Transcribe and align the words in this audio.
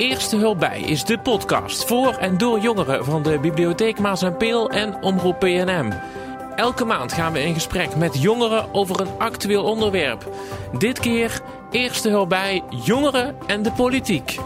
Eerste 0.00 0.36
Hulp 0.36 0.58
Bij 0.58 0.80
is 0.80 1.04
de 1.04 1.18
podcast 1.18 1.84
voor 1.84 2.14
en 2.14 2.38
door 2.38 2.60
jongeren 2.60 3.04
van 3.04 3.22
de 3.22 3.38
Bibliotheek 3.38 3.98
Maas 3.98 4.22
en 4.22 4.36
Peel 4.36 4.70
en 4.70 5.02
Omroep 5.02 5.38
PNM. 5.38 5.92
Elke 6.56 6.84
maand 6.84 7.12
gaan 7.12 7.32
we 7.32 7.42
in 7.42 7.54
gesprek 7.54 7.96
met 7.96 8.22
jongeren 8.22 8.74
over 8.74 9.00
een 9.00 9.18
actueel 9.18 9.64
onderwerp. 9.64 10.28
Dit 10.78 10.98
keer 10.98 11.40
Eerste 11.70 12.08
Hulp 12.08 12.28
Bij 12.28 12.62
jongeren 12.84 13.36
en 13.46 13.62
de 13.62 13.72
politiek. 13.72 14.38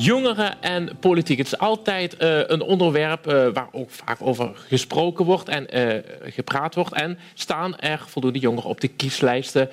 Jongeren 0.00 0.62
en 0.62 0.96
politiek. 1.00 1.38
Het 1.38 1.46
is 1.46 1.58
altijd 1.58 2.22
uh, 2.22 2.40
een 2.46 2.62
onderwerp 2.62 3.26
uh, 3.26 3.48
waar 3.52 3.68
ook 3.72 3.90
vaak 3.90 4.16
over 4.20 4.50
gesproken 4.68 5.24
wordt 5.24 5.48
en 5.48 5.66
uh, 5.76 6.02
gepraat 6.22 6.74
wordt. 6.74 6.92
En 6.92 7.18
staan 7.34 7.78
er 7.78 8.04
voldoende 8.06 8.38
jongeren 8.38 8.70
op 8.70 8.80
de 8.80 8.88
kieslijsten 8.88 9.70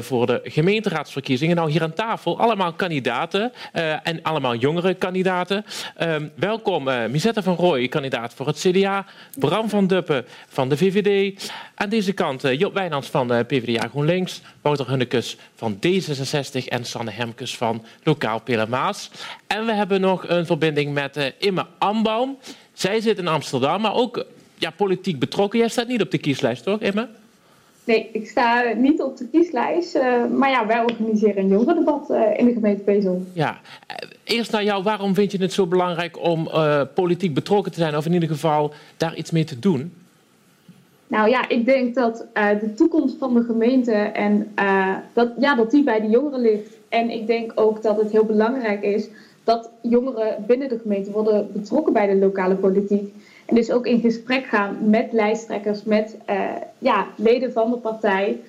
voor 0.00 0.26
de 0.26 0.40
gemeenteraadsverkiezingen? 0.44 1.56
Nou, 1.56 1.70
hier 1.70 1.82
aan 1.82 1.92
tafel 1.92 2.38
allemaal 2.38 2.72
kandidaten 2.72 3.52
en 4.02 4.22
allemaal 4.22 4.54
jongere 4.54 4.94
kandidaten. 4.94 5.64
welkom 6.34 6.84
Misette 7.10 7.42
van 7.42 7.54
Rooij, 7.54 7.88
kandidaat 7.88 8.34
voor 8.34 8.46
het 8.46 8.58
CDA. 8.58 9.06
Bram 9.38 9.68
van 9.68 9.86
Duppen 9.86 10.24
van 10.48 10.68
de 10.68 10.76
VVD. 10.76 11.50
Aan 11.74 11.88
deze 11.88 12.12
kant 12.12 12.42
Job 12.58 12.74
Wijnands 12.74 13.08
van 13.08 13.28
de 13.28 13.44
PvdA 13.44 13.88
GroenLinks. 13.88 14.42
Wouter 14.62 14.88
Hunnekes 14.88 15.36
van 15.54 15.78
D66 15.86 16.64
en 16.68 16.84
Sanne 16.84 17.10
Hemkes 17.10 17.56
van 17.56 17.84
Lokaal 18.02 18.40
Pelemaas. 18.40 19.10
We 19.66 19.72
hebben 19.72 20.00
nog 20.00 20.28
een 20.28 20.46
verbinding 20.46 20.94
met 20.94 21.16
uh, 21.16 21.24
Imme 21.38 21.66
Ambaum. 21.78 22.36
Zij 22.72 23.00
zit 23.00 23.18
in 23.18 23.28
Amsterdam, 23.28 23.80
maar 23.80 23.94
ook 23.94 24.24
ja, 24.58 24.70
politiek 24.70 25.18
betrokken. 25.18 25.58
Jij 25.58 25.68
staat 25.68 25.88
niet 25.88 26.02
op 26.02 26.10
de 26.10 26.18
kieslijst, 26.18 26.62
toch, 26.64 26.80
Imme? 26.80 27.08
Nee, 27.84 28.08
ik 28.12 28.28
sta 28.28 28.72
niet 28.76 29.02
op 29.02 29.16
de 29.16 29.28
kieslijst. 29.32 29.96
Uh, 29.96 30.24
maar 30.26 30.50
ja, 30.50 30.66
wij 30.66 30.80
organiseren 30.80 31.38
een 31.38 31.48
jongerendebat 31.48 32.10
uh, 32.10 32.38
in 32.38 32.46
de 32.46 32.52
gemeente 32.52 32.82
Bezel. 32.82 33.26
Ja, 33.32 33.60
eerst 34.24 34.52
naar 34.52 34.64
jou. 34.64 34.82
Waarom 34.82 35.14
vind 35.14 35.32
je 35.32 35.38
het 35.38 35.52
zo 35.52 35.66
belangrijk 35.66 36.18
om 36.22 36.48
politiek 36.94 37.34
betrokken 37.34 37.72
te 37.72 37.78
zijn... 37.78 37.96
of 37.96 38.06
in 38.06 38.12
ieder 38.12 38.28
geval 38.28 38.72
daar 38.96 39.16
iets 39.16 39.30
mee 39.30 39.44
te 39.44 39.58
doen? 39.58 39.92
Nou 41.06 41.28
ja, 41.28 41.48
ik 41.48 41.64
denk 41.64 41.94
dat 41.94 42.26
de 42.34 42.74
toekomst 42.76 43.16
van 43.18 43.34
de 43.34 43.42
gemeente... 43.42 43.92
en 43.92 44.52
dat, 45.12 45.28
ja, 45.38 45.54
dat 45.54 45.70
die 45.70 45.84
bij 45.84 46.00
de 46.00 46.08
jongeren 46.08 46.40
ligt. 46.40 46.76
En 46.88 47.10
ik 47.10 47.26
denk 47.26 47.52
ook 47.54 47.82
dat 47.82 47.96
het 47.96 48.10
heel 48.10 48.24
belangrijk 48.24 48.82
is 48.82 49.08
dat 49.46 49.70
jongeren 49.80 50.44
binnen 50.46 50.68
de 50.68 50.78
gemeente 50.82 51.10
worden 51.10 51.52
betrokken 51.52 51.92
bij 51.92 52.06
de 52.06 52.16
lokale 52.16 52.54
politiek. 52.54 53.14
En 53.44 53.54
dus 53.54 53.70
ook 53.70 53.86
in 53.86 54.00
gesprek 54.00 54.44
gaan 54.46 54.90
met 54.90 55.12
lijsttrekkers, 55.12 55.82
met 55.82 56.16
uh, 56.30 56.40
ja, 56.78 57.06
leden 57.16 57.52
van 57.52 57.70
de 57.70 57.76
partij. 57.76 58.40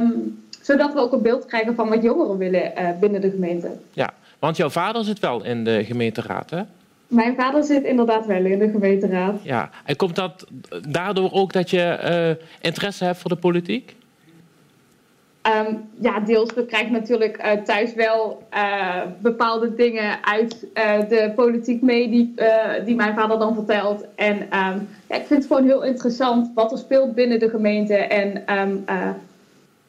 Um, 0.00 0.42
zodat 0.60 0.92
we 0.92 1.00
ook 1.00 1.12
een 1.12 1.22
beeld 1.22 1.46
krijgen 1.46 1.74
van 1.74 1.88
wat 1.88 2.02
jongeren 2.02 2.38
willen 2.38 2.72
uh, 2.78 2.88
binnen 3.00 3.20
de 3.20 3.30
gemeente. 3.30 3.70
Ja, 3.92 4.10
want 4.38 4.56
jouw 4.56 4.70
vader 4.70 5.04
zit 5.04 5.18
wel 5.18 5.44
in 5.44 5.64
de 5.64 5.84
gemeenteraad, 5.84 6.50
hè? 6.50 6.62
Mijn 7.06 7.34
vader 7.34 7.64
zit 7.64 7.84
inderdaad 7.84 8.26
wel 8.26 8.44
in 8.44 8.58
de 8.58 8.70
gemeenteraad. 8.70 9.36
Ja, 9.42 9.70
en 9.84 9.96
komt 9.96 10.16
dat 10.16 10.46
daardoor 10.88 11.32
ook 11.32 11.52
dat 11.52 11.70
je 11.70 12.36
uh, 12.38 12.44
interesse 12.60 13.04
hebt 13.04 13.18
voor 13.18 13.30
de 13.30 13.36
politiek? 13.36 13.94
Um, 15.46 15.88
ja, 16.00 16.20
deels. 16.20 16.48
Krijgen 16.66 16.92
natuurlijk 16.92 17.42
uh, 17.44 17.52
thuis 17.52 17.94
wel 17.94 18.42
uh, 18.54 19.02
bepaalde 19.22 19.74
dingen 19.74 20.24
uit 20.24 20.66
uh, 20.74 21.08
de 21.08 21.32
politiek 21.34 21.82
mee 21.82 22.10
die, 22.10 22.34
die 22.84 22.94
mijn 22.94 23.14
vader 23.14 23.38
dan 23.38 23.54
vertelt. 23.54 24.04
En 24.14 24.36
um, 24.36 24.88
ja, 25.08 25.16
ik 25.16 25.26
vind 25.26 25.28
het 25.28 25.46
gewoon 25.46 25.64
heel 25.64 25.84
interessant 25.84 26.50
wat 26.54 26.72
er 26.72 26.78
speelt 26.78 27.14
binnen 27.14 27.38
de 27.38 27.48
gemeente. 27.48 27.94
En 27.94 28.58
um, 28.58 28.84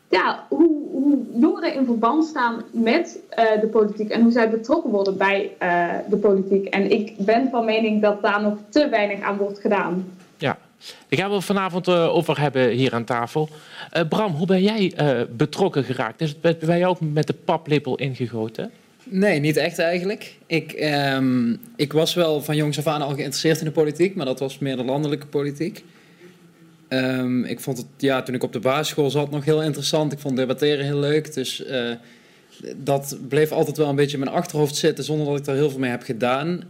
ja, 0.09 0.45
hoe, 0.49 0.87
hoe, 0.91 1.17
jongeren 1.33 1.73
in 1.73 1.85
verband 1.85 2.25
staan 2.25 2.61
met 2.71 3.19
de 3.61 3.67
politiek 3.71 4.09
en 4.09 4.21
hoe 4.21 4.31
zij 4.31 4.49
betrokken 4.49 4.91
worden 4.91 5.17
bij 5.17 5.51
de 6.09 6.17
politiek. 6.17 6.65
En 6.65 6.91
ik 6.91 7.13
ben 7.17 7.49
van 7.49 7.65
mening 7.65 8.01
dat 8.01 8.21
daar 8.21 8.41
nog 8.41 8.57
te 8.69 8.89
weinig 8.89 9.21
aan 9.21 9.37
wordt 9.37 9.59
gedaan. 9.59 10.05
Daar 11.09 11.19
gaan 11.19 11.31
we 11.31 11.41
vanavond 11.41 11.87
uh, 11.87 12.15
over 12.15 12.39
hebben 12.39 12.69
hier 12.69 12.93
aan 12.93 13.03
tafel. 13.03 13.49
Uh, 13.93 14.07
Bram, 14.09 14.31
hoe 14.31 14.47
ben 14.47 14.61
jij 14.61 14.93
uh, 15.01 15.21
betrokken 15.35 15.83
geraakt? 15.83 16.21
Is 16.21 16.35
het 16.41 16.59
bij 16.59 16.79
jou 16.79 16.85
ook 16.85 16.99
met 16.99 17.27
de 17.27 17.33
paplepel 17.33 17.95
ingegoten? 17.95 18.71
Nee, 19.03 19.39
niet 19.39 19.57
echt 19.57 19.79
eigenlijk. 19.79 20.35
Ik, 20.45 20.89
um, 21.13 21.59
ik 21.75 21.93
was 21.93 22.13
wel 22.13 22.41
van 22.41 22.55
jongs 22.55 22.77
af 22.77 22.87
aan 22.87 23.01
al 23.01 23.13
geïnteresseerd 23.13 23.59
in 23.59 23.65
de 23.65 23.71
politiek, 23.71 24.15
maar 24.15 24.25
dat 24.25 24.39
was 24.39 24.59
meer 24.59 24.77
de 24.77 24.83
landelijke 24.83 25.25
politiek. 25.25 25.83
Um, 26.89 27.43
ik 27.43 27.59
vond 27.59 27.77
het, 27.77 27.87
ja, 27.97 28.21
toen 28.21 28.35
ik 28.35 28.43
op 28.43 28.53
de 28.53 28.59
basisschool 28.59 29.09
zat, 29.09 29.31
nog 29.31 29.45
heel 29.45 29.63
interessant. 29.63 30.11
Ik 30.11 30.19
vond 30.19 30.35
debatteren 30.35 30.85
heel 30.85 30.99
leuk. 30.99 31.33
Dus 31.33 31.63
dat 32.75 33.17
bleef 33.27 33.51
altijd 33.51 33.77
wel 33.77 33.89
een 33.89 33.95
beetje 33.95 34.17
in 34.17 34.23
mijn 34.23 34.35
achterhoofd 34.35 34.75
zitten, 34.75 35.03
zonder 35.03 35.25
dat 35.25 35.39
ik 35.39 35.47
er 35.47 35.53
heel 35.53 35.69
veel 35.69 35.79
mee 35.79 35.89
heb 35.89 36.03
gedaan. 36.03 36.63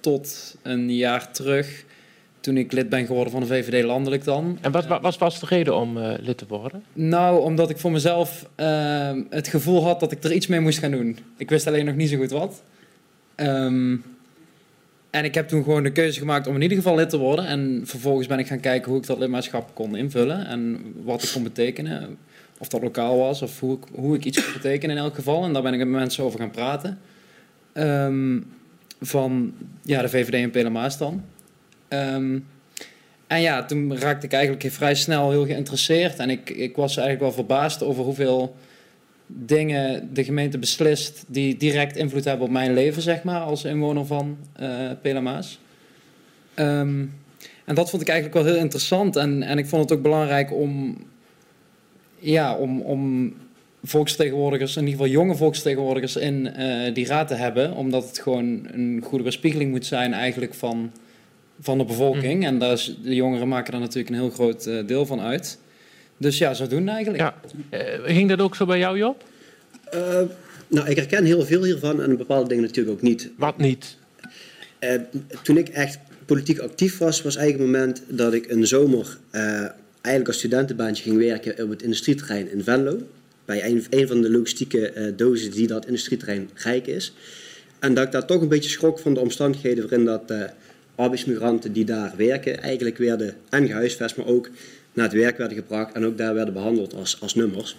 tot 0.00 0.56
een 0.62 0.94
jaar 0.96 1.32
terug 1.32 1.84
toen 2.40 2.56
ik 2.56 2.72
lid 2.72 2.88
ben 2.88 3.06
geworden 3.06 3.32
van 3.32 3.40
de 3.40 3.46
VVD 3.46 3.84
landelijk 3.84 4.24
dan. 4.24 4.58
En 4.60 4.72
wat, 4.72 4.86
wat 4.86 5.18
was 5.18 5.40
de 5.40 5.46
reden 5.46 5.76
om 5.76 5.96
uh, 5.96 6.12
lid 6.20 6.38
te 6.38 6.44
worden? 6.48 6.82
Nou, 6.92 7.42
omdat 7.42 7.70
ik 7.70 7.78
voor 7.78 7.90
mezelf 7.90 8.46
uh, 8.56 9.10
het 9.30 9.48
gevoel 9.48 9.84
had 9.84 10.00
dat 10.00 10.12
ik 10.12 10.24
er 10.24 10.32
iets 10.32 10.46
mee 10.46 10.60
moest 10.60 10.78
gaan 10.78 10.90
doen. 10.90 11.18
Ik 11.36 11.50
wist 11.50 11.66
alleen 11.66 11.84
nog 11.84 11.94
niet 11.94 12.08
zo 12.08 12.16
goed 12.16 12.30
wat. 12.30 12.62
Um, 13.36 14.04
en 15.10 15.24
ik 15.24 15.34
heb 15.34 15.48
toen 15.48 15.62
gewoon 15.62 15.82
de 15.82 15.92
keuze 15.92 16.18
gemaakt 16.18 16.46
om 16.46 16.54
in 16.54 16.62
ieder 16.62 16.76
geval 16.76 16.94
lid 16.94 17.10
te 17.10 17.18
worden. 17.18 17.46
En 17.46 17.82
vervolgens 17.84 18.26
ben 18.26 18.38
ik 18.38 18.46
gaan 18.46 18.60
kijken 18.60 18.90
hoe 18.90 19.00
ik 19.00 19.06
dat 19.06 19.18
lidmaatschap 19.18 19.74
kon 19.74 19.96
invullen. 19.96 20.46
En 20.46 20.92
wat 21.04 21.22
ik 21.22 21.30
kon 21.32 21.42
betekenen. 21.42 22.16
Of 22.58 22.68
dat 22.68 22.82
lokaal 22.82 23.18
was 23.18 23.42
of 23.42 23.60
hoe 23.60 23.76
ik, 23.76 23.82
hoe 23.94 24.16
ik 24.16 24.24
iets 24.24 24.44
kon 24.44 24.52
betekenen 24.52 24.96
in 24.96 25.02
elk 25.02 25.14
geval. 25.14 25.44
En 25.44 25.52
daar 25.52 25.62
ben 25.62 25.72
ik 25.72 25.78
met 25.78 25.88
mensen 25.88 26.24
over 26.24 26.38
gaan 26.38 26.50
praten. 26.50 26.98
Um, 27.74 28.46
van 29.00 29.52
ja, 29.82 30.02
de 30.02 30.08
VVD 30.08 30.34
en 30.34 30.50
Pelemaas 30.50 30.98
dan. 30.98 31.24
Um, 31.92 32.46
en 33.26 33.40
ja, 33.40 33.64
toen 33.64 33.98
raakte 33.98 34.26
ik 34.26 34.32
eigenlijk 34.32 34.72
vrij 34.72 34.94
snel 34.94 35.30
heel 35.30 35.46
geïnteresseerd. 35.46 36.18
En 36.18 36.30
ik, 36.30 36.50
ik 36.50 36.76
was 36.76 36.96
eigenlijk 36.96 37.20
wel 37.20 37.44
verbaasd 37.44 37.82
over 37.82 38.04
hoeveel 38.04 38.56
dingen 39.26 40.08
de 40.12 40.24
gemeente 40.24 40.58
beslist 40.58 41.24
die 41.26 41.56
direct 41.56 41.96
invloed 41.96 42.24
hebben 42.24 42.46
op 42.46 42.52
mijn 42.52 42.72
leven, 42.72 43.02
zeg 43.02 43.22
maar, 43.22 43.40
als 43.40 43.64
inwoner 43.64 44.06
van 44.06 44.38
uh, 44.60 44.90
Pelamaas. 45.02 45.58
Um, 46.56 47.14
en 47.64 47.74
dat 47.74 47.90
vond 47.90 48.02
ik 48.02 48.08
eigenlijk 48.08 48.42
wel 48.42 48.52
heel 48.52 48.62
interessant. 48.62 49.16
En, 49.16 49.42
en 49.42 49.58
ik 49.58 49.66
vond 49.66 49.82
het 49.82 49.98
ook 49.98 50.02
belangrijk 50.02 50.52
om, 50.52 50.96
ja, 52.18 52.56
om, 52.56 52.80
om 52.80 53.32
volksvertegenwoordigers, 53.82 54.76
in 54.76 54.86
ieder 54.86 54.98
geval 54.98 55.12
jonge 55.12 55.34
volksvertegenwoordigers, 55.34 56.16
in 56.16 56.54
uh, 56.58 56.94
die 56.94 57.06
raad 57.06 57.28
te 57.28 57.34
hebben. 57.34 57.74
Omdat 57.74 58.08
het 58.08 58.18
gewoon 58.18 58.66
een 58.72 59.00
goede 59.04 59.24
weerspiegeling 59.24 59.70
moet 59.70 59.86
zijn 59.86 60.12
eigenlijk 60.12 60.54
van 60.54 60.92
van 61.60 61.78
de 61.78 61.84
bevolking. 61.84 62.34
Mm. 62.34 62.42
En 62.42 62.58
daar 62.58 62.72
is, 62.72 62.96
de 63.02 63.14
jongeren 63.14 63.48
maken 63.48 63.72
daar 63.72 63.80
natuurlijk 63.80 64.08
een 64.08 64.20
heel 64.20 64.30
groot 64.30 64.66
uh, 64.66 64.86
deel 64.86 65.06
van 65.06 65.20
uit. 65.20 65.58
Dus 66.16 66.38
ja, 66.38 66.54
zo 66.54 66.66
doen 66.66 66.88
eigenlijk. 66.88 67.22
Ja. 67.22 67.34
Uh, 67.70 68.14
ging 68.16 68.28
dat 68.28 68.40
ook 68.40 68.56
zo 68.56 68.66
bij 68.66 68.78
jou, 68.78 68.98
Job? 68.98 69.24
Uh, 69.94 70.20
nou, 70.68 70.88
ik 70.88 70.96
herken 70.96 71.24
heel 71.24 71.44
veel 71.44 71.64
hiervan 71.64 72.02
en 72.02 72.16
bepaalde 72.16 72.48
dingen 72.48 72.64
natuurlijk 72.64 72.96
ook 72.96 73.02
niet. 73.02 73.30
Wat 73.36 73.58
niet? 73.58 73.98
toen 75.42 75.56
ik 75.56 75.68
echt 75.68 75.98
politiek 76.26 76.58
actief 76.58 76.98
was, 76.98 77.22
was 77.22 77.36
eigenlijk 77.36 77.70
het 77.70 77.80
moment 77.80 78.02
dat 78.06 78.32
ik 78.32 78.50
een 78.50 78.66
zomer 78.66 79.18
eigenlijk 79.30 80.26
als 80.26 80.38
studentenbaantje 80.38 81.02
ging 81.02 81.16
werken 81.16 81.64
op 81.64 81.70
het 81.70 81.82
industrieterrein 81.82 82.52
in 82.52 82.62
Venlo. 82.62 82.98
Bij 83.44 83.64
een, 83.64 83.84
een 83.90 84.06
van 84.08 84.22
de 84.22 84.30
logistieke 84.30 85.12
dozen 85.16 85.50
die 85.50 85.66
dat 85.66 85.86
industrieterrein 85.86 86.50
rijk 86.54 86.86
is. 86.86 87.12
En 87.78 87.94
dat 87.94 88.04
ik 88.04 88.12
daar 88.12 88.26
toch 88.26 88.40
een 88.40 88.48
beetje 88.48 88.70
schrok 88.70 88.98
van 88.98 89.14
de 89.14 89.20
omstandigheden 89.20 89.88
waarin 89.88 90.04
dat 90.04 90.52
arbeidsmigranten 91.00 91.72
die 91.72 91.84
daar 91.84 92.12
werken 92.16 92.62
eigenlijk 92.62 92.98
werden 92.98 93.34
en 93.48 93.66
gehuisvest, 93.66 94.16
maar 94.16 94.26
ook 94.26 94.50
naar 94.92 95.04
het 95.04 95.14
werk 95.14 95.38
werden 95.38 95.56
gebracht 95.56 95.92
en 95.94 96.04
ook 96.04 96.18
daar 96.18 96.34
werden 96.34 96.54
behandeld 96.54 96.94
als, 96.94 97.20
als 97.20 97.34
nummers. 97.34 97.76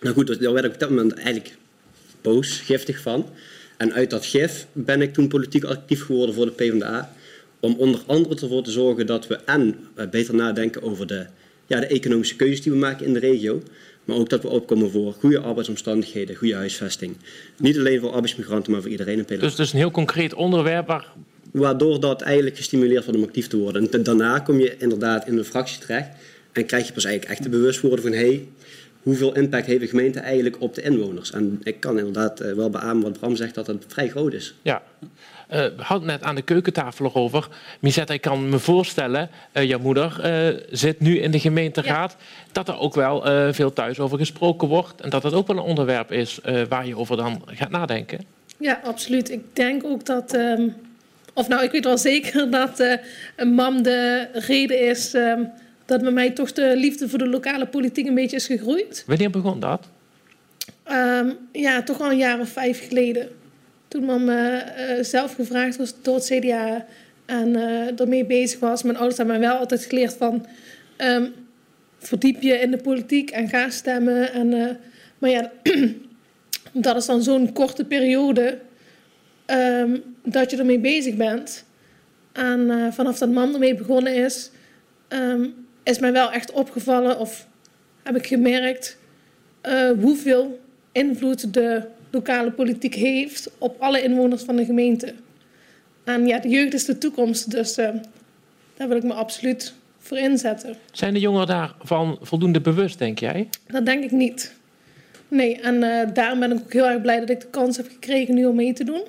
Nou 0.00 0.14
goed, 0.14 0.40
daar 0.40 0.52
werd 0.52 0.64
ik 0.64 0.72
op 0.72 0.80
dat 0.80 0.88
moment 0.88 1.14
eigenlijk 1.14 1.56
boos, 2.20 2.60
giftig 2.60 3.00
van. 3.00 3.28
En 3.76 3.92
uit 3.92 4.10
dat 4.10 4.26
gif 4.26 4.66
ben 4.72 5.02
ik 5.02 5.12
toen 5.12 5.28
politiek 5.28 5.64
actief 5.64 6.04
geworden 6.04 6.34
voor 6.34 6.44
de 6.44 6.52
PvdA. 6.52 7.12
Om 7.60 7.74
onder 7.78 8.00
andere 8.06 8.40
ervoor 8.40 8.62
te 8.62 8.70
zorgen 8.70 9.06
dat 9.06 9.26
we 9.26 9.34
en 9.34 9.78
eh, 9.94 10.08
beter 10.08 10.34
nadenken 10.34 10.82
over 10.82 11.06
de, 11.06 11.26
ja, 11.66 11.80
de 11.80 11.86
economische 11.86 12.36
keuzes 12.36 12.62
die 12.62 12.72
we 12.72 12.78
maken 12.78 13.06
in 13.06 13.12
de 13.12 13.18
regio. 13.18 13.62
Maar 14.04 14.16
ook 14.16 14.28
dat 14.28 14.42
we 14.42 14.48
opkomen 14.48 14.90
voor 14.90 15.12
goede 15.12 15.40
arbeidsomstandigheden, 15.40 16.36
goede 16.36 16.54
huisvesting. 16.54 17.16
Niet 17.58 17.78
alleen 17.78 18.00
voor 18.00 18.10
arbeidsmigranten, 18.10 18.72
maar 18.72 18.80
voor 18.80 18.90
iedereen 18.90 19.18
in 19.18 19.24
Pelé. 19.24 19.40
Dus 19.40 19.50
het 19.50 19.60
is 19.60 19.72
een 19.72 19.78
heel 19.78 19.90
concreet 19.90 20.34
onderwerp 20.34 20.86
waar 20.86 21.12
waardoor 21.52 22.00
dat 22.00 22.22
eigenlijk 22.22 22.56
gestimuleerd 22.56 23.04
wordt 23.04 23.20
om 23.20 23.26
actief 23.26 23.46
te 23.46 23.56
worden. 23.56 23.90
En 23.90 24.02
daarna 24.02 24.38
kom 24.38 24.58
je 24.58 24.76
inderdaad 24.78 25.26
in 25.26 25.38
een 25.38 25.44
fractie 25.44 25.78
terecht 25.78 26.08
en 26.52 26.66
krijg 26.66 26.86
je 26.86 26.92
pas 26.92 27.04
eigenlijk 27.04 27.34
echt 27.34 27.42
de 27.42 27.56
bewustwording 27.58 28.02
van 28.02 28.12
hey, 28.12 28.48
hoeveel 29.02 29.34
impact 29.34 29.66
heeft 29.66 29.80
de 29.80 29.86
gemeente 29.86 30.20
eigenlijk 30.20 30.60
op 30.60 30.74
de 30.74 30.82
inwoners? 30.82 31.32
En 31.32 31.60
ik 31.62 31.80
kan 31.80 31.98
inderdaad 31.98 32.40
eh, 32.40 32.52
wel 32.52 32.70
beamen 32.70 33.02
wat 33.02 33.18
Bram 33.18 33.36
zegt, 33.36 33.54
dat 33.54 33.66
het 33.66 33.84
vrij 33.88 34.08
groot 34.08 34.32
is. 34.32 34.54
Ja. 34.62 34.82
Uh, 35.02 35.58
we 35.58 35.72
hadden 35.76 36.06
net 36.06 36.22
aan 36.22 36.34
de 36.34 36.42
keukentafel 36.42 37.04
erover. 37.04 37.48
Misette, 37.80 38.12
ik 38.12 38.20
kan 38.20 38.48
me 38.48 38.58
voorstellen, 38.58 39.30
uh, 39.54 39.62
jouw 39.64 39.78
moeder 39.78 40.20
uh, 40.24 40.60
zit 40.70 41.00
nu 41.00 41.18
in 41.18 41.30
de 41.30 41.40
gemeenteraad, 41.40 42.16
ja. 42.18 42.24
dat 42.52 42.68
er 42.68 42.78
ook 42.78 42.94
wel 42.94 43.22
veel 43.52 43.72
thuis 43.72 43.98
over 43.98 44.18
gesproken 44.18 44.68
wordt 44.68 45.00
en 45.00 45.10
dat 45.10 45.22
het 45.22 45.32
ook 45.32 45.46
wel 45.46 45.56
een 45.56 45.62
onderwerp 45.62 46.12
is 46.12 46.40
waar 46.68 46.86
je 46.86 46.96
over 46.96 47.16
dan 47.16 47.42
gaat 47.46 47.70
nadenken. 47.70 48.20
Ja, 48.58 48.80
absoluut. 48.84 49.30
Ik 49.30 49.42
denk 49.52 49.84
ook 49.84 50.06
dat, 50.06 50.34
ehm, 50.34 50.68
of 51.34 51.48
nou, 51.48 51.62
ik 51.62 51.70
weet 51.70 51.84
wel 51.84 51.98
zeker 51.98 52.50
dat 52.60 52.80
uh, 52.80 52.94
een 53.36 53.54
mam 53.54 53.82
de 53.82 54.28
reden 54.32 54.80
is 54.88 55.14
um, 55.14 55.50
dat 55.86 56.02
bij 56.02 56.10
mij 56.10 56.30
toch 56.30 56.52
de 56.52 56.72
liefde 56.76 57.08
voor 57.08 57.18
de 57.18 57.28
lokale 57.28 57.66
politiek 57.66 58.06
een 58.06 58.14
beetje 58.14 58.36
is 58.36 58.46
gegroeid. 58.46 59.04
Wanneer 59.06 59.30
begon 59.30 59.60
dat? 59.60 59.88
Um, 60.90 61.36
ja, 61.52 61.82
toch 61.82 62.00
al 62.00 62.10
een 62.10 62.16
jaar 62.16 62.40
of 62.40 62.48
vijf 62.48 62.88
geleden. 62.88 63.28
Toen 63.88 64.04
mam 64.04 64.28
uh, 64.28 64.56
zelf 65.00 65.34
gevraagd 65.34 65.76
was 65.76 65.94
door 66.02 66.14
het 66.14 66.24
CDA 66.24 66.86
en 67.26 67.56
ermee 67.96 68.24
bezig 68.24 68.60
was. 68.60 68.82
Mijn 68.82 68.96
ouders 68.96 69.16
hebben 69.16 69.38
mij 69.38 69.48
wel 69.48 69.58
altijd 69.58 69.84
geleerd 69.84 70.14
van 70.14 70.46
verdiep 71.98 72.42
je 72.42 72.54
in 72.54 72.70
de 72.70 72.76
politiek 72.76 73.30
en 73.30 73.48
ga 73.48 73.70
stemmen. 73.70 74.32
En, 74.32 74.78
maar 75.18 75.30
ja, 75.30 75.52
dat 76.72 76.96
is 76.96 77.06
dan 77.06 77.22
zo'n 77.22 77.52
korte 77.52 77.84
periode 77.84 78.58
um, 79.46 80.11
dat 80.22 80.50
je 80.50 80.56
ermee 80.56 80.78
bezig 80.78 81.14
bent. 81.14 81.64
En 82.32 82.60
uh, 82.60 82.92
vanaf 82.92 83.18
dat 83.18 83.30
man 83.30 83.52
ermee 83.52 83.74
begonnen 83.74 84.14
is, 84.14 84.50
um, 85.08 85.54
is 85.82 85.98
mij 85.98 86.12
wel 86.12 86.32
echt 86.32 86.52
opgevallen 86.52 87.18
of 87.18 87.46
heb 88.02 88.16
ik 88.16 88.26
gemerkt 88.26 88.98
uh, 89.62 89.90
hoeveel 90.00 90.60
invloed 90.92 91.54
de 91.54 91.82
lokale 92.10 92.50
politiek 92.50 92.94
heeft 92.94 93.50
op 93.58 93.80
alle 93.80 94.02
inwoners 94.02 94.42
van 94.42 94.56
de 94.56 94.64
gemeente. 94.64 95.14
En 96.04 96.26
ja, 96.26 96.38
de 96.38 96.48
jeugd 96.48 96.74
is 96.74 96.84
de 96.84 96.98
toekomst, 96.98 97.50
dus 97.50 97.78
uh, 97.78 97.88
daar 98.76 98.88
wil 98.88 98.96
ik 98.96 99.02
me 99.02 99.12
absoluut 99.12 99.74
voor 99.98 100.18
inzetten. 100.18 100.76
Zijn 100.92 101.14
de 101.14 101.20
jongeren 101.20 101.46
daarvan 101.46 102.18
voldoende 102.20 102.60
bewust, 102.60 102.98
denk 102.98 103.18
jij? 103.18 103.48
Dat 103.66 103.86
denk 103.86 104.04
ik 104.04 104.10
niet. 104.10 104.54
Nee, 105.28 105.60
en 105.60 105.80
daarom 106.14 106.40
ben 106.40 106.52
ik 106.52 106.58
ook 106.58 106.72
heel 106.72 106.88
erg 106.88 107.00
blij 107.00 107.20
dat 107.20 107.30
ik 107.30 107.40
de 107.40 107.46
kans 107.50 107.76
heb 107.76 107.88
gekregen 107.88 108.34
nu 108.34 108.44
om 108.44 108.54
mee 108.54 108.72
te 108.72 108.84
doen. 108.84 109.02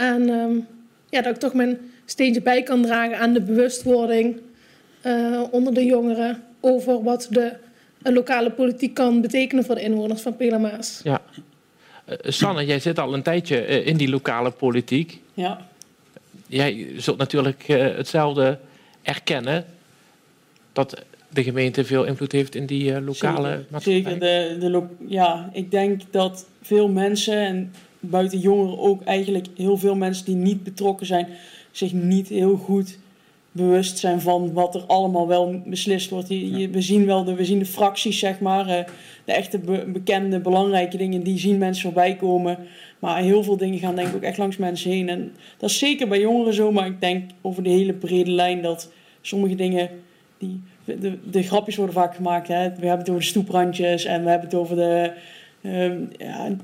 En 0.00 0.28
um, 0.28 0.66
ja, 1.10 1.22
dat 1.22 1.34
ik 1.34 1.40
toch 1.40 1.54
mijn 1.54 1.78
steentje 2.04 2.42
bij 2.42 2.62
kan 2.62 2.82
dragen 2.82 3.18
aan 3.18 3.32
de 3.32 3.40
bewustwording 3.40 4.40
uh, 5.06 5.42
onder 5.50 5.74
de 5.74 5.84
jongeren 5.84 6.42
over 6.60 7.02
wat 7.02 7.28
de 7.30 7.52
lokale 8.02 8.50
politiek 8.50 8.94
kan 8.94 9.20
betekenen 9.20 9.64
voor 9.64 9.74
de 9.74 9.82
inwoners 9.82 10.22
van 10.22 10.36
Pelamaas. 10.36 11.00
Ja. 11.04 11.22
Uh, 12.08 12.16
Sanne, 12.22 12.64
jij 12.64 12.80
zit 12.80 12.98
al 12.98 13.14
een 13.14 13.22
tijdje 13.22 13.84
in 13.84 13.96
die 13.96 14.08
lokale 14.08 14.50
politiek. 14.50 15.20
Ja. 15.34 15.66
Jij 16.46 16.86
zult 16.96 17.18
natuurlijk 17.18 17.62
hetzelfde 17.66 18.58
erkennen. 19.02 19.64
Dat 20.72 21.04
de 21.28 21.42
gemeente 21.42 21.84
veel 21.84 22.04
invloed 22.04 22.32
heeft 22.32 22.54
in 22.54 22.66
die 22.66 22.90
uh, 22.90 23.06
lokale 23.06 23.48
zeker, 23.48 23.66
maatschappij? 23.70 24.02
Zeker. 24.02 24.60
De, 24.60 24.70
de 24.70 24.86
ja, 25.06 25.50
ik 25.52 25.70
denk 25.70 26.02
dat 26.10 26.46
veel 26.62 26.88
mensen, 26.88 27.36
en 27.36 27.72
buiten 28.00 28.38
jongeren 28.38 28.78
ook 28.78 29.02
eigenlijk 29.02 29.46
heel 29.56 29.76
veel 29.76 29.94
mensen 29.94 30.24
die 30.24 30.34
niet 30.34 30.64
betrokken 30.64 31.06
zijn, 31.06 31.28
zich 31.70 31.92
niet 31.92 32.28
heel 32.28 32.56
goed 32.56 32.98
bewust 33.52 33.98
zijn 33.98 34.20
van 34.20 34.52
wat 34.52 34.74
er 34.74 34.84
allemaal 34.86 35.28
wel 35.28 35.62
beslist 35.66 36.10
wordt. 36.10 36.28
Je, 36.28 36.50
je, 36.50 36.68
we, 36.68 36.80
zien 36.80 37.06
wel 37.06 37.24
de, 37.24 37.34
we 37.34 37.44
zien 37.44 37.58
de 37.58 37.66
fracties, 37.66 38.18
zeg 38.18 38.40
maar, 38.40 38.68
uh, 38.68 38.84
de 39.24 39.32
echte 39.32 39.58
be 39.58 39.84
bekende, 39.86 40.40
belangrijke 40.40 40.96
dingen, 40.96 41.22
die 41.22 41.38
zien 41.38 41.58
mensen 41.58 41.82
voorbij 41.82 42.16
komen. 42.16 42.58
Maar 42.98 43.22
heel 43.22 43.42
veel 43.42 43.56
dingen 43.56 43.78
gaan 43.78 43.94
denk 43.94 44.08
ik 44.08 44.14
ook 44.14 44.22
echt 44.22 44.38
langs 44.38 44.56
mensen 44.56 44.90
heen. 44.90 45.08
En 45.08 45.32
dat 45.58 45.70
is 45.70 45.78
zeker 45.78 46.08
bij 46.08 46.20
jongeren 46.20 46.54
zo, 46.54 46.72
maar 46.72 46.86
ik 46.86 47.00
denk 47.00 47.30
over 47.40 47.62
de 47.62 47.70
hele 47.70 47.92
brede 47.92 48.30
lijn 48.30 48.62
dat 48.62 48.92
sommige 49.20 49.54
dingen 49.54 49.90
die 50.38 50.60
de, 50.84 51.18
de 51.30 51.42
grapjes 51.42 51.76
worden 51.76 51.94
vaak 51.94 52.14
gemaakt. 52.14 52.48
Hè. 52.48 52.54
We 52.54 52.86
hebben 52.86 52.98
het 52.98 53.08
over 53.08 53.20
de 53.20 53.28
stoeprandjes 53.28 54.04
en 54.04 54.22
we 54.24 54.30
hebben 54.30 54.48
het 54.48 54.58
over 54.58 54.76
de. 54.76 55.12
Um, 55.62 56.08
ja, 56.18 56.56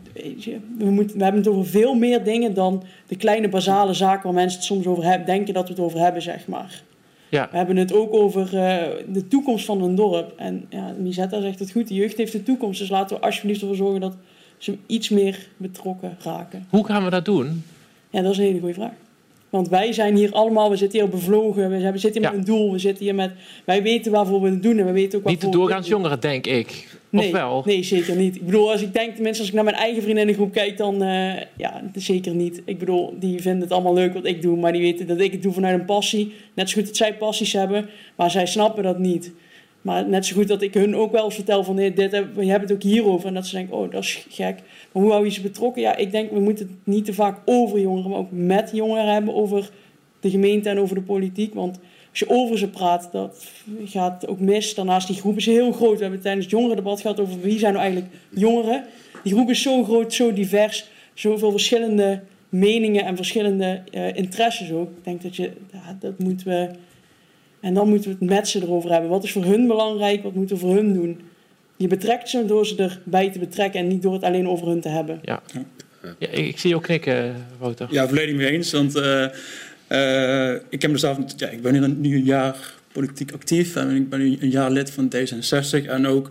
we, 0.78 0.90
moeten, 0.90 1.16
we 1.16 1.22
hebben 1.22 1.42
het 1.42 1.50
over 1.50 1.66
veel 1.66 1.94
meer 1.94 2.24
dingen 2.24 2.54
dan 2.54 2.82
de 3.06 3.16
kleine 3.16 3.48
basale 3.48 3.94
zaken 3.94 4.22
waar 4.22 4.32
mensen 4.32 4.58
het 4.58 4.66
soms 4.66 4.86
over 4.86 5.04
hebben, 5.04 5.26
denken 5.26 5.54
dat 5.54 5.68
we 5.68 5.74
het 5.74 5.82
over 5.82 5.98
hebben, 5.98 6.22
zeg 6.22 6.46
maar. 6.46 6.82
Ja. 7.28 7.48
We 7.50 7.56
hebben 7.56 7.76
het 7.76 7.92
ook 7.92 8.14
over 8.14 8.44
uh, 8.44 8.82
de 9.12 9.28
toekomst 9.28 9.64
van 9.64 9.82
een 9.82 9.94
dorp. 9.94 10.32
En 10.36 10.66
ja, 10.68 10.94
Misetta 10.98 11.40
zegt 11.40 11.58
het 11.58 11.70
goed, 11.70 11.88
de 11.88 11.94
jeugd 11.94 12.16
heeft 12.16 12.32
de 12.32 12.42
toekomst. 12.42 12.78
Dus 12.78 12.88
laten 12.88 13.16
we 13.16 13.22
alsjeblieft 13.22 13.60
ervoor 13.60 13.76
zorgen 13.76 14.00
dat 14.00 14.16
ze 14.58 14.76
iets 14.86 15.08
meer 15.08 15.48
betrokken 15.56 16.16
raken. 16.22 16.66
Hoe 16.70 16.86
gaan 16.86 17.04
we 17.04 17.10
dat 17.10 17.24
doen? 17.24 17.64
Ja, 18.10 18.22
dat 18.22 18.32
is 18.32 18.38
een 18.38 18.44
hele 18.44 18.58
goede 18.58 18.74
vraag. 18.74 18.92
Want 19.50 19.68
wij 19.68 19.92
zijn 19.92 20.16
hier 20.16 20.32
allemaal, 20.32 20.70
we 20.70 20.76
zitten 20.76 21.00
hier 21.00 21.08
bevlogen, 21.08 21.70
we 21.70 21.98
zitten 21.98 22.22
hier 22.22 22.30
Ja. 22.30 22.30
met 22.30 22.38
een 22.38 22.54
doel, 22.54 22.72
we 22.72 22.78
zitten 22.78 23.04
hier 23.04 23.14
met, 23.14 23.30
wij 23.64 23.82
weten 23.82 24.12
waarvoor 24.12 24.40
we 24.42 24.48
het 24.48 24.62
doen 24.62 24.78
en 24.78 24.86
we 24.86 24.92
weten 24.92 25.18
ook 25.18 25.24
Niet 25.24 25.40
de 25.40 25.48
doorgaans 25.48 25.88
jongeren, 25.88 26.20
denk 26.20 26.46
ik. 26.46 26.86
Nee, 27.10 27.26
of 27.26 27.32
wel? 27.32 27.62
nee, 27.66 27.82
zeker 27.82 28.16
niet. 28.16 28.36
Ik 28.36 28.44
bedoel, 28.44 28.70
als 28.70 28.82
ik 28.82 28.92
denk, 28.92 29.14
tenminste 29.14 29.40
als 29.40 29.48
ik 29.48 29.54
naar 29.54 29.64
mijn 29.64 29.76
eigen 29.76 30.02
vriendinnengroep 30.02 30.52
kijk, 30.52 30.76
dan 30.76 31.02
uh, 31.02 31.32
ja, 31.56 31.82
zeker 31.94 32.34
niet. 32.34 32.62
Ik 32.64 32.78
bedoel, 32.78 33.14
die 33.18 33.40
vinden 33.42 33.60
het 33.60 33.72
allemaal 33.72 33.94
leuk 33.94 34.14
wat 34.14 34.26
ik 34.26 34.42
doe, 34.42 34.56
maar 34.56 34.72
die 34.72 34.80
weten 34.82 35.06
dat 35.06 35.20
ik 35.20 35.32
het 35.32 35.42
doe 35.42 35.52
vanuit 35.52 35.78
een 35.80 35.84
passie. 35.84 36.32
Net 36.54 36.68
zo 36.68 36.76
goed 36.76 36.86
dat 36.86 36.96
zij 36.96 37.14
passies 37.14 37.52
hebben, 37.52 37.88
maar 38.16 38.30
zij 38.30 38.46
snappen 38.46 38.82
dat 38.82 38.98
niet. 38.98 39.32
Maar 39.86 40.08
net 40.08 40.26
zo 40.26 40.36
goed 40.36 40.48
dat 40.48 40.62
ik 40.62 40.74
hun 40.74 40.96
ook 40.96 41.12
wel 41.12 41.24
eens 41.24 41.34
vertel 41.34 41.64
van, 41.64 41.74
nee, 41.74 41.92
dit 41.92 42.12
hebben, 42.12 42.34
we 42.34 42.52
het 42.52 42.72
ook 42.72 42.82
hierover. 42.82 43.28
En 43.28 43.34
dat 43.34 43.46
ze 43.46 43.56
denken, 43.56 43.76
oh, 43.76 43.90
dat 43.90 44.02
is 44.02 44.26
gek. 44.28 44.60
Maar 44.92 45.02
hoe 45.02 45.12
hou 45.12 45.24
je 45.24 45.30
ze 45.30 45.40
betrokken? 45.40 45.82
Ja, 45.82 45.96
ik 45.96 46.10
denk, 46.10 46.30
we 46.30 46.40
moeten 46.40 46.66
het 46.66 46.94
niet 46.94 47.04
te 47.04 47.14
vaak 47.14 47.38
over 47.44 47.80
jongeren, 47.80 48.10
maar 48.10 48.18
ook 48.18 48.30
met 48.30 48.70
jongeren 48.72 49.12
hebben 49.12 49.34
over 49.34 49.70
de 50.20 50.30
gemeente 50.30 50.68
en 50.68 50.78
over 50.78 50.94
de 50.94 51.02
politiek. 51.02 51.54
Want 51.54 51.78
als 52.10 52.18
je 52.18 52.28
over 52.28 52.58
ze 52.58 52.68
praat, 52.68 53.08
dat 53.12 53.46
gaat 53.84 54.26
ook 54.26 54.40
mis. 54.40 54.74
Daarnaast, 54.74 55.06
die 55.06 55.16
groep 55.16 55.36
is 55.36 55.46
heel 55.46 55.72
groot. 55.72 55.96
We 55.96 56.02
hebben 56.02 56.20
tijdens 56.20 56.44
het 56.44 56.54
jongerendebat 56.54 57.00
gehad 57.00 57.20
over 57.20 57.40
wie 57.40 57.58
zijn 57.58 57.72
nou 57.72 57.84
eigenlijk 57.84 58.14
jongeren. 58.30 58.84
Die 59.22 59.32
groep 59.32 59.50
is 59.50 59.62
zo 59.62 59.84
groot, 59.84 60.14
zo 60.14 60.32
divers, 60.32 60.88
zoveel 61.14 61.50
verschillende 61.50 62.22
meningen 62.48 63.04
en 63.04 63.16
verschillende 63.16 63.82
uh, 63.92 64.16
interesses 64.16 64.72
ook. 64.72 64.90
Ik 64.90 65.04
denk 65.04 65.22
dat 65.22 65.36
je, 65.36 65.50
dat 66.00 66.18
moeten 66.18 66.46
we... 66.46 66.70
En 67.60 67.74
dan 67.74 67.88
moeten 67.88 68.10
we 68.10 68.16
het 68.20 68.28
met 68.30 68.48
ze 68.48 68.62
erover 68.62 68.90
hebben. 68.90 69.10
Wat 69.10 69.24
is 69.24 69.32
voor 69.32 69.44
hun 69.44 69.66
belangrijk? 69.66 70.22
Wat 70.22 70.34
moeten 70.34 70.56
we 70.56 70.62
voor 70.62 70.74
hun 70.74 70.92
doen? 70.92 71.20
Je 71.76 71.86
betrekt 71.86 72.28
ze 72.28 72.44
door 72.46 72.66
ze 72.66 72.76
erbij 72.76 73.30
te 73.30 73.38
betrekken 73.38 73.80
en 73.80 73.86
niet 73.86 74.02
door 74.02 74.12
het 74.12 74.22
alleen 74.22 74.48
over 74.48 74.66
hun 74.66 74.80
te 74.80 74.88
hebben. 74.88 75.20
Ja. 75.22 75.42
ja 76.18 76.28
ik 76.28 76.58
zie 76.58 76.70
je 76.70 76.76
ook 76.76 76.82
knikken, 76.82 77.34
Wouter. 77.58 77.88
Ja, 77.90 78.08
volledig 78.08 78.34
mee 78.34 78.50
eens. 78.50 78.72
Want 78.72 78.96
uh, 78.96 79.26
uh, 79.88 80.54
ik, 80.68 80.82
heb 80.82 80.90
mezelf, 80.90 81.18
ja, 81.36 81.48
ik 81.48 81.62
ben 81.62 82.00
nu 82.00 82.14
een 82.14 82.24
jaar 82.24 82.74
politiek 82.92 83.32
actief 83.32 83.76
en 83.76 83.90
ik 83.90 84.08
ben 84.08 84.18
nu 84.18 84.36
een 84.40 84.50
jaar 84.50 84.70
lid 84.70 84.90
van 84.90 85.12
D66. 85.14 85.86
En 85.86 86.06
ook 86.06 86.28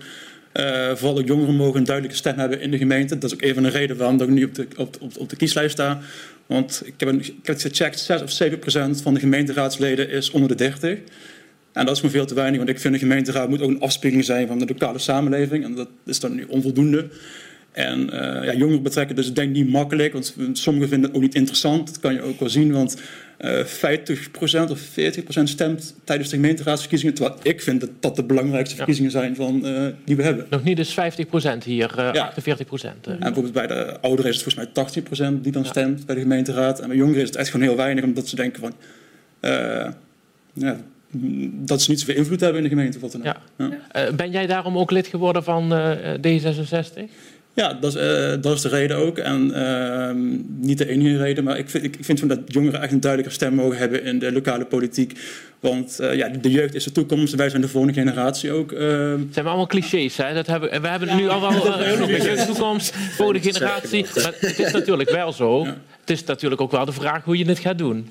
uh, 0.54 0.95
vooral 0.95 1.18
ook 1.18 1.28
jongeren 1.28 1.56
mogen 1.56 1.80
een 1.80 1.86
duidelijke 1.86 2.18
stem 2.18 2.38
hebben 2.38 2.62
in 2.62 2.71
de 2.71 2.78
gemeente. 2.78 3.18
Dat 3.18 3.31
is 3.31 3.33
ook 3.33 3.42
een 3.42 3.54
van 3.54 3.63
de 3.63 3.69
redenen 3.69 3.98
waarom 3.98 4.21
ik 4.21 4.28
nu 4.30 4.44
op 4.44 4.56
de, 4.56 4.68
op, 4.78 4.98
op, 5.01 5.18
op 5.18 5.30
de 5.30 5.36
kieslijst 5.36 5.71
sta. 5.71 6.00
Want 6.45 6.81
ik 6.86 6.94
heb, 6.97 7.09
een, 7.09 7.19
ik 7.19 7.33
heb 7.44 7.56
het 7.56 7.62
gecheckt, 7.62 7.99
6 7.99 8.21
of 8.21 8.31
7 8.31 8.59
procent 8.59 9.02
van 9.02 9.14
de 9.14 9.19
gemeenteraadsleden 9.19 10.09
is 10.09 10.31
onder 10.31 10.49
de 10.49 10.56
30. 10.56 10.99
En 11.71 11.85
dat 11.85 11.95
is 11.95 12.02
me 12.02 12.09
veel 12.09 12.25
te 12.25 12.33
weinig, 12.33 12.57
want 12.57 12.69
ik 12.69 12.80
vind 12.80 12.94
de 12.94 12.99
gemeenteraad 12.99 13.49
moet 13.49 13.61
ook 13.61 13.69
een 13.69 13.80
afspiegeling 13.80 14.25
zijn 14.25 14.47
van 14.47 14.59
de 14.59 14.66
lokale 14.68 14.99
samenleving. 14.99 15.64
En 15.64 15.75
dat 15.75 15.90
is 16.06 16.19
dan 16.19 16.35
nu 16.35 16.44
onvoldoende. 16.44 17.07
En 17.75 18.09
uh, 18.13 18.44
ja, 18.44 18.53
jongeren 18.53 18.83
betrekken 18.83 19.15
dus 19.15 19.27
ik 19.27 19.35
denk 19.35 19.51
niet 19.51 19.69
makkelijk, 19.69 20.13
want 20.13 20.35
sommigen 20.53 20.89
vinden 20.89 21.07
het 21.07 21.17
ook 21.17 21.23
niet 21.23 21.35
interessant. 21.35 21.87
Dat 21.87 21.99
kan 21.99 22.13
je 22.13 22.21
ook 22.21 22.39
wel 22.39 22.49
zien, 22.49 22.71
want 22.71 23.01
uh, 23.39 23.65
50% 24.67 24.71
of 24.71 24.79
40% 24.79 25.44
stemt 25.44 25.95
tijdens 26.03 26.29
de 26.29 26.35
gemeenteraadsverkiezingen. 26.35 27.13
Terwijl 27.13 27.37
ik 27.41 27.61
vind 27.61 27.79
dat 27.79 27.89
dat 27.99 28.15
de 28.15 28.23
belangrijkste 28.23 28.75
verkiezingen 28.75 29.11
zijn 29.11 29.35
van, 29.35 29.61
uh, 29.65 29.87
die 30.05 30.15
we 30.15 30.23
hebben. 30.23 30.45
Nog 30.49 30.63
niet 30.63 30.77
dus 30.77 30.91
50% 30.91 30.94
hier, 31.63 31.94
uh, 31.99 32.09
ja. 32.13 32.33
48%. 32.33 32.44
En 32.44 33.19
bijvoorbeeld 33.19 33.53
bij 33.53 33.67
de 33.67 33.99
ouderen 33.99 34.31
is 34.31 34.41
het 34.41 34.53
volgens 34.53 34.73
mij 34.73 35.33
80% 35.37 35.41
die 35.41 35.51
dan 35.51 35.63
ja. 35.63 35.69
stemt 35.69 36.05
bij 36.05 36.15
de 36.15 36.21
gemeenteraad. 36.21 36.79
En 36.79 36.87
bij 36.87 36.97
jongeren 36.97 37.21
is 37.21 37.27
het 37.27 37.37
echt 37.37 37.49
gewoon 37.49 37.67
heel 37.67 37.75
weinig, 37.75 38.03
omdat 38.03 38.27
ze 38.27 38.35
denken 38.35 38.61
van... 38.61 38.73
Ja, 40.53 40.77
dat 41.51 41.81
ze 41.81 41.89
niet 41.89 41.99
zoveel 41.99 42.15
invloed 42.15 42.39
hebben 42.39 42.57
in 42.57 42.63
de 42.63 42.75
gemeente. 42.75 42.99
Wat 42.99 43.11
dan 43.11 44.15
ben 44.15 44.31
jij 44.31 44.47
daarom 44.47 44.77
ook 44.77 44.91
lid 44.91 45.07
geworden 45.07 45.44
van 45.44 45.73
D66? 46.27 47.09
Ja, 47.56 47.74
dat 47.74 47.95
is, 47.95 48.02
uh, 48.02 48.42
dat 48.42 48.56
is 48.56 48.62
de 48.62 48.69
reden 48.69 48.97
ook. 48.97 49.18
En 49.18 49.52
uh, 49.56 50.09
niet 50.57 50.78
de 50.78 50.88
enige 50.88 51.18
reden, 51.18 51.44
maar 51.44 51.57
ik 51.57 51.69
vind, 51.69 51.83
ik 51.83 51.97
vind 52.02 52.19
van 52.19 52.28
dat 52.28 52.40
jongeren 52.45 52.81
echt 52.81 52.92
een 52.92 53.00
duidelijke 53.00 53.35
stem 53.35 53.54
mogen 53.54 53.78
hebben 53.78 54.04
in 54.04 54.19
de 54.19 54.31
lokale 54.31 54.66
politiek. 54.66 55.19
Want 55.59 55.97
uh, 56.02 56.16
ja, 56.16 56.30
de 56.30 56.52
jeugd 56.52 56.76
is 56.76 56.83
de 56.83 56.92
toekomst 56.92 57.31
en 57.31 57.38
wij 57.38 57.50
zijn 57.50 57.62
de 57.62 57.68
volgende 57.68 58.00
generatie 58.00 58.52
ook. 58.52 58.71
Uh... 58.71 59.12
Het 59.12 59.33
zijn 59.33 59.45
allemaal 59.45 59.68
clichés, 59.68 60.18
hè? 60.18 60.33
Dat 60.33 60.47
hebben, 60.47 60.81
we 60.81 60.88
hebben 60.88 61.07
ja. 61.07 61.16
nu 61.16 61.28
al 61.28 61.42
wel 61.52 61.52
de 61.52 62.44
toekomst, 62.45 62.95
volgende 62.95 63.52
generatie. 63.52 64.06
Maar 64.16 64.33
het 64.40 64.59
is 64.59 64.71
natuurlijk 64.71 65.09
wel 65.09 65.33
zo. 65.33 65.64
Ja. 65.64 65.78
Het 66.00 66.09
is 66.09 66.24
natuurlijk 66.24 66.62
ook 66.62 66.71
wel 66.71 66.85
de 66.85 66.92
vraag 66.92 67.24
hoe 67.24 67.38
je 67.38 67.45
het 67.45 67.59
gaat 67.59 67.78
doen. 67.78 68.09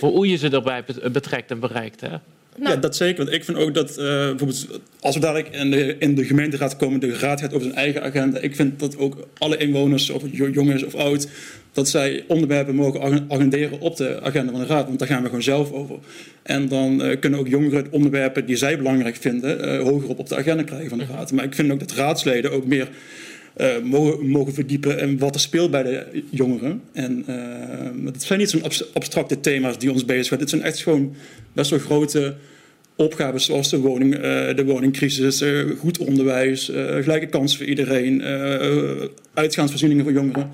Hoe 0.00 0.28
je 0.28 0.36
ze 0.36 0.48
erbij 0.48 0.84
betrekt 1.12 1.50
en 1.50 1.60
bereikt, 1.60 2.00
hè? 2.00 2.08
Nou. 2.56 2.74
Ja, 2.74 2.80
dat 2.80 2.96
zeker. 2.96 3.24
Want 3.24 3.36
ik 3.36 3.44
vind 3.44 3.58
ook 3.58 3.74
dat 3.74 3.90
uh, 3.90 3.96
bijvoorbeeld 3.96 4.80
als 5.00 5.14
we 5.14 5.20
dadelijk 5.20 5.48
in 5.48 5.70
de, 5.70 5.96
in 5.98 6.14
de 6.14 6.24
gemeenteraad 6.24 6.76
komen, 6.76 7.00
de 7.00 7.18
raad 7.18 7.40
gaat 7.40 7.52
over 7.52 7.66
zijn 7.66 7.76
eigen 7.76 8.02
agenda. 8.02 8.38
Ik 8.38 8.56
vind 8.56 8.80
dat 8.80 8.96
ook 8.96 9.28
alle 9.38 9.56
inwoners, 9.56 10.10
of 10.10 10.22
jongens 10.30 10.84
of 10.84 10.94
oud, 10.94 11.28
dat 11.72 11.88
zij 11.88 12.24
onderwerpen 12.28 12.74
mogen 12.74 13.26
agenderen 13.28 13.80
op 13.80 13.96
de 13.96 14.20
agenda 14.22 14.52
van 14.52 14.60
de 14.60 14.66
raad. 14.66 14.86
Want 14.86 14.98
daar 14.98 15.08
gaan 15.08 15.20
we 15.20 15.26
gewoon 15.26 15.42
zelf 15.42 15.72
over. 15.72 15.98
En 16.42 16.68
dan 16.68 17.06
uh, 17.06 17.20
kunnen 17.20 17.38
ook 17.38 17.48
jongeren 17.48 17.86
onderwerpen 17.90 18.46
die 18.46 18.56
zij 18.56 18.76
belangrijk 18.76 19.16
vinden, 19.16 19.64
uh, 19.64 19.82
hoger 19.82 20.08
op 20.08 20.18
op 20.18 20.28
de 20.28 20.36
agenda 20.36 20.62
krijgen 20.62 20.88
van 20.88 20.98
de 20.98 21.06
raad. 21.10 21.32
Maar 21.32 21.44
ik 21.44 21.54
vind 21.54 21.72
ook 21.72 21.78
dat 21.78 21.92
raadsleden 21.92 22.52
ook 22.52 22.66
meer 22.66 22.88
eh, 22.88 22.88
mogen, 23.82 24.26
mogen 24.26 24.54
verdiepen 24.54 24.98
in 24.98 25.18
wat 25.18 25.34
er 25.34 25.40
speelt 25.40 25.70
bij 25.70 25.82
de 25.82 26.22
jongeren. 26.30 26.82
En 26.92 27.24
uh, 27.28 28.12
het 28.12 28.22
zijn 28.22 28.38
niet 28.38 28.50
zo'n 28.50 28.64
abstracte 28.94 29.40
thema's 29.40 29.78
die 29.78 29.92
ons 29.92 30.04
bezighouden. 30.04 30.40
Het 30.40 30.50
zijn 30.50 30.62
echt 30.62 30.82
gewoon 30.82 31.14
best 31.52 31.70
wel 31.70 31.78
grote 31.78 32.34
opgaven 32.96 33.40
zoals 33.40 33.70
de, 33.70 33.78
woning, 33.78 34.14
uh, 34.14 34.20
de 34.54 34.64
woningcrisis, 34.64 35.44
goed 35.78 35.98
onderwijs, 35.98 36.64
gelijke 37.00 37.26
kansen 37.26 37.58
voor 37.58 37.66
iedereen, 37.66 38.22
uitgaansvoorzieningen 39.34 40.04
voor 40.04 40.12
jongeren. 40.12 40.50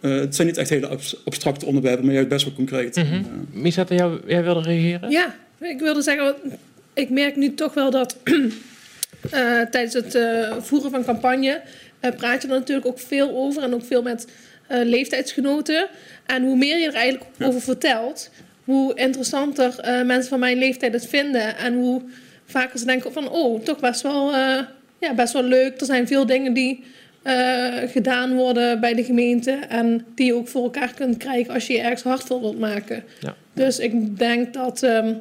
het 0.00 0.34
zijn 0.34 0.46
niet 0.46 0.56
echt 0.56 0.70
hele 0.70 0.98
abstracte 1.24 1.66
onderwerpen, 1.66 2.04
maar 2.04 2.14
juist 2.14 2.28
best 2.28 2.44
wel 2.44 2.54
concreet. 2.54 2.96
Mm 2.96 3.02
-hmm. 3.02 3.46
Misata, 3.52 4.18
jij 4.26 4.44
wilde 4.44 4.62
reageren? 4.62 5.10
Ja, 5.10 5.34
ik 5.60 5.80
wilde 5.80 6.02
zeggen, 6.02 6.34
ik 6.94 7.10
merk 7.10 7.36
nu 7.36 7.54
toch 7.54 7.74
wel 7.74 7.90
dat 7.90 8.16
tijdens 9.70 9.94
het 9.94 10.18
voeren 10.60 10.90
van 10.90 11.04
campagne 11.04 11.62
praat 12.00 12.42
je 12.42 12.48
er 12.48 12.54
natuurlijk 12.54 12.86
ook 12.86 12.98
veel 12.98 13.36
over 13.36 13.62
en 13.62 13.74
ook 13.74 13.84
veel 13.84 14.02
met 14.02 14.26
uh, 14.70 14.78
leeftijdsgenoten. 14.84 15.88
En 16.26 16.42
hoe 16.42 16.56
meer 16.56 16.78
je 16.78 16.86
er 16.86 16.94
eigenlijk 16.94 17.30
over 17.42 17.60
vertelt, 17.60 18.30
hoe 18.64 18.94
interessanter 18.94 19.74
uh, 19.84 20.02
mensen 20.02 20.28
van 20.28 20.38
mijn 20.38 20.58
leeftijd 20.58 20.92
het 20.92 21.06
vinden. 21.06 21.56
En 21.56 21.74
hoe 21.74 22.02
vaker 22.44 22.78
ze 22.78 22.84
denken 22.84 23.12
van, 23.12 23.30
oh, 23.30 23.60
toch 23.60 23.80
best 23.80 24.00
wel, 24.00 24.30
ja, 24.98 25.14
best 25.16 25.32
wel 25.32 25.42
leuk. 25.42 25.80
Er 25.80 25.86
zijn 25.86 26.06
veel 26.06 26.26
dingen 26.26 26.52
die 26.52 26.84
gedaan 27.86 28.34
worden 28.34 28.80
bij 28.80 28.94
de 28.94 29.04
gemeente 29.04 29.50
en 29.50 30.06
die 30.14 30.26
je 30.26 30.34
ook 30.34 30.48
voor 30.48 30.62
elkaar 30.62 30.94
kunt 30.94 31.16
krijgen 31.16 31.54
als 31.54 31.66
je 31.66 31.72
je 31.72 31.80
ergens 31.80 32.02
hard 32.02 32.22
voor 32.22 32.40
wilt 32.40 32.58
maken. 32.58 33.04
Ja. 33.20 33.34
Dus 33.52 33.78
ik 33.78 34.18
denk 34.18 34.54
dat 34.54 34.82
um, 34.82 35.20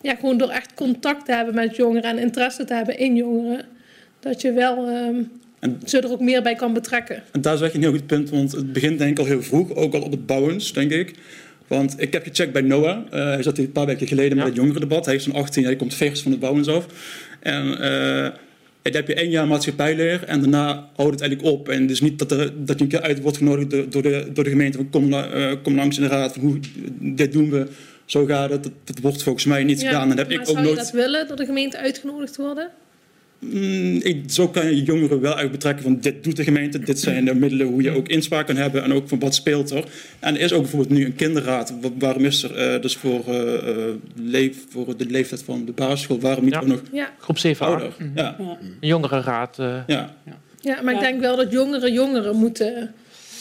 ja, 0.00 0.14
gewoon 0.14 0.38
door 0.38 0.50
echt 0.50 0.74
contact 0.74 1.24
te 1.24 1.32
hebben 1.32 1.54
met 1.54 1.76
jongeren 1.76 2.10
en 2.10 2.18
interesse 2.18 2.64
te 2.64 2.74
hebben 2.74 2.98
in 2.98 3.16
jongeren, 3.16 3.64
dat 4.20 4.40
je 4.40 4.52
wel 4.52 4.88
um, 4.88 5.32
en, 5.64 6.02
er 6.02 6.10
ook 6.10 6.20
meer 6.20 6.42
bij 6.42 6.54
kan 6.54 6.72
betrekken. 6.72 7.22
En 7.32 7.40
daar 7.40 7.56
zeg 7.56 7.70
je 7.70 7.76
een 7.76 7.82
heel 7.82 7.92
goed 7.92 8.06
punt, 8.06 8.30
want 8.30 8.52
het 8.52 8.72
begint 8.72 8.98
denk 8.98 9.10
ik 9.10 9.18
al 9.18 9.24
heel 9.24 9.42
vroeg, 9.42 9.74
ook 9.74 9.94
al 9.94 10.02
op 10.02 10.10
het 10.10 10.26
bouwens, 10.26 10.72
denk 10.72 10.90
ik. 10.90 11.14
Want 11.66 11.94
ik 11.98 12.12
heb 12.12 12.24
gecheckt 12.24 12.52
bij 12.52 12.62
Noah. 12.62 12.98
Uh, 13.06 13.24
hij 13.24 13.42
zat 13.42 13.56
hier 13.56 13.66
een 13.66 13.72
paar 13.72 13.86
weken 13.86 14.06
geleden 14.06 14.36
ja. 14.36 14.44
met 14.44 14.46
het 14.46 14.56
jongerendebat. 14.56 15.06
Hij 15.06 15.14
is 15.14 15.24
zo'n 15.24 15.34
18, 15.34 15.64
hij 15.64 15.76
komt 15.76 15.94
vers 15.94 16.22
van 16.22 16.30
het 16.30 16.40
bouwens 16.40 16.68
af. 16.68 16.86
En 17.40 17.66
uh, 17.66 18.28
dan 18.82 18.92
heb 18.92 19.08
je 19.08 19.14
één 19.14 19.30
jaar 19.30 19.46
maatschappijleer 19.46 20.24
en 20.24 20.40
daarna 20.40 20.88
houdt 20.96 21.12
het 21.12 21.20
eigenlijk 21.20 21.52
op. 21.52 21.68
En 21.68 21.82
het 21.82 21.90
is 21.90 22.00
niet 22.00 22.18
dat, 22.18 22.32
er, 22.32 22.52
dat 22.64 22.78
je 22.78 22.84
een 22.84 22.90
keer 22.90 23.02
uit 23.02 23.20
wordt 23.20 23.36
genodigd 23.36 23.92
door, 23.92 24.02
de, 24.02 24.28
door 24.32 24.44
de 24.44 24.50
gemeente 24.50 24.76
van 24.76 24.90
kom, 24.90 25.12
uh, 25.12 25.52
kom 25.62 25.74
langs 25.74 25.96
in 25.96 26.02
de 26.02 26.08
raad 26.08 26.32
van 26.32 26.42
hoe, 26.42 26.58
dit 26.98 27.32
doen 27.32 27.50
we, 27.50 27.66
zo 28.04 28.24
gaat 28.24 28.50
het. 28.50 28.70
Dat, 28.84 28.98
wordt 29.02 29.22
volgens 29.22 29.44
mij 29.44 29.64
niet 29.64 29.80
ja, 29.80 29.86
gedaan. 29.86 30.10
En 30.10 30.16
heb 30.16 30.28
maar 30.28 30.38
ik 30.38 30.44
zou 30.44 30.58
ook 30.58 30.62
je 30.62 30.68
nooit... 30.68 30.78
dat 30.84 30.90
willen, 30.90 31.26
door 31.28 31.36
de 31.36 31.44
gemeente 31.44 31.78
uitgenodigd 31.78 32.36
worden? 32.36 32.70
Mm, 33.52 34.00
ik, 34.02 34.22
zo 34.26 34.48
kan 34.48 34.66
je 34.66 34.82
jongeren 34.82 35.20
wel 35.20 35.34
uit 35.34 35.50
betrekken 35.50 35.82
van 35.82 36.00
dit 36.00 36.24
doet 36.24 36.36
de 36.36 36.44
gemeente, 36.44 36.78
dit 36.78 37.00
zijn 37.00 37.24
de 37.24 37.34
middelen 37.34 37.66
hoe 37.66 37.82
je 37.82 37.90
ook 37.90 38.08
inspraak 38.08 38.46
kan 38.46 38.56
hebben 38.56 38.82
en 38.82 38.92
ook 38.92 39.08
van 39.08 39.18
wat 39.18 39.34
speelt 39.34 39.70
er. 39.70 39.84
En 40.18 40.34
er 40.34 40.40
is 40.40 40.52
ook 40.52 40.60
bijvoorbeeld 40.60 40.90
nu 40.90 41.04
een 41.04 41.14
kinderraad. 41.14 41.74
Waarom 41.98 42.24
is 42.24 42.42
er 42.42 42.74
uh, 42.74 42.82
dus 42.82 42.96
voor, 42.96 43.24
uh, 43.28 43.88
leef, 44.16 44.56
voor 44.68 44.96
de 44.96 45.06
leeftijd 45.06 45.42
van 45.42 45.64
de 45.64 45.72
basisschool, 45.72 46.20
waarom 46.20 46.44
niet 46.44 46.54
ja. 46.54 46.60
ook 46.60 46.66
nog 46.66 46.82
Ja, 46.92 47.10
Groep 47.18 47.38
7 47.38 47.66
ouder? 47.66 47.92
Ja. 48.14 48.36
Ja. 48.38 48.58
Een 48.60 48.88
jongerenraad. 48.88 49.58
Uh, 49.58 49.76
Ja. 49.86 50.16
ja 50.60 50.82
maar 50.82 50.94
ik 50.94 51.00
denk 51.00 51.20
wel 51.20 51.36
dat 51.36 51.52
jongeren 51.52 51.92
jongeren 51.92 52.36
moeten 52.36 52.94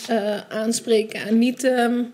eh, 0.07 0.37
aanspreken 0.49 1.27
en 1.27 1.37
niet 1.37 1.63
ehm, 1.63 1.73
de 1.75 1.93
ja, 1.93 2.05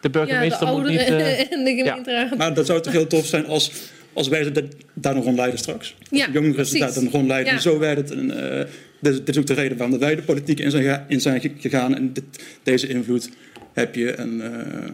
de 0.00 0.10
burgemeester 0.10 0.66
moet 0.66 0.76
ouderen 0.76 1.16
niet... 1.16 1.26
eh, 1.26 1.52
in 1.58 1.64
de 1.64 1.74
gemeenteraad. 1.74 2.36
Maar 2.36 2.54
dat 2.54 2.66
zou 2.66 2.80
toch 2.80 2.92
heel 2.92 3.06
tof 3.06 3.26
zijn 3.26 3.46
als, 3.46 3.72
als 4.12 4.28
wij 4.28 4.52
dat- 4.52 4.64
daar 4.94 5.14
nog 5.14 5.24
rondleiden 5.24 5.58
straks. 5.58 5.96
Als 6.10 6.20
Ja, 6.20 6.28
precies. 6.52 6.80
daar 6.80 6.94
dan 6.94 7.08
rondleiden. 7.08 7.52
Ja. 7.52 7.58
Zo 7.60 7.78
werkt 7.78 8.08
het. 8.08 8.18
En, 8.18 8.58
eh, 8.60 8.66
dit, 9.00 9.16
dit 9.16 9.28
is 9.28 9.38
ook 9.38 9.46
de 9.46 9.54
reden 9.54 9.76
waarom 9.76 9.98
wij 9.98 10.14
de 10.16 10.22
politiek 10.22 10.60
in 10.60 10.70
zijn, 10.70 11.04
in 11.08 11.20
zijn 11.20 11.40
ge- 11.40 11.50
gegaan. 11.58 11.94
En 11.94 12.12
dit, 12.12 12.24
deze 12.62 12.86
invloed 12.88 13.28
heb 13.72 13.94
je. 13.94 14.10
En 14.10 14.40
eh, 14.54 14.88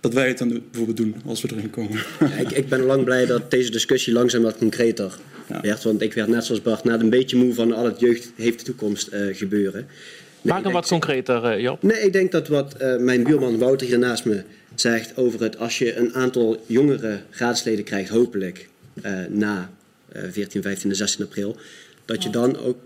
dat 0.00 0.12
wij 0.14 0.28
het 0.28 0.38
dan 0.38 0.48
bijvoorbeeld 0.48 0.96
doen 0.96 1.14
als 1.26 1.42
we 1.42 1.48
erin 1.52 1.70
komen. 1.70 1.98
Ja, 2.20 2.26
ik, 2.36 2.50
ik 2.50 2.68
ben 2.68 2.80
lang 2.82 3.04
blij 3.04 3.26
dat 3.26 3.50
deze 3.50 3.70
discussie 3.70 4.12
langzaam 4.12 4.42
wat 4.42 4.56
concreter 4.58 5.12
Ja. 5.48 5.60
werd. 5.60 5.82
Want 5.82 6.02
ik 6.02 6.12
werd 6.12 6.28
net 6.28 6.44
zoals 6.44 6.62
Bart 6.62 6.84
net 6.84 7.00
een 7.00 7.10
beetje 7.10 7.36
moe 7.36 7.54
van 7.54 7.72
al 7.72 7.84
het 7.84 8.00
jeugd 8.00 8.32
heeft 8.36 8.58
de 8.58 8.64
toekomst 8.64 9.06
eh, 9.08 9.20
gebeuren. 9.32 9.86
Nee, 10.42 10.54
Maak 10.54 10.64
hem 10.64 10.72
wat 10.72 10.86
concreter, 10.88 11.44
eh, 11.44 11.60
Job. 11.60 11.82
Nee, 11.82 12.00
ik 12.00 12.12
denk 12.12 12.32
dat 12.32 12.48
wat 12.48 12.74
eh, 12.74 12.96
mijn 12.96 13.22
buurman 13.24 13.58
Wouter 13.58 13.86
hier 13.86 13.98
naast 13.98 14.24
me 14.24 14.42
zegt 14.80 15.16
over 15.16 15.42
het 15.42 15.58
als 15.58 15.78
je 15.78 15.96
een 15.96 16.14
aantal 16.14 16.62
jongere 16.66 17.20
raadsleden 17.30 17.84
krijgt, 17.84 18.10
hopelijk 18.10 18.68
eh, 19.02 19.12
na 19.28 19.70
eh 20.12 20.22
14, 20.30 20.62
15 20.62 20.90
en 20.90 20.96
16 20.96 21.24
april, 21.24 21.56
dat 22.04 22.22
je 22.22 22.30
dan 22.30 22.58
ook. 22.58 22.76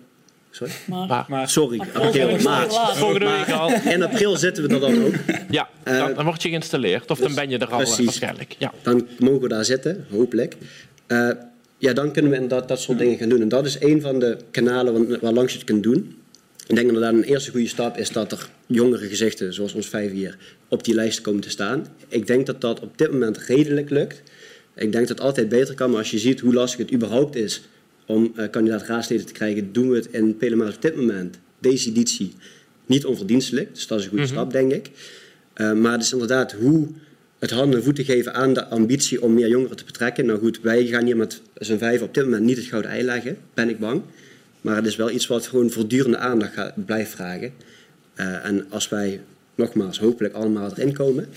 Sorry? 0.50 0.72
Maar, 0.86 1.24
Maar, 1.28 1.48
Sorry, 1.48 1.80
April 1.94 2.38
maart. 2.38 2.74
volgende 2.74 3.26
week 3.26 3.50
al. 3.50 3.72
In 3.94 4.02
april 4.02 4.36
zitten 4.36 4.68
we 4.68 4.74
er 4.74 4.80
dan 4.80 5.04
ook. 5.04 5.14
Ja, 5.50 5.68
dan, 5.82 6.14
dan 6.14 6.24
word 6.24 6.42
je 6.42 6.48
geïnstalleerd. 6.48 7.10
Of 7.10 7.18
dan 7.18 7.34
ben 7.34 7.50
je 7.50 7.58
er 7.58 7.66
al 7.66 7.80
eh, 7.80 7.84
precies. 7.84 8.04
waarschijnlijk. 8.04 8.56
Ja. 8.58 8.72
Dan 8.82 9.06
mogen 9.18 9.40
we 9.40 9.48
daar 9.48 9.64
zitten, 9.64 10.06
hopelijk. 10.10 10.56
Eh, 11.06 11.30
ja, 11.78 11.92
dan 11.92 12.12
kunnen 12.12 12.30
we 12.30 12.36
inderdaad 12.36 12.68
dat 12.68 12.80
soort 12.80 12.98
dingen 12.98 13.18
gaan 13.18 13.28
doen. 13.28 13.40
En 13.40 13.48
dat 13.48 13.66
is 13.66 13.80
een 13.80 14.00
van 14.00 14.18
de 14.18 14.36
kanalen 14.50 15.08
waar, 15.08 15.18
waar 15.20 15.32
langs 15.32 15.52
je 15.52 15.58
het 15.58 15.66
kunt 15.66 15.82
doen. 15.82 16.19
Ik 16.70 16.76
denk 16.76 16.88
inderdaad 16.88 17.12
een 17.14 17.22
eerste 17.22 17.50
goede 17.50 17.66
stap 17.68 17.96
is 17.96 18.10
dat 18.12 18.32
er 18.32 18.48
jongere 18.66 19.06
gezichten, 19.08 19.54
zoals 19.54 19.72
ons 19.72 19.88
vijf 19.88 20.12
hier, 20.12 20.36
op 20.68 20.84
die 20.84 20.94
lijst 20.94 21.20
komen 21.20 21.40
te 21.40 21.50
staan. 21.50 21.86
Ik 22.08 22.26
denk 22.26 22.46
dat 22.46 22.60
dat 22.60 22.80
op 22.80 22.98
dit 22.98 23.12
moment 23.12 23.38
redelijk 23.38 23.90
lukt. 23.90 24.22
Ik 24.74 24.92
denk 24.92 25.08
dat 25.08 25.08
het 25.08 25.20
altijd 25.20 25.48
beter 25.48 25.74
kan, 25.74 25.90
maar 25.90 25.98
als 25.98 26.10
je 26.10 26.18
ziet 26.18 26.40
hoe 26.40 26.54
lastig 26.54 26.78
het 26.80 26.92
überhaupt 26.92 27.36
is 27.36 27.62
om 28.06 28.32
eh, 28.36 28.50
kandidaat 28.50 28.82
raadsleden 28.82 29.26
te 29.26 29.32
krijgen, 29.32 29.72
doen 29.72 29.90
we 29.90 29.96
het 29.96 30.06
in 30.10 30.36
Pelemaat 30.36 30.74
op 30.74 30.82
dit 30.82 30.96
moment, 30.96 31.38
deze 31.58 31.88
editie, 31.88 32.32
niet 32.86 33.04
onverdienstelijk. 33.04 33.74
Dus 33.74 33.86
dat 33.86 33.98
is 33.98 34.04
een 34.04 34.10
goede 34.10 34.24
Mhm. 34.24 34.34
stap, 34.34 34.52
denk 34.52 34.72
ik. 34.72 34.90
Eh, 35.52 35.72
maar 35.72 35.92
het 35.92 36.02
is 36.02 36.12
inderdaad 36.12 36.52
hoe 36.52 36.88
het 37.38 37.50
handen 37.50 37.78
en 37.78 37.84
voeten 37.84 38.04
geven 38.04 38.34
aan 38.34 38.52
de 38.54 38.64
ambitie 38.66 39.22
om 39.22 39.34
meer 39.34 39.48
jongeren 39.48 39.76
te 39.76 39.84
betrekken. 39.84 40.26
Nou 40.26 40.38
goed, 40.38 40.60
wij 40.60 40.86
gaan 40.86 41.04
hier 41.04 41.16
met 41.16 41.40
z'n 41.54 41.76
vijf 41.78 42.02
op 42.02 42.14
dit 42.14 42.24
moment 42.24 42.44
niet 42.44 42.56
het 42.56 42.66
gouden 42.66 42.90
ei 42.90 43.02
leggen, 43.02 43.36
ben 43.54 43.68
ik 43.68 43.78
bang. 43.78 44.02
Maar 44.60 44.76
het 44.76 44.86
is 44.86 44.96
wel 44.96 45.10
iets 45.10 45.26
wat 45.26 45.46
gewoon 45.46 45.70
voortdurende 45.70 46.18
aandacht 46.18 46.52
gaat, 46.52 46.86
blijft 46.86 47.10
vragen. 47.10 47.52
Eh, 48.14 48.44
en 48.44 48.66
als 48.70 48.88
wij 48.88 49.20
nogmaals 49.54 49.98
hopelijk 49.98 50.34
allemaal 50.34 50.70
erin 50.70 50.92
komen, 50.92 51.28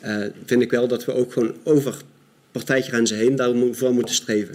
eh, 0.00 0.16
vind 0.44 0.62
ik 0.62 0.70
wel 0.70 0.88
dat 0.88 1.04
we 1.04 1.14
ook 1.14 1.32
gewoon 1.32 1.54
over 1.64 1.94
partijgrenzen 2.52 3.16
heen 3.16 3.36
daarvoor 3.36 3.92
moeten 3.92 4.14
streven. 4.14 4.54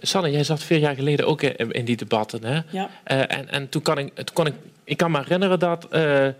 Sanne, 0.00 0.30
jij 0.30 0.44
zat 0.44 0.62
vier 0.62 0.78
jaar 0.78 0.94
geleden 0.94 1.26
ook 1.26 1.42
in, 1.42 1.70
in 1.70 1.84
die 1.84 1.96
debatten. 1.96 2.44
Hè? 2.44 2.60
ja. 2.70 2.90
Eh, 3.04 3.18
en 3.18 3.48
en 3.48 3.68
toen, 3.68 3.82
kan 3.82 3.98
ik, 3.98 4.14
toen 4.14 4.34
kon 4.34 4.46
ik, 4.46 4.54
ik 4.84 4.96
kan 4.96 5.10
me 5.10 5.18
herinneren 5.18 5.58
dat 5.58 5.86
eh, 5.90 6.24
er 6.24 6.34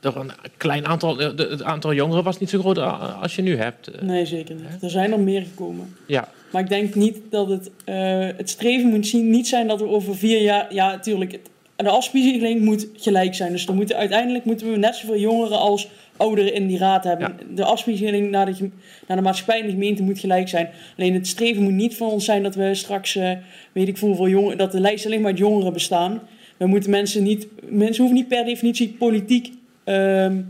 een 0.00 0.30
klein 0.56 0.86
aantal, 0.86 1.18
het 1.18 1.62
aantal 1.62 1.92
jongeren 1.94 2.24
was 2.24 2.38
niet 2.38 2.50
zo 2.50 2.60
groot 2.60 2.78
als 3.20 3.36
je 3.36 3.42
nu 3.42 3.56
hebt. 3.56 4.02
Nee, 4.02 4.26
zeker 4.26 4.54
niet. 4.54 4.82
Er 4.82 4.90
zijn 4.90 5.12
er 5.12 5.20
meer 5.20 5.42
gekomen. 5.42 5.96
Ja, 6.06 6.28
Maar 6.52 6.62
ik 6.62 6.68
denk 6.68 6.94
niet 6.94 7.18
dat 7.30 7.48
het, 7.48 7.70
eh, 7.84 8.28
het 8.36 8.50
streven 8.50 8.90
moet 8.90 9.06
zien, 9.06 9.30
niet 9.30 9.48
zijn 9.48 9.68
dat 9.68 9.80
we 9.80 9.86
over 9.86 10.16
vier 10.16 10.40
jaar... 10.40 10.74
Ja, 10.74 10.90
natuurlijk, 10.90 11.40
de 11.76 11.88
afspiegeling 11.88 12.60
moet 12.60 12.88
gelijk 12.96 13.34
zijn. 13.34 13.52
Dus 13.52 13.66
er 13.66 13.74
moeten, 13.74 13.96
uiteindelijk 13.96 14.44
moeten 14.44 14.70
we 14.70 14.76
net 14.76 14.96
zoveel 14.96 15.18
jongeren 15.18 15.58
als 15.58 15.88
ouderen 16.16 16.54
in 16.54 16.66
die 16.66 16.78
raad 16.78 17.04
hebben. 17.04 17.36
De 17.54 17.64
afspiegeling 17.64 18.30
naar 18.30 18.46
de, 18.46 18.70
naar 19.06 19.16
de 19.16 19.22
maatschappij 19.22 19.60
en 19.60 19.66
de 19.66 19.72
gemeente 19.72 20.02
moet 20.02 20.18
gelijk 20.18 20.48
zijn. 20.48 20.68
Alleen 20.96 21.14
het 21.14 21.26
streven 21.26 21.62
moet 21.62 21.72
niet 21.72 21.96
van 21.96 22.08
ons 22.08 22.24
zijn 22.24 22.42
dat 22.42 22.54
we 22.54 22.74
straks, 22.74 23.16
eh, 23.16 23.30
weet 23.72 23.88
ik 23.88 23.98
veel, 23.98 24.08
hoeveel 24.08 24.28
jongeren, 24.28 24.58
dat 24.58 24.72
de 24.72 24.80
lijst 24.80 25.06
alleen 25.06 25.20
maar 25.20 25.30
uit 25.30 25.38
jongeren 25.38 25.72
bestaan. 25.72 26.20
We 26.56 26.66
moeten 26.66 26.90
mensen 26.90 27.22
niet, 27.22 27.46
mensen 27.68 28.04
hoeven 28.04 28.20
niet 28.20 28.28
per 28.28 28.44
definitie 28.44 28.88
politiek 28.98 29.52
ehm, 29.84 30.40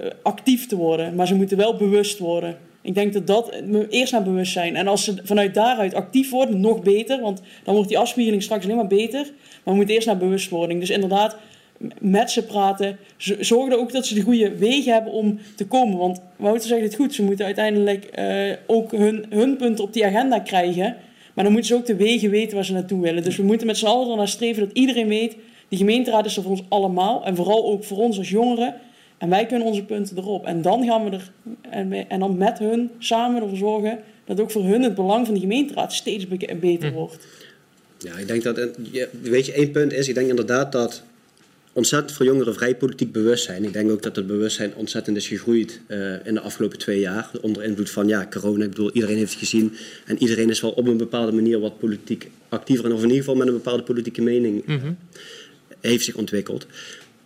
eh, 0.00 0.06
actief 0.22 0.66
te 0.66 0.76
worden, 0.76 1.14
maar 1.14 1.26
ze 1.26 1.34
moeten 1.34 1.56
wel 1.56 1.76
bewust 1.76 2.18
worden. 2.18 2.56
Ik 2.86 2.94
denk 2.94 3.12
dat 3.12 3.26
dat 3.26 3.52
eerst 3.90 4.12
naar 4.12 4.22
bewustzijn. 4.22 4.76
En 4.76 4.86
als 4.86 5.04
ze 5.04 5.14
vanuit 5.24 5.54
daaruit 5.54 5.94
actief 5.94 6.30
worden, 6.30 6.60
nog 6.60 6.82
beter. 6.82 7.20
Want 7.20 7.42
dan 7.64 7.74
wordt 7.74 7.88
die 7.88 7.98
afspiegeling 7.98 8.42
straks 8.42 8.64
alleen 8.64 8.76
maar 8.76 8.86
beter. 8.86 9.20
Maar 9.22 9.60
we 9.64 9.74
moeten 9.74 9.94
eerst 9.94 10.06
naar 10.06 10.16
bewustwording. 10.16 10.80
Dus 10.80 10.90
inderdaad, 10.90 11.36
met 11.98 12.30
ze 12.30 12.44
praten. 12.44 12.96
Z- 13.16 13.38
Zorg 13.40 13.72
er 13.72 13.78
ook 13.78 13.92
dat 13.92 14.06
ze 14.06 14.14
de 14.14 14.20
goede 14.20 14.56
wegen 14.56 14.92
hebben 14.92 15.12
om 15.12 15.38
te 15.56 15.66
komen. 15.66 15.98
Want 15.98 16.20
Wouter 16.36 16.68
zegt 16.68 16.82
het 16.82 16.94
goed. 16.94 17.14
Ze 17.14 17.22
moeten 17.22 17.44
uiteindelijk 17.44 18.04
eh, 18.04 18.52
ook 18.66 18.92
hun, 18.92 19.24
hun 19.30 19.56
punten 19.56 19.84
op 19.84 19.92
die 19.92 20.06
agenda 20.06 20.38
krijgen. 20.38 20.96
Maar 21.34 21.44
dan 21.44 21.52
moeten 21.52 21.70
ze 21.70 21.80
ook 21.80 21.86
de 21.86 21.96
wegen 21.96 22.30
weten 22.30 22.54
waar 22.54 22.64
ze 22.64 22.72
naartoe 22.72 23.00
willen. 23.00 23.22
Dus 23.22 23.36
we 23.36 23.42
moeten 23.42 23.66
met 23.66 23.76
z'n 23.78 23.86
allen 23.86 24.10
ernaar 24.10 24.28
streven 24.28 24.62
dat 24.66 24.76
iedereen 24.76 25.08
weet... 25.08 25.36
die 25.68 25.78
gemeenteraad 25.78 26.26
is 26.26 26.36
er 26.36 26.42
voor 26.42 26.50
ons 26.50 26.62
allemaal. 26.68 27.24
En 27.24 27.36
vooral 27.36 27.64
ook 27.64 27.84
voor 27.84 27.98
ons 27.98 28.18
als 28.18 28.28
jongeren. 28.28 28.74
En 29.18 29.28
wij 29.28 29.46
kunnen 29.46 29.66
onze 29.66 29.84
punten 29.84 30.16
erop. 30.16 30.46
En 30.46 30.62
dan 30.62 30.84
gaan 30.84 31.04
we 31.04 31.10
er... 31.10 31.30
En, 31.70 31.88
we- 31.88 32.04
en 32.08 32.20
dan 32.20 32.36
met 32.36 32.58
hun 32.58 32.90
samen 32.98 33.42
ervoor 33.42 33.56
zorgen... 33.56 33.98
dat 34.24 34.40
ook 34.40 34.50
voor 34.50 34.64
hun 34.64 34.82
het 34.82 34.94
belang 34.94 35.26
van 35.26 35.34
de 35.34 35.40
gemeenteraad 35.40 35.92
steeds 35.92 36.28
be- 36.28 36.56
beter 36.60 36.92
wordt. 36.92 37.26
Ja, 37.98 38.16
ik 38.18 38.26
denk 38.26 38.42
dat, 38.42 38.70
weet 39.22 39.46
je, 39.46 39.52
één 39.52 39.70
punt 39.70 39.92
is, 39.92 40.08
ik 40.08 40.14
denk 40.14 40.28
inderdaad 40.28 40.72
dat 40.72 41.02
ontzettend 41.72 42.12
veel 42.12 42.26
jongeren 42.26 42.54
vrij 42.54 42.76
politiek 42.76 43.12
bewust 43.12 43.44
zijn. 43.44 43.64
Ik 43.64 43.72
denk 43.72 43.90
ook 43.90 44.02
dat 44.02 44.16
het 44.16 44.26
bewustzijn 44.26 44.74
ontzettend 44.74 45.16
is 45.16 45.28
gegroeid 45.28 45.80
uh, 45.88 46.26
in 46.26 46.34
de 46.34 46.40
afgelopen 46.40 46.78
twee 46.78 47.00
jaar. 47.00 47.30
Onder 47.40 47.62
invloed 47.62 47.90
van 47.90 48.08
ja, 48.08 48.26
corona. 48.30 48.64
Ik 48.64 48.70
bedoel, 48.70 48.90
iedereen 48.92 49.16
heeft 49.16 49.30
het 49.30 49.38
gezien. 49.38 49.76
En 50.06 50.18
iedereen 50.18 50.50
is 50.50 50.60
wel 50.60 50.70
op 50.70 50.86
een 50.86 50.96
bepaalde 50.96 51.32
manier 51.32 51.60
wat 51.60 51.78
politiek 51.78 52.30
actiever. 52.48 52.84
En 52.84 52.92
of 52.92 52.98
in 52.98 53.04
ieder 53.04 53.18
geval 53.18 53.36
met 53.36 53.46
een 53.46 53.52
bepaalde 53.52 53.82
politieke 53.82 54.22
mening 54.22 54.66
mm 54.66 54.78
-hmm. 54.78 54.96
heeft 55.80 56.04
zich 56.04 56.14
ontwikkeld. 56.14 56.66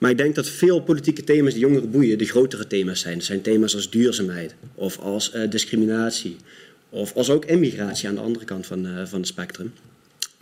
Maar 0.00 0.10
ik 0.10 0.16
denk 0.16 0.34
dat 0.34 0.48
veel 0.48 0.80
politieke 0.80 1.24
thema's 1.24 1.52
die 1.52 1.62
jongeren 1.62 1.90
boeien, 1.90 2.18
de 2.18 2.24
grotere 2.24 2.66
thema's 2.66 3.00
zijn. 3.00 3.14
Dat 3.14 3.24
zijn 3.24 3.40
thema's 3.40 3.74
als 3.74 3.90
duurzaamheid 3.90 4.54
of 4.74 4.98
als 4.98 5.32
uh, 5.34 5.50
discriminatie. 5.50 6.36
Of 6.88 7.14
als 7.14 7.30
ook 7.30 7.44
immigratie 7.44 8.08
aan 8.08 8.14
de 8.14 8.20
andere 8.20 8.44
kant 8.44 8.66
van, 8.66 8.86
uh, 8.86 9.04
van 9.04 9.18
het 9.18 9.28
spectrum. 9.28 9.72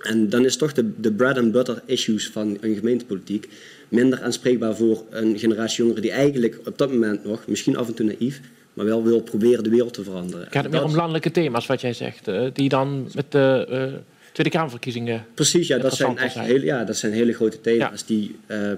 En 0.02 0.28
dan 0.28 0.44
is 0.44 0.56
toch 0.56 0.72
de, 0.72 1.00
de 1.00 1.12
bread 1.12 1.38
and 1.38 1.52
butter 1.52 1.82
issues 1.86 2.28
van 2.28 2.58
een 2.60 2.74
gemeentepolitiek 2.74 3.48
minder 3.88 4.22
aanspreekbaar 4.22 4.76
voor 4.76 5.04
een 5.10 5.38
generatie 5.38 5.78
jongeren 5.78 6.02
die 6.02 6.10
eigenlijk 6.10 6.58
op 6.64 6.78
dat 6.78 6.92
moment 6.92 7.24
nog, 7.24 7.46
misschien 7.46 7.76
af 7.76 7.86
en 7.88 7.94
toe 7.94 8.06
naïef, 8.06 8.40
maar 8.74 8.84
wel 8.84 9.04
wil 9.04 9.20
proberen 9.20 9.64
de 9.64 9.70
wereld 9.70 9.94
te 9.94 10.02
veranderen. 10.02 10.46
Gaat 10.50 10.62
het 10.62 10.72
meer 10.72 10.84
om 10.84 10.94
landelijke 10.94 11.30
thema's, 11.30 11.66
wat 11.66 11.80
jij 11.80 11.92
zegt, 11.92 12.28
uh, 12.28 12.46
die 12.52 12.68
dan 12.68 13.10
met 13.14 13.32
de 13.32 13.66
uh, 13.70 13.98
Tweede 14.32 14.52
Kamerverkiezingen. 14.52 15.26
Precies, 15.34 15.66
ja, 15.66 15.78
dat 15.78 15.94
zijn 15.94 16.18
echt 16.18 16.38
hele, 16.38 16.64
ja, 16.64 16.84
dat 16.84 16.96
zijn 16.96 17.12
hele 17.12 17.32
grote 17.32 17.60
thema's 17.60 18.00
ja. 18.00 18.06
die, 18.06 18.36
uh, 18.46 18.72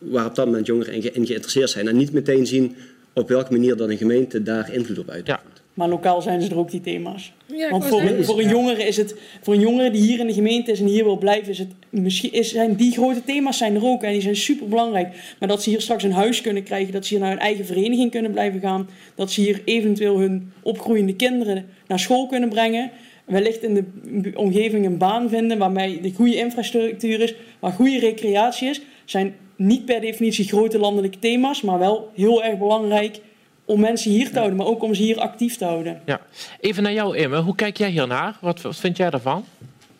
waar 0.00 0.26
op 0.26 0.34
dat 0.34 0.46
moment 0.46 0.66
jongeren 0.66 0.94
in, 0.94 1.02
ge 1.02 1.12
in, 1.12 1.26
geïnteresseerd 1.26 1.70
zijn. 1.70 1.88
En 1.88 1.96
niet 1.96 2.12
meteen 2.12 2.46
zien 2.46 2.76
op 3.14 3.28
welke 3.28 3.52
manier 3.52 3.76
dan 3.76 3.90
een 3.90 3.96
gemeente 3.96 4.42
daar 4.42 4.72
invloed 4.72 4.98
op 4.98 5.08
uitoefent. 5.08 5.48
Ja. 5.54 5.60
Maar 5.74 5.88
lokaal 5.88 6.22
zijn 6.22 6.42
ze 6.42 6.50
er 6.50 6.58
ook 6.58 6.70
die 6.70 6.80
thema's. 6.80 7.32
Ja, 7.46 7.70
Want 7.70 7.86
voor, 7.86 8.00
een, 8.00 8.24
voor 8.24 8.38
een 8.38 8.48
jongere 8.48 8.86
is 8.86 8.96
het, 8.96 9.14
voor 9.42 9.54
een 9.54 9.60
jongere 9.60 9.90
die 9.90 10.02
hier 10.02 10.18
in 10.18 10.26
de 10.26 10.32
gemeente 10.32 10.70
is 10.70 10.80
en 10.80 10.86
hier 10.86 11.04
wil 11.04 11.16
blijven, 11.16 11.50
is 11.50 11.58
het 11.58 11.68
misschien 11.90 12.32
is, 12.32 12.50
zijn 12.50 12.74
die 12.74 12.92
grote 12.92 13.24
thema's 13.24 13.58
zijn 13.58 13.74
er 13.74 13.84
ook 13.84 14.02
en 14.02 14.12
die 14.12 14.20
zijn 14.20 14.36
super 14.36 14.68
belangrijk. 14.68 15.34
Maar 15.38 15.48
dat 15.48 15.62
ze 15.62 15.70
hier 15.70 15.80
straks 15.80 16.02
een 16.02 16.12
huis 16.12 16.40
kunnen 16.40 16.62
krijgen, 16.62 16.92
dat 16.92 17.06
ze 17.06 17.14
hier 17.14 17.22
naar 17.22 17.32
hun 17.32 17.40
eigen 17.40 17.66
vereniging 17.66 18.10
kunnen 18.10 18.30
blijven 18.30 18.60
gaan, 18.60 18.88
dat 19.14 19.30
ze 19.30 19.40
hier 19.40 19.62
eventueel 19.64 20.18
hun 20.18 20.52
opgroeiende 20.62 21.16
kinderen 21.16 21.66
naar 21.86 21.98
school 21.98 22.26
kunnen 22.26 22.48
brengen, 22.48 22.90
wellicht 23.24 23.62
in 23.62 23.74
de 24.04 24.32
omgeving 24.34 24.86
een 24.86 24.98
baan 24.98 25.28
vinden 25.28 25.58
waarmee 25.58 26.00
de 26.00 26.12
goede 26.12 26.36
infrastructuur 26.36 27.20
is, 27.20 27.34
waar 27.58 27.72
goede 27.72 27.98
recreatie 27.98 28.68
is, 28.68 28.80
zijn 29.04 29.34
niet 29.60 29.84
per 29.84 30.00
definitie 30.00 30.48
grote 30.48 30.78
landelijke 30.78 31.18
thema's, 31.18 31.62
maar 31.62 31.78
wel 31.78 32.10
heel 32.14 32.42
erg 32.42 32.58
belangrijk 32.58 33.20
om 33.64 33.80
mensen 33.80 34.10
hier 34.10 34.30
te 34.30 34.36
houden, 34.36 34.56
maar 34.56 34.66
ook 34.66 34.82
om 34.82 34.94
ze 34.94 35.02
hier 35.02 35.18
actief 35.18 35.56
te 35.56 35.64
houden. 35.64 36.00
Ja. 36.04 36.20
Even 36.60 36.82
naar 36.82 36.92
jou, 36.92 37.16
Imme. 37.16 37.40
Hoe 37.40 37.54
kijk 37.54 37.76
jij 37.76 37.90
hiernaar? 37.90 38.38
Wat, 38.40 38.60
wat 38.60 38.76
vind 38.76 38.96
jij 38.96 39.10
daarvan? 39.10 39.44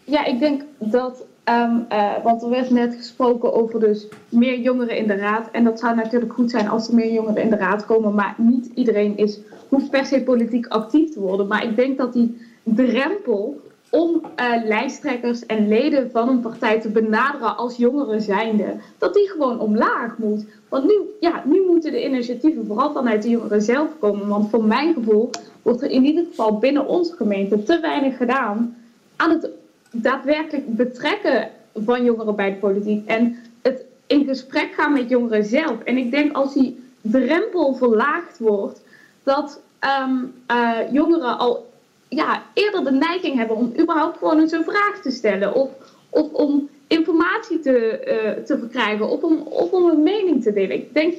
Ja, 0.04 0.24
ik 0.24 0.38
denk 0.38 0.62
dat... 0.78 1.24
Um, 1.44 1.86
uh, 1.92 2.12
want 2.24 2.42
er 2.42 2.48
werd 2.48 2.70
net 2.70 2.94
gesproken 2.94 3.54
over 3.54 3.80
dus 3.80 4.06
meer 4.28 4.60
jongeren 4.60 4.96
in 4.96 5.06
de 5.06 5.14
raad. 5.14 5.48
En 5.52 5.64
dat 5.64 5.78
zou 5.78 5.96
natuurlijk 5.96 6.32
goed 6.32 6.50
zijn 6.50 6.68
als 6.68 6.88
er 6.88 6.94
meer 6.94 7.12
jongeren 7.12 7.42
in 7.42 7.50
de 7.50 7.56
raad 7.56 7.86
komen. 7.86 8.14
Maar 8.14 8.34
niet 8.36 8.70
iedereen 8.74 9.16
is, 9.16 9.38
hoeft 9.68 9.90
per 9.90 10.06
se 10.06 10.22
politiek 10.22 10.66
actief 10.66 11.12
te 11.12 11.20
worden. 11.20 11.46
Maar 11.46 11.64
ik 11.64 11.76
denk 11.76 11.98
dat 11.98 12.12
die 12.12 12.40
drempel 12.62 13.60
om 13.90 14.22
uh, 14.40 14.64
lijsttrekkers 14.64 15.46
en 15.46 15.68
leden 15.68 16.10
van 16.10 16.28
een 16.28 16.40
partij 16.40 16.80
te 16.80 16.88
benaderen 16.88 17.56
als 17.56 17.76
jongeren 17.76 18.20
zijnde, 18.20 18.76
dat 18.98 19.14
die 19.14 19.28
gewoon 19.28 19.60
omlaag 19.60 20.18
moet. 20.18 20.44
Want 20.68 20.84
nu, 20.84 20.94
ja, 21.20 21.42
nu 21.44 21.64
moeten 21.66 21.92
de 21.92 22.04
initiatieven 22.04 22.66
vooral 22.66 22.92
vanuit 22.92 23.22
de 23.22 23.28
jongeren 23.28 23.62
zelf 23.62 23.98
komen. 23.98 24.28
Want 24.28 24.50
voor 24.50 24.64
mijn 24.64 24.94
gevoel 24.94 25.30
wordt 25.62 25.82
er 25.82 25.90
in 25.90 26.04
ieder 26.04 26.24
geval 26.28 26.58
binnen 26.58 26.86
onze 26.86 27.16
gemeente 27.16 27.62
te 27.62 27.80
weinig 27.80 28.16
gedaan 28.16 28.76
aan 29.16 29.30
het 29.30 29.48
daadwerkelijk 29.92 30.76
betrekken 30.76 31.48
van 31.74 32.04
jongeren 32.04 32.36
bij 32.36 32.50
de 32.50 32.56
politiek. 32.56 33.06
En 33.06 33.36
het 33.62 33.84
in 34.06 34.24
gesprek 34.24 34.72
gaan 34.72 34.92
met 34.92 35.08
jongeren 35.08 35.44
zelf. 35.44 35.80
En 35.84 35.96
ik 35.96 36.10
denk 36.10 36.36
als 36.36 36.54
die 36.54 36.82
drempel 37.00 37.74
verlaagd 37.74 38.38
wordt, 38.38 38.82
dat 39.22 39.60
um, 40.02 40.32
uh, 40.50 40.78
jongeren 40.92 41.38
al 41.38 41.69
ja, 42.10 42.42
eerder 42.54 42.84
de 42.84 42.90
neiging 42.90 43.36
hebben 43.36 43.56
om 43.56 43.72
überhaupt 43.80 44.18
gewoon 44.18 44.38
eens 44.38 44.52
een 44.52 44.64
vraag 44.64 45.00
te 45.02 45.10
stellen. 45.10 45.54
Of, 45.54 45.70
of 46.08 46.32
om 46.32 46.68
informatie 46.86 47.60
te, 47.60 48.00
uh, 48.06 48.44
te 48.44 48.58
verkrijgen. 48.58 49.08
Of 49.08 49.22
om, 49.22 49.36
of 49.40 49.70
om 49.70 49.90
een 49.90 50.02
mening 50.02 50.42
te 50.42 50.52
delen. 50.52 50.76
Ik 50.76 50.94
denk 50.94 51.14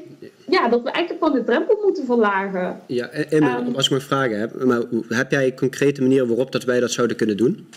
ja, 0.47 0.69
dat 0.69 0.83
we 0.83 0.91
eigenlijk 0.91 1.25
van 1.25 1.33
de 1.33 1.43
drempel 1.43 1.79
moeten 1.83 2.05
verlagen. 2.05 2.79
Ja, 2.85 3.07
en, 3.07 3.43
um, 3.43 3.75
als 3.75 3.85
ik 3.85 3.91
maar 3.91 4.01
vragen 4.01 4.39
heb. 4.39 4.63
Maar 4.63 4.81
heb 5.09 5.31
jij 5.31 5.45
een 5.45 5.55
concrete 5.55 6.01
manier 6.01 6.27
waarop 6.27 6.51
dat 6.51 6.63
wij 6.63 6.79
dat 6.79 6.91
zouden 6.91 7.17
kunnen 7.17 7.37
doen? 7.37 7.67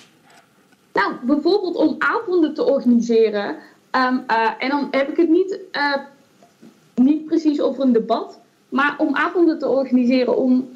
Nou, 0.93 1.13
bijvoorbeeld 1.23 1.77
om 1.77 1.97
avonden 1.99 2.55
te 2.55 2.65
organiseren. 2.65 3.49
Um, 3.91 4.25
uh, 4.31 4.51
en 4.59 4.69
dan 4.69 4.89
heb 4.91 5.09
ik 5.09 5.17
het 5.17 5.29
niet, 5.29 5.59
uh, 5.73 5.97
niet 6.95 7.25
precies 7.25 7.61
over 7.61 7.83
een 7.83 7.93
debat. 7.93 8.39
Maar 8.69 8.95
om 8.99 9.17
avonden 9.17 9.59
te 9.59 9.69
organiseren 9.69 10.37
om 10.37 10.71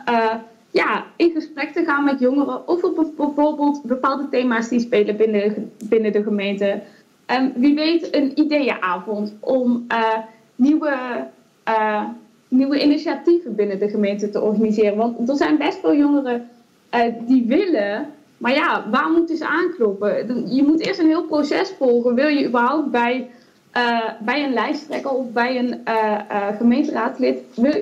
ja, 0.70 1.04
in 1.16 1.30
gesprek 1.30 1.72
te 1.72 1.84
gaan 1.84 2.04
met 2.04 2.20
jongeren 2.20 2.68
over 2.68 2.92
bijvoorbeeld 3.16 3.82
bepaalde 3.82 4.28
thema's 4.28 4.68
die 4.68 4.80
spelen 4.80 5.16
binnen, 5.16 5.72
binnen 5.84 6.12
de 6.12 6.22
gemeente. 6.22 6.80
Um, 7.26 7.52
wie 7.54 7.74
weet 7.74 8.14
een 8.14 8.38
ideeënavond 8.38 9.34
om 9.40 9.86
uh, 9.92 10.16
nieuwe, 10.54 11.26
uh, 11.68 12.04
nieuwe 12.48 12.82
initiatieven 12.82 13.54
binnen 13.54 13.78
de 13.78 13.88
gemeente 13.88 14.30
te 14.30 14.40
organiseren. 14.40 14.96
Want 14.96 15.28
er 15.28 15.36
zijn 15.36 15.58
best 15.58 15.78
veel 15.80 15.94
jongeren 15.94 16.48
uh, 16.94 17.00
die 17.26 17.44
willen, 17.46 18.06
maar 18.36 18.54
ja, 18.54 18.84
waar 18.90 19.10
moeten 19.10 19.36
ze 19.36 19.46
aankloppen? 19.46 20.54
Je 20.54 20.62
moet 20.62 20.86
eerst 20.86 21.00
een 21.00 21.06
heel 21.06 21.24
proces 21.24 21.70
volgen. 21.78 22.14
Wil 22.14 22.28
je 22.28 22.46
überhaupt 22.46 22.90
bij, 22.90 23.30
bij 24.20 24.44
een 24.44 24.52
lijsttrekker 24.52 25.10
of 25.10 25.32
bij 25.32 25.58
een 25.58 25.80
gemeenteraadslid, 26.56 27.38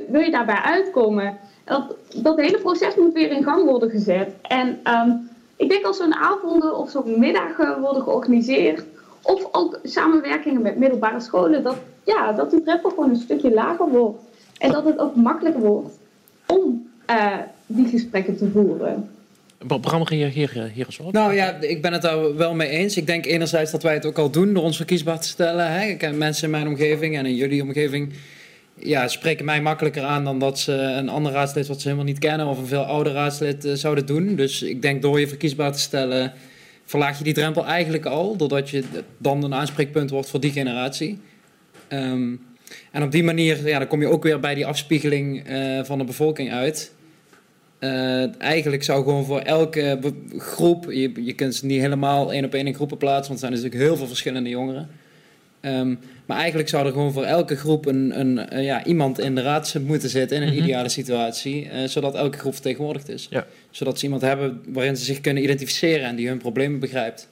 wil 0.09 0.21
je 0.21 0.31
daarbij 0.31 0.61
uitkomen? 0.63 1.39
Dat, 1.67 1.95
dat 2.15 2.41
hele 2.41 2.59
proces 2.59 2.97
moet 2.97 3.13
weer 3.13 3.31
in 3.31 3.43
gang 3.43 3.65
worden 3.65 3.91
gezet. 3.91 4.29
En 4.43 4.79
um, 4.85 5.29
ik 5.57 5.69
denk 5.69 5.85
als 5.85 5.97
zo'n 5.97 6.15
avonden 6.15 6.79
of 6.79 6.91
zo'n 6.91 7.19
middagen 7.19 7.81
worden 7.81 8.03
georganiseerd, 8.03 8.83
of 9.23 9.49
ook 9.53 9.79
samenwerkingen 9.83 10.63
met 10.63 10.79
middelbare 10.79 11.21
scholen, 11.21 11.63
dat, 11.63 11.77
ja, 12.05 12.33
dat 12.33 12.51
die 12.51 12.63
drempel 12.63 12.91
gewoon 12.91 13.11
een 13.11 13.17
stukje 13.17 13.53
lager 13.53 13.89
wordt. 13.89 14.19
En 14.59 14.73
dat 14.73 14.85
het 14.85 14.99
ook 14.99 15.17
makkelijker 15.17 15.63
wordt 15.63 15.99
om 16.47 16.89
uh, 17.11 17.39
die 17.67 17.89
gesprekken 17.89 18.37
te 18.37 18.51
voeren. 18.51 19.11
Bram, 19.81 20.03
reageer 20.03 20.51
hier, 20.51 20.71
hier 20.75 20.87
eens 20.87 20.99
op. 20.99 21.13
Nou 21.13 21.35
ja, 21.35 21.61
ik 21.61 21.83
ben 21.83 21.93
het 21.93 22.03
daar 22.03 22.37
wel 22.37 22.55
mee 22.55 22.69
eens. 22.69 22.97
Ik 22.97 23.07
denk 23.07 23.27
enerzijds 23.27 23.71
dat 23.71 23.83
wij 23.83 23.95
het 23.95 24.07
ook 24.07 24.19
al 24.19 24.31
doen 24.31 24.55
door 24.55 24.63
ons 24.63 24.77
verkiesbaar 24.77 25.21
te 25.21 25.29
stellen. 25.29 25.73
Hè. 25.73 25.87
Ik 25.87 25.99
ken 25.99 26.19
mensen 26.19 26.45
in 26.45 26.51
mijn 26.51 26.69
omgeving 26.69 27.17
en 27.17 27.27
in 27.27 27.35
jullie 27.35 27.63
omgeving 27.63 28.13
ja, 28.79 29.09
spreken 29.09 29.45
mij 29.45 29.63
makkelijker 29.63 30.03
aan 30.03 30.25
dan 30.25 30.39
dat 30.39 30.59
ze 30.59 30.73
een 30.73 31.09
ander 31.09 31.33
raadslid 31.33 31.67
wat 31.67 31.81
ze 31.81 31.89
helemaal 31.89 32.09
niet 32.09 32.19
kennen 32.19 32.47
of 32.47 32.59
een 32.59 32.67
veel 32.67 32.83
ouder 32.83 33.13
raadslid 33.13 33.65
uh, 33.65 33.73
zouden 33.75 34.07
doen. 34.07 34.35
Dus 34.35 34.63
ik 34.63 34.83
denk 34.83 35.03
door 35.03 35.21
je 35.21 35.29
verkiesbaar 35.29 35.73
te 35.73 35.79
stellen, 35.79 36.33
verlaag 36.85 37.19
je 37.19 37.25
die 37.25 37.35
drempel 37.35 37.67
eigenlijk 37.67 38.05
al, 38.05 38.37
doordat 38.37 38.71
je 38.71 38.85
dan 39.19 39.45
een 39.45 39.55
aanspreekpunt 39.55 40.11
wordt 40.11 40.31
voor 40.31 40.41
die 40.41 40.53
generatie. 40.53 41.19
Um, 41.89 42.41
en 42.93 43.03
op 43.03 43.11
die 43.11 43.25
manier 43.25 43.69
ja, 43.69 43.79
dan 43.79 43.89
kom 43.89 44.01
je 44.01 44.09
ook 44.09 44.23
weer 44.23 44.41
bij 44.41 44.55
die 44.55 44.67
afspiegeling 44.67 45.51
uh, 45.51 45.85
van 45.85 45.99
de 45.99 46.05
bevolking 46.05 46.53
uit. 46.53 46.93
Uh, 47.81 48.41
eigenlijk 48.43 48.83
zou 48.83 49.05
gewoon 49.05 49.25
voor 49.25 49.41
elke 49.41 49.99
groep, 50.39 50.85
je, 50.91 51.25
je 51.25 51.33
kunt 51.33 51.55
ze 51.55 51.67
niet 51.67 51.81
helemaal 51.81 52.33
één 52.33 52.45
op 52.45 52.55
één 52.55 52.67
in 52.67 52.75
groepen 52.75 52.97
plaatsen, 52.97 53.27
want 53.27 53.43
er 53.43 53.49
zijn 53.49 53.53
natuurlijk 53.53 53.83
heel 53.83 53.97
veel 53.97 54.07
verschillende 54.07 54.49
jongeren. 54.49 54.89
Um, 55.67 55.99
maar 56.27 56.39
eigenlijk 56.39 56.69
zou 56.69 56.87
er 56.87 56.93
gewoon 56.93 57.13
voor 57.13 57.25
elke 57.25 57.57
groep 57.57 57.87
een, 57.87 58.21
een, 58.21 58.55
uh, 58.55 58.65
ja, 58.65 58.85
iemand 58.85 59.19
in 59.19 59.35
de 59.35 59.43
raad 59.43 59.77
moeten 59.87 60.09
zitten 60.09 60.37
in 60.37 60.43
een 60.43 60.49
mm 60.49 60.55
-hmm. 60.55 60.65
ideale 60.65 60.89
situatie, 60.89 61.65
uh, 61.65 61.85
zodat 61.85 62.15
elke 62.15 62.39
groep 62.39 62.53
vertegenwoordigd 62.53 63.09
is. 63.09 63.27
Ja. 63.31 63.47
Zodat 63.71 63.99
ze 63.99 64.05
iemand 64.05 64.23
hebben 64.23 64.63
waarin 64.67 64.97
ze 64.97 65.05
zich 65.05 65.21
kunnen 65.21 65.43
identificeren 65.43 66.07
en 66.07 66.17
die 66.17 66.29
hun 66.29 66.39
problemen 66.39 66.81
begrijpt. 66.81 67.29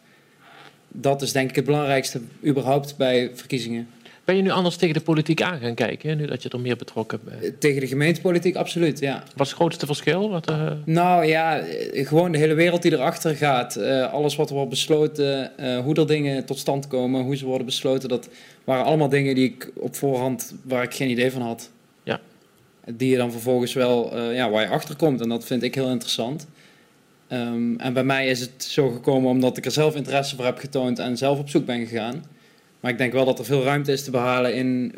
Dat 0.89 1.23
is 1.23 1.33
denk 1.33 1.49
ik 1.51 1.57
het 1.57 1.65
belangrijkste 1.65 2.21
überhaupt 2.45 2.97
bij 2.97 3.31
verkiezingen. 3.35 3.89
Ben 4.25 4.37
je 4.37 4.43
nu 4.43 4.51
anders 4.51 4.77
tegen 4.77 4.95
de 4.95 5.01
politiek 5.01 5.43
aan 5.43 5.59
gaan 5.59 5.75
kijken, 5.75 6.17
nu 6.17 6.27
dat 6.27 6.43
je 6.43 6.49
er 6.49 6.61
meer 6.61 6.77
betrokken 6.77 7.21
bent? 7.25 7.61
Tegen 7.61 7.81
de 7.81 7.87
gemeentepolitiek, 7.87 8.57
absoluut, 8.57 8.99
ja. 8.99 9.15
Wat 9.15 9.47
is 9.47 9.49
het 9.49 9.59
grootste 9.59 9.87
verschil? 9.87 10.31
Wat, 10.31 10.51
uh... 10.51 10.73
Nou 10.85 11.27
ja, 11.27 11.65
gewoon 11.93 12.33
de 12.33 12.39
hele 12.39 12.55
wereld 12.55 12.83
die 12.83 12.93
erachter 12.93 13.37
gaat. 13.37 13.77
Uh, 13.77 14.13
alles 14.13 14.37
wat 14.37 14.49
er 14.49 14.55
wordt 14.55 14.71
besloten, 14.71 15.51
uh, 15.61 15.79
hoe 15.79 15.95
er 15.95 16.07
dingen 16.07 16.45
tot 16.45 16.59
stand 16.59 16.87
komen, 16.87 17.23
hoe 17.23 17.37
ze 17.37 17.45
worden 17.45 17.67
besloten. 17.67 18.09
Dat 18.09 18.29
waren 18.65 18.85
allemaal 18.85 19.09
dingen 19.09 19.35
die 19.35 19.45
ik 19.45 19.71
op 19.77 19.97
voorhand, 19.97 20.55
waar 20.63 20.83
ik 20.83 20.95
geen 20.95 21.11
idee 21.11 21.31
van 21.31 21.43
had. 21.43 21.71
Ja. 22.03 22.21
Die 22.87 23.11
je 23.11 23.17
dan 23.17 23.33
vervolgens 23.33 23.73
wel, 23.73 24.21
ja, 24.21 24.51
waar 24.51 24.63
je 24.63 24.69
achter 24.69 24.97
komt. 24.97 25.21
En 25.21 25.29
dat 25.29 25.45
vind 25.45 25.63
ik 25.63 25.75
heel 25.75 25.91
interessant. 25.91 26.47
Um, 27.29 27.81
en 27.81 27.93
bij 27.93 28.05
mij 28.05 28.27
is 28.29 28.41
het 28.41 28.65
zo 28.65 28.91
gekomen 28.91 29.31
omdat 29.31 29.57
ik 29.57 29.65
er 29.65 29.71
zelf 29.71 29.95
interesse 29.95 30.37
voor 30.37 30.45
heb 30.45 30.59
getoond 30.59 30.99
en 30.99 31.17
zelf 31.17 31.39
op 31.39 31.49
zoek 31.49 31.67
ben 31.67 31.87
gegaan. 31.87 32.25
Maar 32.85 32.93
ik 32.93 32.99
denk 32.99 33.13
wel 33.13 33.25
dat 33.25 33.39
er 33.39 33.45
veel 33.45 33.63
ruimte 33.63 33.93
is 33.93 34.05
te 34.05 34.11
behalen 34.11 34.55
in 34.55 34.95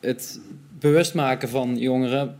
het 0.00 0.40
bewust 0.78 1.14
maken 1.14 1.48
van 1.48 1.78
jongeren. 1.78 2.38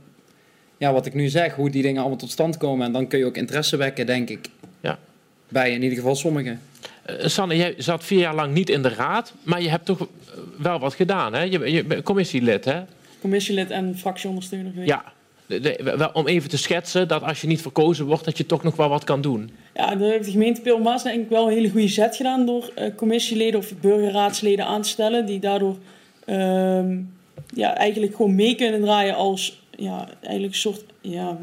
Ja, 0.77 0.93
wat 0.93 1.07
ik 1.07 1.15
nu 1.15 1.29
zeg, 1.29 1.55
hoe 1.55 1.71
die 1.71 1.83
dingen 1.83 2.01
allemaal 2.01 2.19
tot 2.19 2.31
stand 2.31 2.57
komen. 2.57 2.87
En 2.87 2.93
dan 2.93 3.07
kun 3.07 3.19
je 3.19 3.25
ook 3.25 3.37
interesse 3.37 3.77
wekken, 3.77 4.07
denk 4.07 4.29
ik. 4.29 4.49
Ja. 4.81 4.99
Bij 5.49 5.71
in 5.73 5.83
ieder 5.83 5.99
geval 5.99 6.15
sommigen. 6.15 6.61
Eh, 7.03 7.27
Sanne, 7.27 7.57
jij 7.57 7.75
zat 7.79 8.05
vier 8.05 8.19
jaar 8.19 8.35
lang 8.35 8.55
niet 8.55 8.71
in 8.71 8.83
de 8.83 8.89
raad, 8.89 9.35
maar 9.43 9.63
je 9.63 9.69
hebt 9.69 9.85
toch 9.85 10.09
wel 10.59 10.79
wat 10.79 10.95
gedaan, 10.95 11.35
hè? 11.35 11.43
Je, 11.43 11.73
je 11.73 11.85
bent 11.85 12.03
commissielid, 12.03 12.65
hè? 12.65 12.83
Commissielid 13.21 13.71
en 13.71 13.99
fractieondersteuner. 13.99 14.73
Ja. 14.85 15.13
De- 15.61 16.11
om 16.13 16.27
even 16.27 16.51
te 16.51 16.57
schetsen 16.57 17.09
dat 17.09 17.23
als 17.23 17.41
je 17.41 17.47
niet 17.47 17.63
verkozen 17.63 18.07
wordt, 18.07 18.25
dat 18.25 18.39
je 18.39 18.47
toch 18.47 18.63
nog 18.63 18.77
wel 18.77 18.89
wat 18.89 19.05
kan 19.05 19.21
doen. 19.21 19.51
Ja, 19.75 19.95
daar 19.95 20.11
heeft 20.11 20.25
de 20.25 20.31
gemeente 20.31 20.61
Peelmaas 20.61 21.03
denk 21.03 21.23
ik 21.23 21.29
wel 21.29 21.47
een 21.47 21.53
hele 21.53 21.71
goede 21.71 21.89
zet 21.89 22.17
gedaan 22.17 22.47
door 22.47 22.71
eh, 22.75 22.95
commissieleden 22.97 23.61
of 23.61 23.73
burgerraadsleden 23.81 24.67
aan 24.67 24.83
te 24.83 24.89
stellen. 24.89 25.27
Die 25.27 25.41
daardoor 25.41 25.77
ehm, 26.25 27.01
ja, 27.55 27.77
eigenlijk 27.77 28.17
gewoon 28.17 28.35
mee 28.35 28.55
kunnen 28.55 28.81
draaien 28.81 29.15
als 29.15 29.63
ja, 29.77 30.09
eigenlijk 30.21 30.53
een 30.53 30.61
soort 30.61 30.85
ja, 31.01 31.39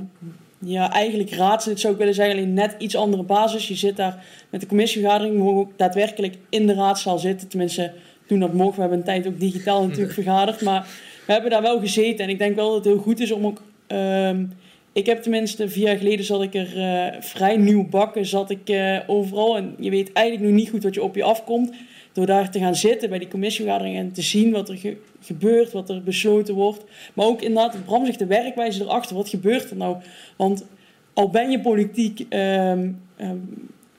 ja, 0.66 0.92
eigenlijk 0.92 1.32
raadslid 1.32 1.80
zou 1.80 1.94
ik 1.94 2.00
willen 2.00 2.14
zeggen, 2.14 2.36
alleen 2.36 2.54
net 2.54 2.76
iets 2.78 2.96
andere 2.96 3.24
basis. 3.24 3.68
Je 3.68 3.76
zit 3.76 3.96
daar 3.96 4.24
met 4.50 4.62
de 4.62 4.68
commissievergadering, 4.68 5.38
mogen 5.38 5.60
ook 5.60 5.78
daadwerkelijk 5.78 6.36
in 6.50 6.68
de 6.68 6.74
raadzaal 6.74 7.20
zitten. 7.20 7.48
Tenminste, 7.48 7.94
toen 8.28 8.40
dat 8.40 8.54
mogen. 8.54 8.76
We 8.76 8.82
hebben 8.82 8.98
een 8.98 9.06
tijd 9.06 9.28
ook 9.28 9.40
digitaal 9.40 9.84
natuurlijk 9.84 10.14
vergaderd. 10.22 10.62
Maar 10.62 10.88
we 11.26 11.32
hebben 11.32 11.52
daar 11.52 11.62
wel 11.62 11.80
gezeten. 11.80 12.26
En 12.26 12.32
ik 12.32 12.38
denk 12.38 12.56
wel 12.56 12.68
dat 12.68 12.76
het 12.76 12.94
heel 12.94 13.04
goed 13.04 13.20
is 13.20 13.32
om 13.32 13.46
ook... 13.46 13.62
ehm, 13.90 14.46
ik 14.94 15.06
heb 15.06 15.22
tenminste, 15.22 15.70
vier 15.70 15.84
jaar 15.86 15.98
geleden 15.98 16.26
zat 16.26 16.42
ik 16.42 16.54
er 16.56 16.78
eh, 16.78 17.22
vrij 17.22 17.58
nieuw 17.58 17.88
bakken, 17.90 18.26
zat 18.26 18.50
ik 18.50 18.70
eh, 18.70 19.00
overal. 19.08 19.58
En 19.58 19.76
je 19.80 19.90
weet 19.90 20.12
eigenlijk 20.14 20.48
nog 20.48 20.60
niet 20.60 20.70
goed 20.70 20.84
wat 20.84 20.94
je 20.94 21.04
op 21.04 21.16
je 21.16 21.24
afkomt. 21.24 21.72
Door 22.14 22.26
daar 22.26 22.52
te 22.52 22.60
gaan 22.60 22.76
zitten 22.76 23.10
bij 23.10 23.20
die 23.20 23.28
commissievergadering 23.28 23.98
en 23.98 24.12
te 24.12 24.22
zien 24.22 24.52
wat 24.52 24.70
er 24.70 24.78
ge- 24.78 24.98
gebeurt, 25.22 25.72
wat 25.72 25.90
er 25.90 26.04
besloten 26.04 26.54
wordt. 26.54 26.84
Maar 27.14 27.26
ook 27.26 27.42
inderdaad, 27.42 27.86
Bram 27.86 28.06
zegt 28.06 28.20
de 28.20 28.26
werkwijze 28.26 28.84
erachter. 28.84 29.16
Wat 29.16 29.30
gebeurt 29.30 29.70
er 29.70 29.76
nou? 29.76 29.98
Want 30.36 30.66
al 31.14 31.30
ben 31.30 31.52
je 31.52 31.60
politiek 31.60 32.26
ehm, 32.30 32.92
ehm, 33.18 33.38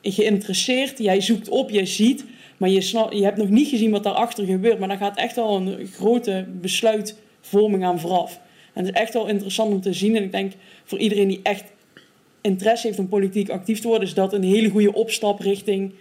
geïnteresseerd, 0.03 0.99
jij 0.99 1.21
zoekt 1.21 1.49
op, 1.49 1.71
jij 1.71 1.87
ziet, 1.87 2.25
maar 2.57 2.69
je, 2.69 3.07
je 3.11 3.25
hebt 3.25 3.37
nog 3.37 3.49
niet 3.49 3.69
gezien 3.69 3.91
wat 3.91 4.03
daarachter 4.05 4.45
gebeurt. 4.45 4.79
Maar 4.79 4.89
daar 4.89 4.97
gaat 4.97 5.19
echt 5.19 5.37
wel 5.37 5.57
een 5.57 5.87
grote 5.87 6.47
besluitvorming 6.61 7.85
aan 7.85 8.01
vooraf. 8.01 8.41
En 8.81 8.87
het 8.87 8.95
is 8.95 9.01
echt 9.01 9.15
wel 9.15 9.27
interessant 9.27 9.73
om 9.73 9.81
te 9.81 9.93
zien. 9.93 10.17
En 10.17 10.23
ik 10.23 10.33
denk 10.33 10.53
voor 10.85 10.99
iedereen 10.99 11.29
die 11.29 11.41
echt 11.43 11.65
interesse 12.41 12.87
heeft 12.87 12.99
om 12.99 13.09
politiek 13.09 13.49
actief 13.49 13.81
te 13.81 13.89
worden, 13.89 14.09
is 14.09 14.15
dat 14.15 14.33
een 14.33 14.43
hele 14.43 14.69
goede 14.69 14.95
opstap 14.95 15.41
richting 15.41 15.93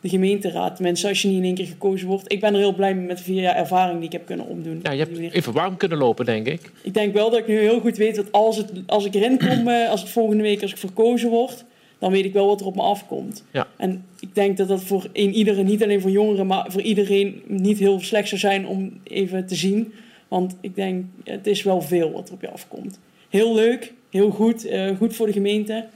de 0.00 0.08
gemeenteraad. 0.08 0.80
Mensen, 0.80 1.08
als 1.08 1.22
je 1.22 1.28
niet 1.28 1.36
in 1.36 1.44
één 1.44 1.54
keer 1.54 1.66
gekozen 1.66 2.06
wordt. 2.06 2.32
Ik 2.32 2.40
ben 2.40 2.52
er 2.52 2.58
heel 2.58 2.74
blij 2.74 2.94
mee 2.94 3.06
met 3.06 3.18
de 3.18 3.24
vier 3.24 3.42
jaar 3.42 3.56
ervaring 3.56 3.96
die 3.96 4.06
ik 4.06 4.12
heb 4.12 4.26
kunnen 4.26 4.46
opdoen. 4.46 4.80
Ja, 4.82 4.90
je 4.90 4.98
hebt 4.98 5.34
even 5.34 5.52
warm 5.52 5.76
kunnen 5.76 5.98
lopen, 5.98 6.24
denk 6.24 6.46
ik. 6.46 6.72
Ik 6.82 6.94
denk 6.94 7.14
wel 7.14 7.30
dat 7.30 7.38
ik 7.38 7.46
nu 7.46 7.58
heel 7.58 7.80
goed 7.80 7.96
weet 7.96 8.16
dat 8.16 8.32
als, 8.32 8.56
het, 8.56 8.72
als 8.86 9.04
ik 9.04 9.14
erin 9.14 9.38
kom, 9.38 9.68
eh, 9.68 9.90
als 9.90 10.00
het 10.00 10.10
volgende 10.10 10.42
week 10.42 10.62
als 10.62 10.70
ik 10.70 10.76
verkozen 10.76 11.30
word, 11.30 11.64
dan 11.98 12.10
weet 12.10 12.24
ik 12.24 12.32
wel 12.32 12.46
wat 12.46 12.60
er 12.60 12.66
op 12.66 12.74
me 12.74 12.82
afkomt. 12.82 13.44
Ja. 13.52 13.66
En 13.76 14.04
ik 14.20 14.34
denk 14.34 14.56
dat 14.56 14.68
dat 14.68 14.82
voor 14.82 15.06
een 15.12 15.34
iedereen, 15.34 15.66
niet 15.66 15.82
alleen 15.82 16.00
voor 16.00 16.10
jongeren, 16.10 16.46
maar 16.46 16.66
voor 16.68 16.82
iedereen 16.82 17.42
niet 17.46 17.78
heel 17.78 18.00
slecht 18.00 18.28
zou 18.28 18.40
zijn 18.40 18.66
om 18.66 19.00
even 19.04 19.46
te 19.46 19.54
zien. 19.54 19.92
Want 20.28 20.56
ik 20.60 20.74
denk, 20.74 21.04
het 21.24 21.46
is 21.46 21.62
wel 21.62 21.82
veel 21.82 22.12
wat 22.12 22.28
er 22.28 22.34
op 22.34 22.40
je 22.40 22.50
afkomt. 22.50 22.98
Heel 23.28 23.54
leuk, 23.54 23.92
heel 24.10 24.30
goed, 24.30 24.64
eh, 24.64 24.96
goed 24.96 25.16
voor 25.16 25.26
de 25.26 25.32
gemeente. 25.32 25.86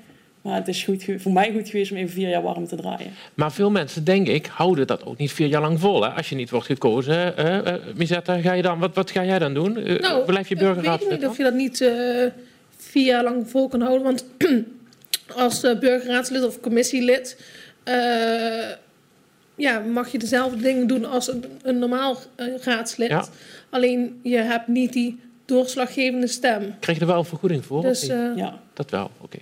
Maar 0.42 0.54
het 0.54 0.68
is 0.68 0.84
goed, 0.84 1.04
voor 1.16 1.32
mij 1.32 1.52
goed 1.52 1.68
geweest 1.68 1.90
om 1.90 1.96
even 1.96 2.12
vier 2.12 2.28
jaar 2.28 2.42
warm 2.42 2.66
te 2.66 2.76
draaien. 2.76 3.12
Maar 3.34 3.52
veel 3.52 3.70
mensen, 3.70 4.04
denk 4.04 4.28
ik, 4.28 4.46
houden 4.46 4.86
dat 4.86 5.04
ook 5.04 5.16
niet 5.18 5.32
vier 5.32 5.46
jaar 5.46 5.60
lang 5.60 5.80
vol. 5.80 6.02
Hè? 6.02 6.08
Als 6.08 6.28
je 6.28 6.34
niet 6.34 6.50
wordt 6.50 6.66
gekozen, 6.66 7.36
eh 7.36 7.66
eh, 7.66 7.80
Misetta, 7.94 8.40
ga 8.40 8.52
je 8.52 8.62
dan, 8.62 8.78
wat, 8.78 8.94
wat 8.94 9.10
ga 9.10 9.24
jij 9.24 9.38
dan 9.38 9.54
doen? 9.54 9.76
Eh, 9.76 10.00
Nou, 10.00 10.24
blijf 10.24 10.48
je 10.48 10.54
Ik 10.54 10.60
weet 10.60 11.10
niet 11.10 11.26
of 11.26 11.36
je 11.36 11.42
dat 11.42 11.54
niet 11.54 11.80
eh, 11.80 12.26
vier 12.76 13.04
jaar 13.04 13.22
lang 13.22 13.50
vol 13.50 13.68
kan 13.68 13.80
houden. 13.80 14.02
Want 14.02 14.24
als 15.44 15.62
eh, 15.62 15.78
burgerraadslid 15.78 16.44
of 16.44 16.60
commissielid 16.60 17.42
eh, 17.84 17.94
ja, 19.54 19.78
mag 19.78 20.12
je 20.12 20.18
dezelfde 20.18 20.62
dingen 20.62 20.86
doen 20.86 21.04
als 21.04 21.28
een, 21.32 21.44
een 21.62 21.78
normaal 21.78 22.18
eh, 22.34 22.46
raadslid. 22.62 23.08
Ja. 23.08 23.24
Alleen 23.70 24.20
je 24.22 24.36
hebt 24.36 24.68
niet 24.68 24.92
die 24.92 25.20
doorslaggevende 25.44 26.26
stem. 26.26 26.74
Krijg 26.80 26.98
je 26.98 27.04
er 27.04 27.10
wel 27.10 27.18
een 27.20 27.24
vergoeding 27.24 27.64
voor? 27.64 27.78
of 27.78 27.84
Dus 27.84 28.02
niet? 28.02 28.10
eh, 28.10 28.30
Ja. 28.36 28.58
Dat 28.74 28.90
wel, 28.90 29.10
oké. 29.20 29.38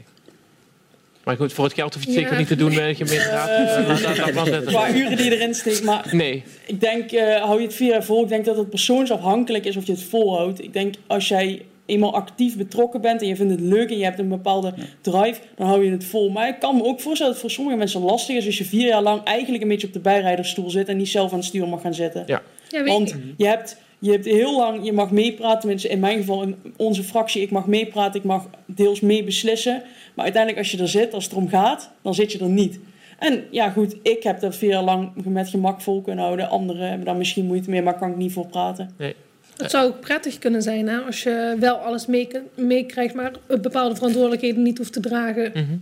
Maar 1.24 1.36
goed, 1.36 1.52
voor 1.52 1.64
het 1.64 1.74
geld 1.74 1.94
hoef 1.94 2.02
je 2.02 2.08
het 2.10 2.18
Ja. 2.18 2.22
zeker 2.24 2.38
niet 2.38 2.48
te 2.48 2.56
doen 2.56 2.74
bij 2.74 2.88
de 2.88 2.94
gemeenteraad. 2.94 3.48
Eh. 3.48 4.66
Qua 4.66 4.94
uren 4.94 5.16
die 5.16 5.24
je 5.30 5.34
erin 5.36 5.54
steekt, 5.54 5.82
maar 5.84 6.08
Nee, 6.10 6.42
Ik 6.66 6.80
denk, 6.80 7.10
eh, 7.12 7.42
hou 7.42 7.60
je 7.60 7.66
het 7.66 7.74
vier 7.74 7.90
jaar 7.90 8.04
vol? 8.04 8.22
Ik 8.22 8.28
denk 8.28 8.44
dat 8.44 8.56
het 8.56 8.70
persoonsafhankelijk 8.70 9.64
is 9.64 9.76
of 9.76 9.86
je 9.86 9.92
het 9.92 10.02
volhoudt. 10.02 10.62
Ik 10.62 10.72
denk, 10.72 10.94
als 11.06 11.28
jij 11.28 11.62
eenmaal 11.90 12.14
actief 12.14 12.56
betrokken 12.56 13.00
bent 13.00 13.22
en 13.22 13.28
je 13.28 13.36
vindt 13.36 13.52
het 13.52 13.60
leuk 13.60 13.90
en 13.90 13.98
je 13.98 14.04
hebt 14.04 14.18
een 14.18 14.28
bepaalde 14.28 14.74
drive, 15.00 15.40
dan 15.56 15.66
hou 15.66 15.84
je 15.84 15.90
het 15.90 16.04
vol. 16.04 16.30
Maar 16.30 16.48
ik 16.48 16.58
kan 16.58 16.76
me 16.76 16.84
ook 16.84 17.00
voorstellen 17.00 17.32
dat 17.32 17.42
het 17.42 17.50
voor 17.50 17.50
sommige 17.50 17.76
mensen 17.76 18.00
lastig 18.00 18.36
is 18.36 18.46
als 18.46 18.58
je 18.58 18.64
vier 18.64 18.86
jaar 18.86 19.02
lang 19.02 19.22
eigenlijk 19.22 19.62
een 19.62 19.68
beetje 19.68 19.86
op 19.86 19.92
de 19.92 20.00
bijrijdersstoel 20.00 20.70
zit 20.70 20.88
en 20.88 20.96
niet 20.96 21.08
zelf 21.08 21.30
aan 21.30 21.38
het 21.38 21.46
stuur 21.46 21.68
mag 21.68 21.80
gaan 21.80 21.94
zitten. 21.94 22.24
ja. 22.26 22.84
Want 22.84 23.14
je 23.36 23.46
hebt, 23.46 23.76
je 23.98 24.10
hebt 24.10 24.24
heel 24.24 24.56
lang, 24.56 24.84
je 24.84 24.92
mag 24.92 25.10
meepraten, 25.10 25.68
mensen 25.68 25.90
in 25.90 26.00
mijn 26.00 26.18
geval, 26.18 26.42
in 26.42 26.56
onze 26.76 27.02
fractie, 27.02 27.42
ik 27.42 27.50
mag 27.50 27.66
meepraten, 27.66 28.20
ik 28.20 28.26
mag 28.26 28.46
deels 28.66 29.00
mee 29.00 29.24
beslissen. 29.24 29.82
Maar 30.14 30.24
uiteindelijk 30.24 30.62
als 30.62 30.72
je 30.72 30.82
er 30.82 30.88
zit, 30.88 31.14
als 31.14 31.24
het 31.24 31.32
erom 31.32 31.48
gaat, 31.48 31.90
dan 32.02 32.14
zit 32.14 32.32
je 32.32 32.38
er 32.38 32.48
niet. 32.48 32.80
En 33.18 33.44
ja 33.50 33.70
goed, 33.70 33.96
ik 34.02 34.22
heb 34.22 34.40
dat 34.40 34.56
vier 34.56 34.70
jaar 34.70 34.82
lang 34.82 35.10
met 35.24 35.48
gemak 35.48 35.80
vol 35.80 36.00
kunnen 36.02 36.24
houden. 36.24 36.48
Anderen 36.50 36.88
hebben 36.88 37.06
daar 37.06 37.16
misschien 37.16 37.46
moeite 37.46 37.70
mee, 37.70 37.82
maar 37.82 37.98
kan 37.98 38.10
ik 38.10 38.16
niet 38.16 38.32
voor 38.32 38.46
praten. 38.46 38.90
Het 39.62 39.70
zou 39.70 39.88
ook 39.88 40.00
prettig 40.00 40.38
kunnen 40.38 40.62
zijn 40.62 40.88
hè, 40.88 40.98
als 40.98 41.22
je 41.22 41.56
wel 41.58 41.76
alles 41.76 42.06
mee- 42.06 42.28
meekrijgt, 42.54 43.14
maar 43.14 43.32
bepaalde 43.60 43.94
verantwoordelijkheden 43.94 44.62
niet 44.62 44.78
hoeft 44.78 44.92
te 44.92 45.00
dragen. 45.00 45.50
Mhm. 45.54 45.76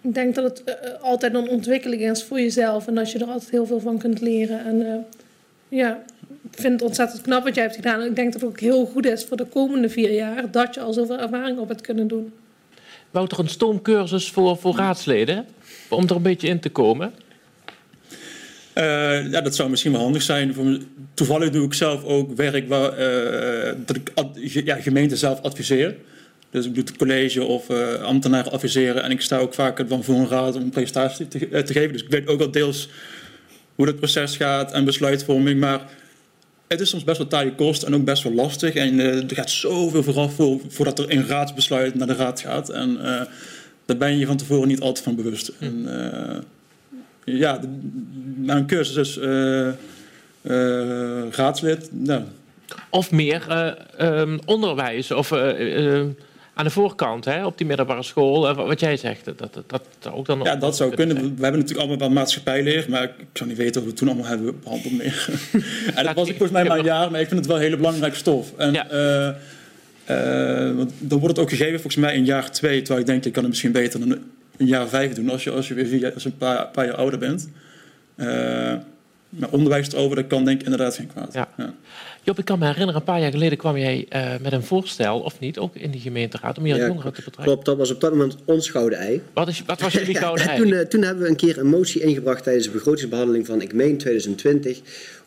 Ik 0.00 0.14
denk 0.14 0.34
dat 0.34 0.44
het 0.44 0.64
eh, 0.64 0.74
eh, 0.74 1.02
altijd 1.02 1.34
een 1.34 1.48
ontwikkeling 1.48 2.02
is 2.02 2.22
voor 2.24 2.40
jezelf 2.40 2.86
en 2.86 2.94
dat 2.94 3.10
je 3.10 3.18
er 3.18 3.26
altijd 3.26 3.50
heel 3.50 3.66
veel 3.66 3.80
van 3.80 3.98
kunt 3.98 4.20
leren. 4.20 4.64
En 4.64 4.86
eh, 4.86 4.98
ja, 5.68 6.02
ik 6.50 6.60
vind 6.60 6.72
het 6.72 6.82
ontzettend 6.82 7.22
knap 7.22 7.44
wat 7.44 7.54
jij 7.54 7.64
hebt 7.64 7.76
gedaan. 7.76 8.00
En 8.00 8.06
ik 8.06 8.16
denk 8.16 8.32
dat 8.32 8.40
het 8.40 8.50
ook 8.50 8.60
heel 8.60 8.86
goed 8.86 9.06
is 9.06 9.24
voor 9.24 9.36
de 9.36 9.44
komende 9.46 9.88
vier 9.88 10.12
jaar 10.12 10.50
dat 10.50 10.74
je 10.74 10.80
al 10.80 10.92
zoveel 10.92 11.18
ervaring 11.18 11.58
op 11.58 11.68
hebt 11.68 11.80
kunnen 11.80 12.08
doen. 12.08 12.32
Wou 13.10 13.26
er 13.30 13.38
een 13.38 13.48
stoomcursus 13.48 14.30
voor, 14.30 14.56
voor 14.56 14.76
raadsleden? 14.76 15.46
Om 15.88 16.04
er 16.04 16.16
een 16.16 16.22
beetje 16.22 16.48
in 16.48 16.60
te 16.60 16.68
komen? 16.68 17.12
Eh, 18.80 19.30
ja, 19.30 19.40
dat 19.40 19.54
zou 19.54 19.70
misschien 19.70 19.92
wel 19.92 20.00
handig 20.00 20.22
zijn. 20.22 20.54
Toevallig 21.14 21.50
doe 21.50 21.64
ik 21.64 21.74
zelf 21.74 22.04
ook 22.04 22.36
werk 22.36 22.68
waar 22.68 22.92
eh, 22.92 23.74
dat 23.86 23.96
ik 23.96 24.64
ja, 24.64 24.76
gemeenten 24.76 25.16
zelf 25.18 25.40
adviseer. 25.42 25.96
Dus 26.50 26.66
ik 26.66 26.74
doe 26.74 26.84
het 26.84 26.96
college 26.96 27.44
of 27.44 27.68
eh, 27.68 28.02
ambtenaren 28.02 28.52
adviseren. 28.52 29.02
En 29.02 29.10
ik 29.10 29.20
sta 29.20 29.38
ook 29.38 29.54
vaak 29.54 29.88
dan 29.88 30.04
voor 30.04 30.14
een 30.14 30.28
raad 30.28 30.56
om 30.56 30.62
een 30.62 30.70
presentatie 30.70 31.28
te, 31.28 31.38
te 31.62 31.72
geven. 31.72 31.92
Dus 31.92 32.02
ik 32.02 32.10
weet 32.10 32.26
ook 32.26 32.40
al 32.40 32.50
deels 32.50 32.88
hoe 33.74 33.86
dat 33.86 33.96
proces 33.96 34.36
gaat 34.36 34.72
en 34.72 34.84
besluitvorming. 34.84 35.60
Maar 35.60 35.80
het 36.68 36.80
is 36.80 36.88
soms 36.88 37.04
best 37.04 37.18
wel 37.18 37.26
taaie 37.26 37.54
kost 37.54 37.82
en 37.82 37.94
ook 37.94 38.04
best 38.04 38.22
wel 38.22 38.32
lastig. 38.34 38.74
En 38.74 38.98
er 38.98 39.24
gaat 39.34 39.50
zoveel 39.50 40.02
vooraf 40.02 40.34
voor, 40.34 40.60
voordat 40.68 40.98
er 40.98 41.10
een 41.10 41.26
raadsbesluit 41.26 41.94
naar 41.94 42.06
de 42.06 42.14
raad 42.14 42.40
gaat. 42.40 42.68
En 42.68 42.98
daar 43.86 43.96
ben 43.96 44.18
je 44.18 44.26
van 44.26 44.36
tevoren 44.36 44.68
niet 44.68 44.80
altijd 44.80 45.04
van 45.04 45.16
bewust. 45.16 45.52
En, 45.58 45.86
ja, 47.24 47.58
de- 47.58 47.78
na 48.36 48.56
een 48.56 48.66
cursus 48.66 48.96
is 48.96 49.18
eh, 49.18 49.68
eh, 49.68 49.74
raadslid. 51.30 51.88
Nou, 51.92 52.22
Of 52.90 53.10
meer 53.10 53.44
eh, 53.48 53.70
ehm, 54.20 54.38
onderwijs 54.44 55.10
of 55.10 55.32
eh, 55.32 55.98
eh, 55.98 56.06
aan 56.54 56.64
de 56.64 56.70
voorkant, 56.70 57.24
hè, 57.24 57.46
op 57.46 57.58
die 57.58 57.66
middelbare 57.66 58.02
school. 58.02 58.54
wat 58.54 58.80
jij 58.80 58.96
zegt, 58.96 59.24
dat, 59.24 59.38
dat, 59.38 59.62
dat 59.66 59.82
zou 59.98 60.14
ook 60.14 60.26
dan... 60.26 60.40
ja, 60.42 60.56
dat 60.56 60.76
zou 60.76 60.94
kunnen. 60.94 61.16
We 61.16 61.22
hebben 61.22 61.50
natuurlijk 61.60 61.78
allemaal 61.78 61.98
wel 61.98 62.10
maatschappijleer, 62.10 62.86
maar 62.88 63.02
ik 63.02 63.26
zou 63.32 63.48
niet 63.48 63.58
weten 63.58 63.80
wat 63.82 63.90
we 63.90 63.96
toen 63.96 64.08
allemaal 64.08 64.26
hebben 64.26 64.60
behandeld 64.62 64.96
meer. 64.98 65.28
en 65.94 66.04
dat 66.04 66.14
was 66.20 66.28
ik 66.28 66.36
volgens 66.36 66.50
mij 66.50 66.64
maar 66.64 66.78
een 66.78 66.84
jaar, 66.84 67.10
maar 67.10 67.20
ik 67.20 67.28
vind 67.28 67.40
het 67.40 67.48
wel 67.48 67.58
hele 67.58 67.76
belangrijke 67.76 68.16
stof. 68.16 68.52
En, 68.56 68.72
Ja. 68.72 68.86
want 70.74 70.92
dan 70.98 71.18
wordt 71.18 71.36
het 71.36 71.44
ook 71.44 71.50
gegeven 71.50 71.72
volgens 71.80 71.96
mij 71.96 72.14
in 72.14 72.24
jaar 72.24 72.50
twee, 72.50 72.78
terwijl 72.78 73.00
ik 73.00 73.06
denk, 73.06 73.24
ik 73.24 73.32
kan 73.32 73.42
het 73.42 73.50
misschien 73.50 73.72
beter 73.72 74.00
dan 74.00 74.18
een 74.60 74.66
jaar 74.66 74.88
vijf 74.88 75.12
doen 75.12 75.30
als 75.30 75.44
je, 75.44 75.50
als 75.50 75.68
je 75.68 75.74
weer 75.74 75.86
vier, 75.86 76.14
als 76.14 76.22
je 76.22 76.28
een 76.28 76.36
paar, 76.36 76.68
paar 76.68 76.86
jaar 76.86 76.94
ouder 76.94 77.18
bent. 77.18 77.48
Eh, 78.16 78.26
maar 79.28 79.50
onderwijs 79.50 79.92
erover, 79.92 80.16
dat 80.16 80.26
kan 80.26 80.44
denk 80.44 80.60
ik 80.60 80.64
inderdaad 80.64 80.94
geen 80.94 81.06
kwaad. 81.06 81.32
Ja. 81.32 81.48
Job, 82.22 82.38
ik 82.38 82.44
kan 82.44 82.58
me 82.58 82.64
herinneren, 82.64 82.94
een 82.94 83.06
paar 83.06 83.20
jaar 83.20 83.30
geleden 83.30 83.58
kwam 83.58 83.76
jij 83.76 84.06
eh, 84.08 84.30
met 84.40 84.52
een 84.52 84.62
voorstel, 84.62 85.20
of 85.20 85.40
niet, 85.40 85.58
ook 85.58 85.74
in 85.74 85.90
die 85.90 86.00
gemeenteraad, 86.00 86.58
om 86.58 86.64
hier 86.64 86.76
Ja, 86.76 86.86
jongeren 86.86 87.12
te 87.12 87.22
betrekken. 87.24 87.44
Klopt, 87.44 87.64
dat 87.64 87.76
was 87.76 87.90
op 87.90 88.00
dat 88.00 88.10
moment 88.10 88.36
ons 88.44 88.70
gouden 88.70 88.98
ei. 88.98 89.22
Wat, 89.32 89.48
is, 89.48 89.62
wat 89.66 89.80
was 89.80 89.92
jullie 89.92 90.14
gouden 90.24 90.44
Ja, 90.44 90.50
ei? 90.50 90.60
toen, 90.60 90.72
eh, 90.72 90.80
toen 90.86 91.02
hebben 91.02 91.22
we 91.22 91.28
een 91.28 91.36
keer 91.36 91.58
een 91.58 91.66
motie 91.66 92.02
ingebracht 92.02 92.42
tijdens 92.42 92.64
de 92.66 92.72
begrotingsbehandeling 92.72 93.46
van, 93.46 93.60
ik 93.60 93.74
meen 93.74 93.98
2020, 93.98 94.80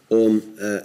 om 0.08 0.44
eh, 0.56 0.76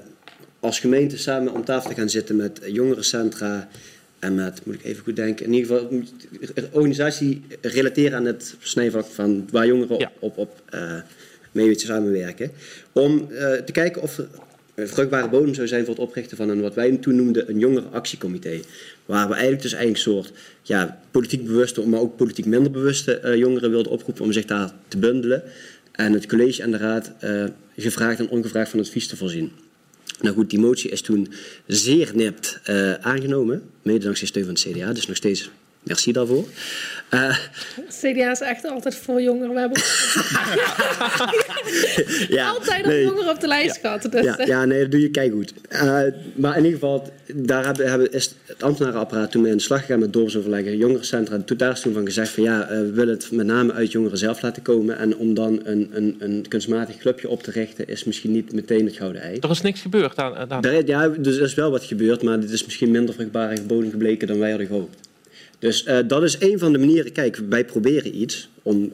als 0.60 0.78
gemeente 0.78 1.18
samen 1.18 1.52
om 1.54 1.64
tafel 1.64 1.90
te 1.90 1.96
gaan 1.96 2.10
zitten 2.10 2.36
met 2.36 2.60
jongerencentra 2.66 3.68
en 4.18 4.34
met, 4.34 4.60
moet 4.64 4.74
ik 4.74 4.84
even 4.84 5.02
goed 5.02 5.16
denken, 5.16 5.46
in 5.46 5.52
ieder 5.52 5.76
geval 5.76 5.90
een 5.90 6.68
organisatie 6.70 7.42
relateren 7.60 8.18
aan 8.18 8.24
het 8.24 8.54
snijvlak 8.60 9.06
van 9.06 9.48
waar 9.50 9.66
jongeren 9.66 9.98
Ja. 9.98 10.12
op, 10.18 10.38
op 10.38 10.62
eh, 10.70 11.00
mee 11.52 11.64
willen 11.64 11.80
samenwerken. 11.80 12.50
Om 12.92 13.30
eh, 13.30 13.52
te 13.52 13.72
kijken 13.72 14.02
of 14.02 14.18
er 14.18 14.28
een 14.74 14.88
vruchtbare 14.88 15.28
bodem 15.28 15.54
zou 15.54 15.66
zijn 15.66 15.84
voor 15.84 15.94
het 15.94 16.02
oprichten 16.02 16.36
van 16.36 16.48
een 16.48 16.60
wat 16.60 16.74
wij 16.74 16.96
toen 16.96 17.16
noemden 17.16 17.50
een 17.50 17.58
jongerenactiecomité. 17.58 18.60
Waar 19.06 19.26
we 19.26 19.32
eigenlijk 19.32 19.62
dus 19.62 19.72
eigenlijk 19.72 20.06
een 20.06 20.12
soort 20.12 20.32
ja, 20.62 21.00
politiek 21.10 21.44
bewuste, 21.44 21.88
maar 21.88 22.00
ook 22.00 22.16
politiek 22.16 22.46
minder 22.46 22.70
bewuste 22.70 23.18
eh, 23.18 23.36
jongeren 23.36 23.70
wilden 23.70 23.92
oproepen 23.92 24.24
om 24.24 24.32
zich 24.32 24.44
daar 24.44 24.72
te 24.88 24.98
bundelen. 24.98 25.42
En 25.92 26.12
het 26.12 26.26
college 26.26 26.62
en 26.62 26.70
de 26.70 26.76
raad 26.76 27.12
eh, 27.18 27.44
gevraagd 27.76 28.18
en 28.18 28.28
ongevraagd 28.28 28.70
van 28.70 28.80
advies 28.80 29.06
te 29.06 29.16
voorzien. 29.16 29.52
Nou 30.20 30.34
goed, 30.34 30.50
die 30.50 30.58
motie 30.58 30.90
is 30.90 31.00
toen 31.00 31.28
zeer 31.66 32.10
nipt 32.14 32.60
eh, 32.64 32.94
aangenomen, 32.94 33.62
mede 33.82 34.04
dankzij 34.04 34.26
steun 34.26 34.44
van 34.44 34.52
het 34.52 34.62
CDA, 34.62 34.92
dus 34.92 35.06
nog 35.06 35.16
steeds 35.16 35.50
merci 35.82 36.12
daarvoor. 36.12 36.44
Uh, 37.10 37.36
CDA 37.88 38.30
is 38.30 38.40
echt 38.40 38.64
altijd 38.64 38.94
voor 38.94 39.22
jongeren. 39.22 39.54
We 39.54 39.60
hebben 39.60 39.82
ja, 42.36 42.48
altijd 42.48 42.86
nee. 42.86 42.98
een 42.98 43.06
jongeren 43.06 43.30
op 43.30 43.40
de 43.40 43.46
lijst 43.46 43.76
gehad. 43.76 44.08
Dus, 44.10 44.24
Ja, 44.24 44.36
ja, 44.46 44.64
nee, 44.64 44.80
dat 44.80 44.90
doe 44.90 45.00
je 45.00 45.10
keigoed. 45.10 45.52
Uh, 45.72 46.00
maar 46.34 46.56
in 46.56 46.64
ieder 46.64 46.78
geval, 46.78 47.12
daar 47.34 47.64
hebben, 47.64 47.88
hebben, 47.88 48.12
is 48.12 48.34
het 48.46 48.62
ambtenarenapparaat 48.62 49.30
toen 49.30 49.42
mee 49.42 49.50
aan 49.50 49.56
de 49.56 49.62
slag 49.62 49.80
gegaan 49.80 49.98
met 49.98 50.12
dorpsoverleggen, 50.12 50.76
jongerencentra. 50.76 51.38
Toen 51.38 51.56
daar 51.56 51.72
is 51.72 51.80
toen 51.80 51.92
van 51.92 52.04
gezegd 52.04 52.28
van 52.28 52.42
ja, 52.42 52.62
uh, 52.62 52.68
we 52.68 52.90
willen 52.90 53.14
het 53.14 53.30
met 53.30 53.46
name 53.46 53.72
uit 53.72 53.92
jongeren 53.92 54.18
zelf 54.18 54.42
laten 54.42 54.62
komen. 54.62 54.98
En 54.98 55.16
om 55.16 55.34
dan 55.34 55.60
een, 55.64 55.90
een, 55.92 56.16
een 56.18 56.44
kunstmatig 56.48 56.96
clubje 56.96 57.28
op 57.28 57.42
te 57.42 57.50
richten, 57.50 57.88
is 57.88 58.04
misschien 58.04 58.32
niet 58.32 58.52
meteen 58.52 58.84
het 58.84 58.96
gouden 58.96 59.22
ei. 59.22 59.38
Er 59.40 59.50
is 59.50 59.60
niks 59.60 59.80
gebeurd 59.80 60.16
aan. 60.16 60.52
aan... 60.52 60.62
Daar, 60.62 60.86
ja, 60.86 61.08
dus 61.08 61.36
er 61.36 61.44
is 61.44 61.54
wel 61.54 61.70
wat 61.70 61.84
gebeurd, 61.84 62.22
maar 62.22 62.40
dit 62.40 62.50
is 62.50 62.64
misschien 62.64 62.90
minder 62.90 63.14
vruchtbare 63.14 63.62
bodem 63.62 63.90
gebleken 63.90 64.28
dan 64.28 64.38
wij 64.38 64.50
hadden 64.50 64.66
gehoopt. 64.66 65.07
Dus 65.58 65.86
uh, 65.86 65.98
dat 66.06 66.22
is 66.22 66.40
een 66.40 66.58
van 66.58 66.72
de 66.72 66.78
manieren. 66.78 67.12
Kijk, 67.12 67.40
wij 67.48 67.64
proberen 67.64 68.20
iets 68.20 68.48
om 68.62 68.92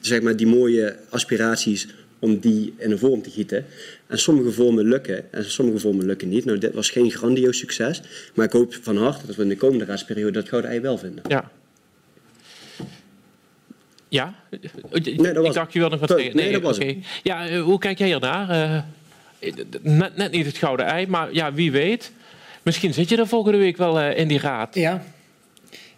zeg 0.00 0.22
maar, 0.22 0.36
die 0.36 0.46
mooie 0.46 0.96
aspiraties 1.08 1.88
om 2.18 2.38
die 2.38 2.74
in 2.78 2.90
een 2.90 2.98
vorm 2.98 3.22
te 3.22 3.30
gieten. 3.30 3.64
En 4.06 4.18
sommige 4.18 4.50
vormen 4.50 4.88
lukken 4.88 5.32
en 5.32 5.50
sommige 5.50 5.78
vormen 5.78 6.06
lukken 6.06 6.28
niet. 6.28 6.44
Nou, 6.44 6.58
dit 6.58 6.74
was 6.74 6.90
geen 6.90 7.10
grandioos 7.10 7.58
succes. 7.58 8.02
Maar 8.34 8.46
ik 8.46 8.52
hoop 8.52 8.74
van 8.82 8.96
harte 8.96 9.26
dat 9.26 9.36
we 9.36 9.42
in 9.42 9.48
de 9.48 9.56
komende 9.56 9.84
raadsperiode 9.84 10.32
dat 10.32 10.48
gouden 10.48 10.70
ei 10.70 10.80
wel 10.80 10.98
vinden. 10.98 11.24
Ja. 11.28 11.50
Ja? 14.08 14.34
Nee, 14.90 15.16
dat 15.16 15.36
was 15.36 15.46
ik 15.46 15.52
dacht 15.52 15.72
je 15.72 15.78
wilde 15.78 15.96
nog 15.96 16.08
wat 16.08 16.18
zeggen. 16.18 16.36
nee, 16.36 16.52
dat 16.52 16.62
was 16.62 16.76
okay. 16.76 17.02
Ja, 17.22 17.50
uh, 17.50 17.62
hoe 17.62 17.78
kijk 17.78 17.98
jij 17.98 18.12
ernaar? 18.12 18.82
Uh, 19.42 19.52
net, 19.82 20.16
net 20.16 20.30
niet 20.30 20.46
het 20.46 20.56
gouden 20.56 20.86
ei, 20.86 21.06
maar 21.06 21.32
ja, 21.32 21.52
wie 21.52 21.72
weet. 21.72 22.12
Misschien 22.62 22.94
zit 22.94 23.08
je 23.08 23.16
er 23.16 23.26
volgende 23.26 23.58
week 23.58 23.76
wel 23.76 24.00
uh, 24.00 24.18
in 24.18 24.28
die 24.28 24.38
raad. 24.38 24.74
Ja. 24.74 25.04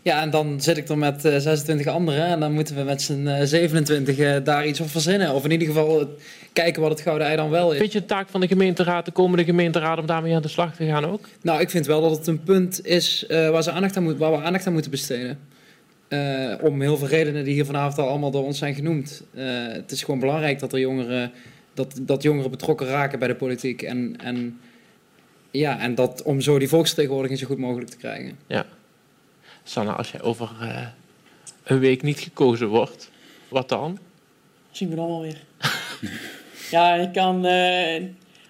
Ja, 0.07 0.21
en 0.21 0.31
dan 0.31 0.61
zit 0.61 0.77
ik 0.77 0.88
er 0.88 0.99
met 0.99 1.25
uh, 1.25 1.37
26 1.37 1.87
anderen 1.87 2.27
en 2.27 2.40
dan 2.40 2.53
moeten 2.53 2.77
we 2.77 2.83
met 2.83 3.03
z'n 3.03 3.27
uh, 3.27 3.40
27 3.42 4.19
uh, 4.19 4.37
daar 4.45 4.66
iets 4.66 4.81
op 4.81 4.88
verzinnen. 4.88 5.35
Of 5.35 5.45
in 5.45 5.51
ieder 5.51 5.66
geval 5.66 6.09
kijken 6.53 6.83
wat 6.83 6.90
het 6.90 7.01
gouden 7.01 7.27
ei 7.27 7.37
dan 7.37 7.51
wel 7.51 7.73
is. 7.73 7.79
Vind 7.79 7.92
je 7.92 7.99
het 7.99 8.09
taak 8.09 8.29
van 8.29 8.40
de 8.40 8.47
gemeenteraad, 8.47 9.05
de 9.05 9.11
komende 9.11 9.45
gemeenteraad, 9.45 9.99
om 9.99 10.07
daarmee 10.07 10.35
aan 10.35 10.42
de 10.42 10.49
slag 10.49 10.77
te 10.77 10.87
gaan 10.87 11.05
ook? 11.05 11.29
Nou, 11.42 11.61
ik 11.61 11.71
vind 11.71 11.87
wel 11.87 12.01
dat 12.01 12.11
het 12.11 12.27
een 12.27 12.42
punt 12.42 12.87
is 12.87 13.25
waar, 13.29 13.62
ze 13.62 13.71
aandacht 13.71 13.97
aan 13.97 14.03
moet, 14.03 14.19
waar 14.19 14.31
we 14.31 14.42
aandacht 14.42 14.66
aan 14.66 14.73
moeten 14.73 14.90
besteden. 14.90 15.38
Om 16.62 16.81
heel 16.81 16.97
veel 16.97 17.09
redenen 17.09 17.45
die 17.45 17.55
hier 17.55 17.64
vanavond 17.64 17.99
al 17.99 18.09
allemaal 18.09 18.31
door 18.31 18.45
ons 18.45 18.59
zijn 18.59 18.75
genoemd. 18.75 19.23
Het 19.35 19.92
is 19.92 20.03
gewoon 20.03 20.21
belangrijk 20.21 20.59
dat 20.59 20.73
er 20.73 20.79
jongeren, 20.79 21.33
dat, 21.75 21.99
dat 22.01 22.23
jongeren 22.23 22.51
betrokken 22.51 22.87
raken 22.87 23.19
bij 23.19 23.29
de 23.29 23.35
politiek. 23.35 23.83
En, 23.83 24.16
en, 24.23 24.61
ja, 25.51 25.79
en 25.81 25.95
dat 25.95 26.23
om 26.23 26.40
zo 26.40 26.59
die 26.59 26.69
volksvertegenwoordiging 26.69 27.40
zo 27.40 27.47
goed 27.47 27.59
mogelijk 27.59 27.90
te 27.90 27.97
krijgen. 27.97 28.38
Ja. 28.47 28.66
Sanne, 29.68 29.92
als 29.92 30.11
jij 30.11 30.22
over 30.22 30.50
uh, 30.62 30.87
een 31.64 31.79
week 31.79 32.02
niet 32.02 32.20
gekozen 32.20 32.68
wordt, 32.68 33.11
wat 33.48 33.68
dan? 33.68 33.98
Zien 34.70 34.88
we 34.88 34.96
dan 34.96 35.07
wel 35.07 35.20
weer. 35.20 35.40
ja, 36.70 36.94
ik 36.94 37.12
kan. 37.12 37.46
Uh, 37.46 38.02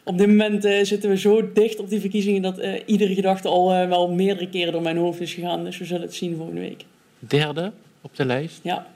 op 0.04 0.18
dit 0.18 0.26
moment 0.26 0.64
uh, 0.64 0.84
zitten 0.84 1.10
we 1.10 1.18
zo 1.18 1.52
dicht 1.52 1.78
op 1.78 1.88
die 1.88 2.00
verkiezingen 2.00 2.42
dat 2.42 2.60
iedere 2.86 3.14
gedachte 3.14 3.48
al 3.48 3.68
wel 3.88 4.10
meerdere 4.10 4.48
keren 4.48 4.72
door 4.72 4.82
mijn 4.82 4.96
hoofd 4.96 5.20
is 5.20 5.34
gegaan. 5.34 5.64
Dus 5.64 5.78
we 5.78 5.84
zullen 5.84 6.02
het 6.02 6.14
zien 6.14 6.36
volgende 6.36 6.60
week. 6.60 6.84
Derde 7.18 7.72
op 8.00 8.16
de 8.16 8.24
lijst? 8.24 8.60
Ja. 8.62 8.86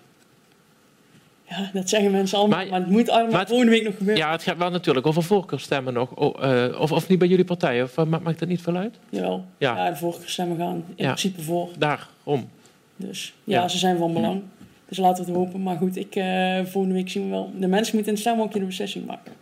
Ja, 1.51 1.71
dat 1.73 1.89
zeggen 1.89 2.11
mensen 2.11 2.39
allemaal, 2.39 2.59
maar, 2.59 2.69
maar 2.69 2.81
het 2.81 2.89
moet 2.89 3.09
allemaal 3.09 3.31
maar 3.31 3.41
het, 3.41 3.49
volgende 3.49 3.73
week 3.73 3.85
nog 3.85 3.97
gebeuren. 3.97 4.25
Ja, 4.25 4.33
het 4.33 4.43
gaat 4.43 4.57
wel 4.57 4.71
natuurlijk 4.71 5.07
over 5.07 5.23
voorkeurstemmen 5.23 5.93
nog. 5.93 6.11
Oh, 6.15 6.45
uh, 6.45 6.81
of, 6.81 6.93
of 6.93 7.09
niet 7.09 7.19
bij 7.19 7.29
jullie 7.29 7.45
partij, 7.45 7.83
of 7.83 7.97
uh, 7.97 8.05
maakt 8.05 8.39
dat 8.39 8.49
niet 8.49 8.63
veel 8.63 8.77
uit? 8.77 8.95
Jawel, 9.09 9.45
ja, 9.59 9.77
ja 9.77 9.91
de 9.91 9.97
voorkeurstemmen 9.97 10.57
gaan 10.57 10.85
in 10.95 11.05
ja. 11.05 11.07
principe 11.07 11.43
voor. 11.43 11.69
Daarom. 11.79 12.49
Dus 12.97 13.33
ja, 13.45 13.61
ja, 13.61 13.69
ze 13.69 13.79
zijn 13.79 13.99
van 13.99 14.13
belang. 14.13 14.43
Dus 14.89 14.99
laten 14.99 15.25
we 15.25 15.31
het 15.31 15.41
hopen. 15.41 15.63
Maar 15.63 15.77
goed, 15.77 15.97
ik, 15.97 16.17
uh, 16.17 16.65
volgende 16.65 16.95
week 16.95 17.09
zien 17.09 17.23
we 17.23 17.31
wel. 17.31 17.53
De 17.59 17.67
mensen 17.67 17.95
moeten 17.95 18.13
in 18.13 18.19
het 18.19 18.29
stemhokje 18.29 18.59
de 18.59 18.65
beslissing 18.65 19.07
maken. 19.07 19.33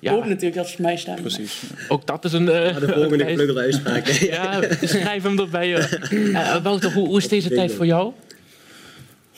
Ja. 0.00 0.10
Ik 0.10 0.16
hoop 0.16 0.26
natuurlijk 0.26 0.54
dat 0.54 0.68
ze 0.68 0.82
mij 0.82 0.96
stemmen. 0.96 1.22
Precies. 1.22 1.62
Ook 1.88 2.06
dat 2.06 2.24
is 2.24 2.32
een... 2.32 2.46
Uh, 2.46 2.70
ja, 2.70 2.80
de 2.80 2.88
volgende 2.88 3.24
gevleugelde 3.24 3.60
uitspraak. 3.70 4.06
ja, 4.06 4.60
schrijf 4.80 5.22
hem 5.22 5.38
erbij. 5.38 5.68
Uh, 6.12 6.56
Wouter, 6.62 6.92
hoe, 6.92 7.06
hoe 7.06 7.18
is 7.18 7.28
deze 7.28 7.50
tijd 7.50 7.72
voor 7.72 7.86
jou? 7.86 8.12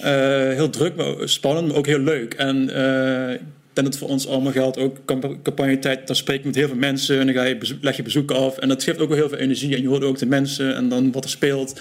Uh, 0.04 0.08
heel 0.54 0.70
druk, 0.70 0.96
maar 0.96 1.14
spannend, 1.28 1.68
maar 1.68 1.76
ook 1.76 1.86
heel 1.86 1.98
leuk. 1.98 2.34
En 2.34 2.56
uh, 2.56 3.32
ik 3.32 3.38
denk 3.72 3.84
dat 3.84 3.84
het 3.84 3.98
voor 3.98 4.08
ons 4.08 4.28
allemaal 4.28 4.52
geldt, 4.52 4.78
ook 4.78 4.96
campagnetijd, 5.42 6.06
dan 6.06 6.16
spreek 6.16 6.40
je 6.40 6.46
met 6.46 6.54
heel 6.54 6.68
veel 6.68 6.76
mensen 6.76 7.18
en 7.18 7.26
dan 7.26 7.34
ga 7.34 7.44
je 7.44 7.76
leg 7.80 7.96
je 7.96 8.02
bezoeken 8.02 8.36
af. 8.36 8.58
En 8.58 8.68
dat 8.68 8.82
geeft 8.82 8.98
ook 8.98 9.08
wel 9.08 9.18
heel 9.18 9.28
veel 9.28 9.38
energie 9.38 9.74
en 9.74 9.82
je 9.82 9.88
hoort 9.88 10.04
ook 10.04 10.18
de 10.18 10.26
mensen 10.26 10.74
en 10.74 10.88
dan 10.88 11.12
wat 11.12 11.24
er 11.24 11.30
speelt. 11.30 11.80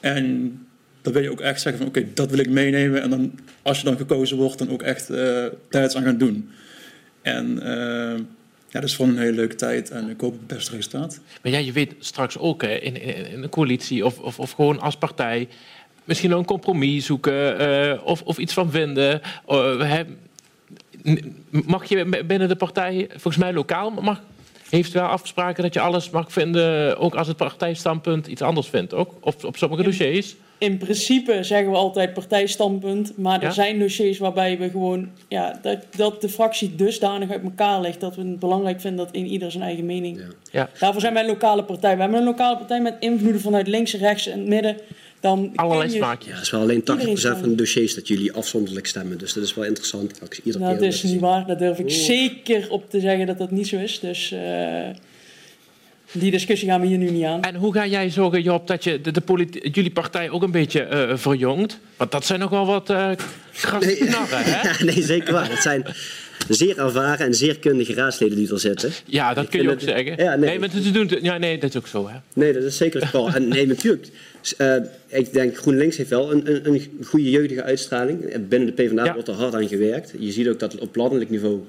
En 0.00 0.58
dan 1.02 1.12
wil 1.12 1.22
je 1.22 1.30
ook 1.30 1.40
echt 1.40 1.60
zeggen 1.60 1.82
van 1.82 1.90
oké, 1.90 2.06
dat 2.14 2.30
wil 2.30 2.38
ik 2.38 2.50
meenemen. 2.50 3.02
En 3.02 3.10
dan 3.10 3.38
als 3.62 3.78
je 3.78 3.84
dan 3.84 3.96
gekozen 3.96 4.36
wordt, 4.36 4.58
dan 4.58 4.70
ook 4.70 4.82
echt 4.82 5.10
uh, 5.10 5.44
tijds 5.68 5.96
aan 5.96 6.02
gaan 6.02 6.18
doen. 6.18 6.50
En 7.22 7.60
ja, 8.70 8.80
dat 8.80 8.88
is 8.88 8.96
gewoon 8.96 9.10
een 9.10 9.18
hele 9.18 9.36
leuke 9.36 9.54
tijd 9.54 9.90
en 9.90 10.08
ik 10.08 10.20
hoop 10.20 10.32
het 10.32 10.46
beste 10.46 10.70
resultaat. 10.70 11.20
Maar 11.42 11.52
ja, 11.52 11.58
je 11.58 11.72
weet 11.72 11.94
straks 11.98 12.38
ook 12.38 12.62
hè, 12.62 12.74
in, 12.74 13.02
in, 13.02 13.26
in 13.30 13.42
een 13.42 13.48
coalitie 13.48 14.04
of, 14.04 14.18
of, 14.18 14.38
of 14.38 14.50
gewoon 14.50 14.80
als 14.80 14.96
partij 14.96 15.48
misschien 16.08 16.30
een 16.30 16.44
compromis 16.44 17.06
zoeken 17.06 17.60
uh, 17.60 18.04
of, 18.04 18.22
of 18.22 18.38
iets 18.38 18.52
van 18.52 18.70
vinden. 18.70 19.20
Uh, 19.48 19.80
he, 19.80 20.02
mag 21.50 21.88
je 21.88 22.24
binnen 22.26 22.48
de 22.48 22.56
partij, 22.56 23.06
volgens 23.10 23.36
mij 23.36 23.52
lokaal, 23.52 23.90
mag, 23.90 24.22
heeft 24.70 24.92
wel 24.92 25.06
afspraken 25.06 25.62
dat 25.62 25.74
je 25.74 25.80
alles 25.80 26.10
mag 26.10 26.32
vinden, 26.32 26.98
ook 26.98 27.14
als 27.14 27.26
het 27.26 27.36
partijstandpunt 27.36 28.26
iets 28.26 28.42
anders 28.42 28.66
vindt, 28.66 28.94
ook? 28.94 29.14
Of 29.20 29.44
op 29.44 29.56
sommige 29.56 29.82
in, 29.82 29.88
dossiers? 29.88 30.36
In 30.58 30.78
principe 30.78 31.42
zeggen 31.42 31.70
we 31.70 31.76
altijd 31.76 32.12
partijstandpunt, 32.12 33.16
maar 33.16 33.36
er 33.36 33.42
ja? 33.42 33.50
zijn 33.50 33.78
dossiers 33.78 34.18
waarbij 34.18 34.58
we 34.58 34.70
gewoon, 34.70 35.08
ja, 35.28 35.58
dat, 35.62 35.78
dat 35.96 36.20
de 36.20 36.28
fractie 36.28 36.74
dusdanig 36.74 37.30
uit 37.30 37.42
elkaar 37.42 37.80
ligt 37.80 38.00
dat 38.00 38.16
we 38.16 38.22
het 38.22 38.38
belangrijk 38.38 38.80
vinden 38.80 39.04
dat 39.04 39.14
in 39.14 39.26
ieder 39.26 39.50
zijn 39.50 39.62
eigen 39.62 39.86
mening. 39.86 40.18
Ja. 40.18 40.24
Ja. 40.50 40.68
Daarvoor 40.78 41.00
zijn 41.00 41.12
wij 41.12 41.22
een 41.22 41.28
lokale 41.28 41.64
partij. 41.64 41.94
We 41.94 42.00
hebben 42.00 42.18
een 42.18 42.24
lokale 42.24 42.56
partij 42.56 42.80
met 42.80 42.96
invloeden 43.00 43.40
vanuit 43.40 43.66
links, 43.66 43.94
rechts 43.94 44.26
en 44.26 44.38
het 44.38 44.48
midden. 44.48 44.76
Dan 45.20 45.52
Allerlei 45.54 45.90
je, 45.90 45.96
smaakjes. 45.96 46.28
Ja, 46.28 46.34
het 46.34 46.44
is 46.44 46.50
wel 46.50 46.60
alleen 46.60 46.80
80% 46.80 46.84
van 47.40 47.48
de 47.48 47.54
dossiers 47.54 47.94
dat 47.94 48.08
jullie 48.08 48.32
afzonderlijk 48.32 48.86
stemmen. 48.86 49.18
Dus 49.18 49.32
dat 49.32 49.44
is 49.44 49.54
wel 49.54 49.64
interessant. 49.64 50.20
Iedere 50.44 50.64
nou, 50.64 50.78
keer 50.78 50.84
dat 50.84 50.94
is 50.94 51.02
niet 51.02 51.20
waar. 51.20 51.46
Daar 51.46 51.58
durf 51.58 51.78
ik 51.78 51.86
oh. 51.86 51.92
zeker 51.92 52.70
op 52.70 52.90
te 52.90 53.00
zeggen 53.00 53.26
dat 53.26 53.38
dat 53.38 53.50
niet 53.50 53.68
zo 53.68 53.76
is. 53.76 54.00
Dus 54.00 54.32
uh, 54.32 54.40
die 56.12 56.30
discussie 56.30 56.68
gaan 56.68 56.80
we 56.80 56.86
hier 56.86 56.98
nu 56.98 57.10
niet 57.10 57.24
aan. 57.24 57.42
En 57.42 57.54
hoe 57.54 57.72
ga 57.72 57.86
jij 57.86 58.10
zorgen, 58.10 58.42
Job, 58.42 58.66
dat 58.66 58.84
je 58.84 59.00
de, 59.00 59.10
de 59.10 59.46
jullie 59.72 59.90
partij 59.90 60.30
ook 60.30 60.42
een 60.42 60.50
beetje 60.50 60.88
uh, 60.92 61.16
verjongt? 61.16 61.78
Want 61.96 62.10
dat 62.10 62.26
zijn 62.26 62.40
nog 62.40 62.50
wel 62.50 62.66
wat 62.66 62.90
uh, 62.90 63.10
krasse 63.52 63.88
nee, 63.88 63.96
knarren, 63.96 64.44
hè? 64.44 64.68
Ja, 64.68 64.74
nee, 64.94 65.02
zeker 65.02 65.32
waar. 65.32 65.50
Het 65.50 65.62
zijn 65.62 65.84
zeer 66.48 66.78
ervaren 66.78 67.26
en 67.26 67.34
zeer 67.34 67.58
kundige 67.58 67.94
raadsleden 67.94 68.36
die 68.36 68.52
er 68.52 68.60
zitten. 68.60 68.92
Ja, 69.04 69.34
dat 69.34 69.44
Ik 69.44 69.50
kun 69.50 69.62
je 69.62 69.70
ook 69.70 69.80
het- 69.80 69.88
zeggen. 69.88 70.24
Ja, 70.24 70.34
nee. 70.34 70.48
nee, 70.48 70.58
maar 70.58 70.68
te 70.68 70.90
doen, 70.90 71.10
ja, 71.22 71.38
nee, 71.38 71.58
dat 71.58 71.70
is 71.70 71.76
ook 71.76 71.86
zo, 71.86 72.08
hè? 72.08 72.16
Nee, 72.34 72.52
dat 72.52 72.62
is 72.62 72.76
zeker 72.76 73.00
het 73.00 73.08
geval. 73.10 73.28
En 73.28 73.48
nee, 73.48 73.66
natuurlijk. 73.66 74.08
Uh, 74.58 74.76
ik 75.06 75.32
denk 75.32 75.56
GroenLinks 75.56 75.96
heeft 75.96 76.10
wel 76.10 76.32
een, 76.32 76.54
een, 76.54 76.66
een 76.66 77.04
goede 77.04 77.30
jeugdige 77.30 77.62
uitstraling. 77.62 78.48
Binnen 78.48 78.74
de 78.74 78.82
PvdA 78.82 79.04
Ja. 79.04 79.12
wordt 79.12 79.28
er 79.28 79.34
hard 79.34 79.54
aan 79.54 79.68
gewerkt. 79.68 80.12
Je 80.18 80.32
ziet 80.32 80.48
ook 80.48 80.58
dat 80.58 80.78
op 80.78 80.96
landelijk 80.96 81.30
niveau 81.30 81.60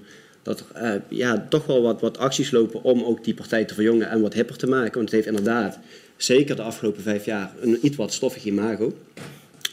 dat 0.42 0.60
er 0.74 0.82
eh, 0.82 1.02
ja, 1.10 1.46
toch 1.50 1.66
wel 1.66 1.82
wat, 1.82 2.02
wat 2.02 2.18
acties 2.18 2.52
lopen 2.52 2.84
om 2.84 3.04
ook 3.04 3.24
die 3.24 3.34
partij 3.34 3.66
te 3.66 3.74
verjongen 3.74 4.10
en 4.10 4.22
wat 4.22 4.34
hipper 4.34 4.58
te 4.58 4.68
maken. 4.68 4.94
Want 4.94 5.12
het 5.12 5.12
heeft 5.12 5.28
inderdaad, 5.28 5.80
zeker 6.18 6.56
de 6.56 6.62
afgelopen 6.62 7.02
vijf 7.02 7.26
jaar, 7.26 7.52
een 7.60 7.78
iets 7.82 7.96
wat 7.96 8.14
stoffig 8.14 8.44
imago. 8.44 8.98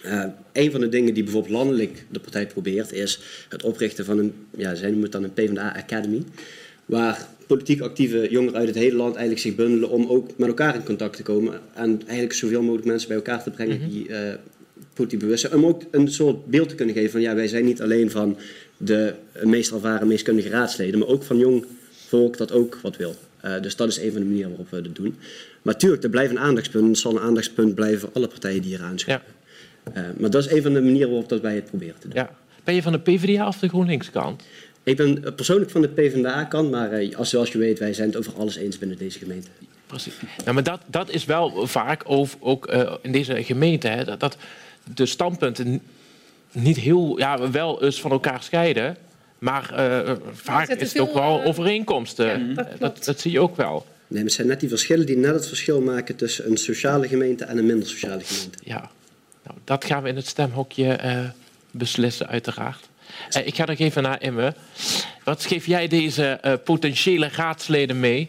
Eh 0.02 0.24
een 0.52 0.70
van 0.70 0.80
de 0.80 0.88
dingen 0.88 1.14
die 1.14 1.22
bijvoorbeeld 1.22 1.52
landelijk 1.52 2.04
de 2.10 2.20
partij 2.20 2.46
probeert, 2.46 2.92
is 2.92 3.20
het 3.48 3.62
oprichten 3.62 4.04
van 4.04 4.18
een, 4.18 4.32
ja, 4.56 4.74
zij 4.74 4.86
noemen 4.86 5.02
het 5.02 5.12
dan 5.12 5.24
een 5.24 5.32
PvdA 5.32 5.74
Academy. 5.76 6.22
Waar 6.86 7.26
politiek 7.46 7.80
actieve 7.80 8.26
jongeren 8.30 8.58
uit 8.58 8.68
het 8.68 8.76
hele 8.76 8.96
land 8.96 9.14
eigenlijk 9.14 9.40
zich 9.40 9.54
bundelen 9.54 9.90
om 9.90 10.06
ook 10.06 10.30
met 10.36 10.48
elkaar 10.48 10.74
in 10.74 10.84
contact 10.84 11.16
te 11.16 11.22
komen. 11.22 11.60
En 11.74 12.00
eigenlijk 12.04 12.32
zoveel 12.32 12.62
mogelijk 12.62 12.86
mensen 12.86 13.08
bij 13.08 13.16
elkaar 13.16 13.42
te 13.42 13.50
brengen 13.50 13.90
die 13.90 14.08
eh 14.08 14.34
politiek 14.96 15.20
bewust 15.20 15.40
zijn. 15.40 15.54
Om 15.54 15.66
ook 15.66 15.82
een 15.90 16.08
soort 16.08 16.46
beeld 16.46 16.68
te 16.68 16.74
kunnen 16.74 16.94
geven 16.94 17.10
van 17.10 17.20
ja, 17.20 17.34
wij 17.34 17.48
zijn 17.48 17.64
niet 17.64 17.82
alleen 17.82 18.10
van 18.10 18.36
de 18.76 19.14
meest 19.42 19.72
ervaren, 19.72 20.08
meest 20.08 20.24
kundige 20.24 20.48
raadsleden, 20.48 20.98
maar 20.98 21.08
ook 21.08 21.22
van 21.22 21.38
jong 21.38 21.64
volk 22.06 22.36
dat 22.36 22.52
ook 22.52 22.78
wat 22.82 22.96
wil. 22.96 23.14
Eh, 23.40 23.60
dus 23.60 23.76
dat 23.76 23.88
is 23.88 23.98
een 23.98 24.12
van 24.12 24.20
de 24.20 24.26
manieren 24.26 24.48
waarop 24.48 24.70
we 24.70 24.80
dat 24.80 24.94
doen. 24.94 25.16
Maar 25.62 25.74
natuurlijk, 25.74 26.02
er 26.02 26.10
blijft 26.10 26.30
een 26.30 26.38
aandachtspunt. 26.38 26.86
Het 26.86 26.98
zal 26.98 27.16
een 27.16 27.22
aandachtspunt 27.22 27.74
blijven 27.74 28.00
voor 28.00 28.10
alle 28.12 28.28
partijen 28.28 28.62
die 28.62 28.70
hier 28.70 28.82
aanschuiven. 28.82 29.28
Eh, 29.92 30.02
maar 30.18 30.30
dat 30.30 30.44
is 30.44 30.50
een 30.50 30.62
van 30.62 30.72
de 30.72 30.80
manieren 30.80 31.08
waarop 31.08 31.28
dat 31.28 31.40
wij 31.40 31.54
het 31.54 31.64
proberen 31.64 31.98
te 31.98 32.08
doen. 32.08 32.16
Ja. 32.16 32.30
Ben 32.64 32.74
je 32.74 32.82
van 32.82 32.92
de 32.92 33.00
PvdA 33.00 33.46
of 33.46 33.58
de 33.58 33.68
GroenLinks 33.68 34.10
kant? 34.10 34.42
Ik 34.86 34.96
ben 34.96 35.24
eh, 35.24 35.32
persoonlijk 35.34 35.70
van 35.70 35.80
de 35.80 35.88
PvdA-kant, 35.88 36.70
maar 36.70 36.92
eh, 36.92 37.16
als, 37.16 37.30
zoals 37.30 37.52
je 37.52 37.58
weet, 37.58 37.78
wij 37.78 37.92
zijn 37.92 38.08
het 38.08 38.16
over 38.16 38.34
alles 38.34 38.56
eens 38.56 38.78
binnen 38.78 38.98
deze 38.98 39.18
gemeente. 39.18 39.48
Precies. 39.86 40.14
Nou, 40.38 40.52
maar 40.52 40.62
dat, 40.62 40.80
dat 40.86 41.10
is 41.10 41.24
wel 41.24 41.66
vaak 41.66 42.02
over, 42.04 42.38
ook 42.40 42.66
eh, 42.66 42.94
in 43.02 43.12
deze 43.12 43.44
gemeente, 43.44 43.88
hè, 43.88 44.04
dat, 44.04 44.20
dat 44.20 44.36
de 44.94 45.06
standpunten 45.06 45.80
niet 46.52 46.76
heel, 46.76 47.18
ja, 47.18 47.50
wel 47.50 47.82
eens 47.82 48.00
van 48.00 48.10
elkaar 48.10 48.42
scheiden. 48.42 48.96
Maar 49.38 49.74
uh, 49.78 50.12
vaak 50.32 50.68
is 50.68 50.92
het 50.92 51.02
ook 51.02 51.14
wel 51.14 51.44
overeenkomsten. 51.44 52.54
ja, 52.54 52.68
dat 52.78 53.04
dat, 53.04 53.20
zie 53.20 53.30
je 53.30 53.40
ook 53.40 53.56
wel. 53.56 53.86
Nee, 54.06 54.06
maar 54.08 54.22
het 54.22 54.32
zijn 54.32 54.46
net 54.46 54.60
die 54.60 54.68
verschillen 54.68 55.06
die 55.06 55.16
net 55.16 55.34
het 55.34 55.46
verschil 55.46 55.80
maken 55.80 56.16
tussen 56.16 56.50
een 56.50 56.56
sociale 56.56 57.08
gemeente 57.08 57.44
en 57.44 57.58
een 57.58 57.66
minder 57.66 57.88
sociale 57.88 58.24
gemeente. 58.24 58.58
Ja, 58.64 58.90
nou, 59.44 59.58
dat 59.64 59.84
gaan 59.84 60.02
we 60.02 60.08
in 60.08 60.16
het 60.16 60.26
stemhokje 60.26 60.92
eh, 60.92 61.24
beslissen, 61.70 62.28
uiteraard. 62.28 62.88
Eh, 63.30 63.46
ik 63.46 63.54
ga 63.54 63.64
nog 63.64 63.78
even 63.78 64.02
naar 64.02 64.22
Imme. 64.22 64.54
Wat 65.24 65.44
geef 65.44 65.66
jij 65.66 65.88
deze 65.88 66.24
eh, 66.24 66.52
potentiële 66.64 67.28
raadsleden 67.28 68.00
mee? 68.00 68.28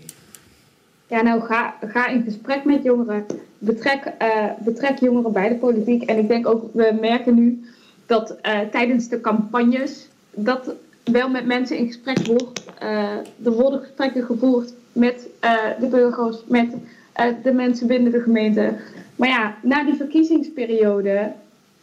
Ja, 1.08 1.22
nou 1.22 1.42
ga, 1.42 1.76
ga 1.82 2.08
in 2.08 2.24
gesprek 2.24 2.64
met 2.64 2.84
jongeren. 2.84 3.26
Betrek, 3.58 4.14
eh, 4.18 4.46
betrek 4.60 5.00
jongeren 5.00 5.32
bij 5.32 5.50
de 5.50 5.56
politiek. 5.56 6.04
En 6.04 6.18
ik 6.18 6.28
denk 6.28 6.48
ook, 6.48 6.70
we 6.74 6.98
merken 7.02 7.36
nu 7.36 7.66
dat 8.06 8.36
tijdens 8.72 9.10
de 9.10 9.22
campagnes 9.22 10.08
dat 10.32 10.74
wel 11.04 11.30
met 11.30 11.46
mensen 11.46 11.78
in 11.78 11.88
gesprek 11.88 12.18
wordt. 12.26 12.64
Er 13.44 13.52
worden 13.52 13.80
gesprekken 13.80 14.24
gevoerd 14.24 14.74
met 14.92 15.28
de 15.80 15.88
burgers, 15.88 16.38
met 16.48 16.76
de 17.44 17.52
mensen 17.52 17.88
binnen 17.88 18.12
de 18.12 18.22
gemeente. 18.22 18.74
Maar 19.16 19.30
ja, 19.30 19.58
na 19.62 19.84
die 19.84 19.96
verkiezingsperiode 19.96 21.32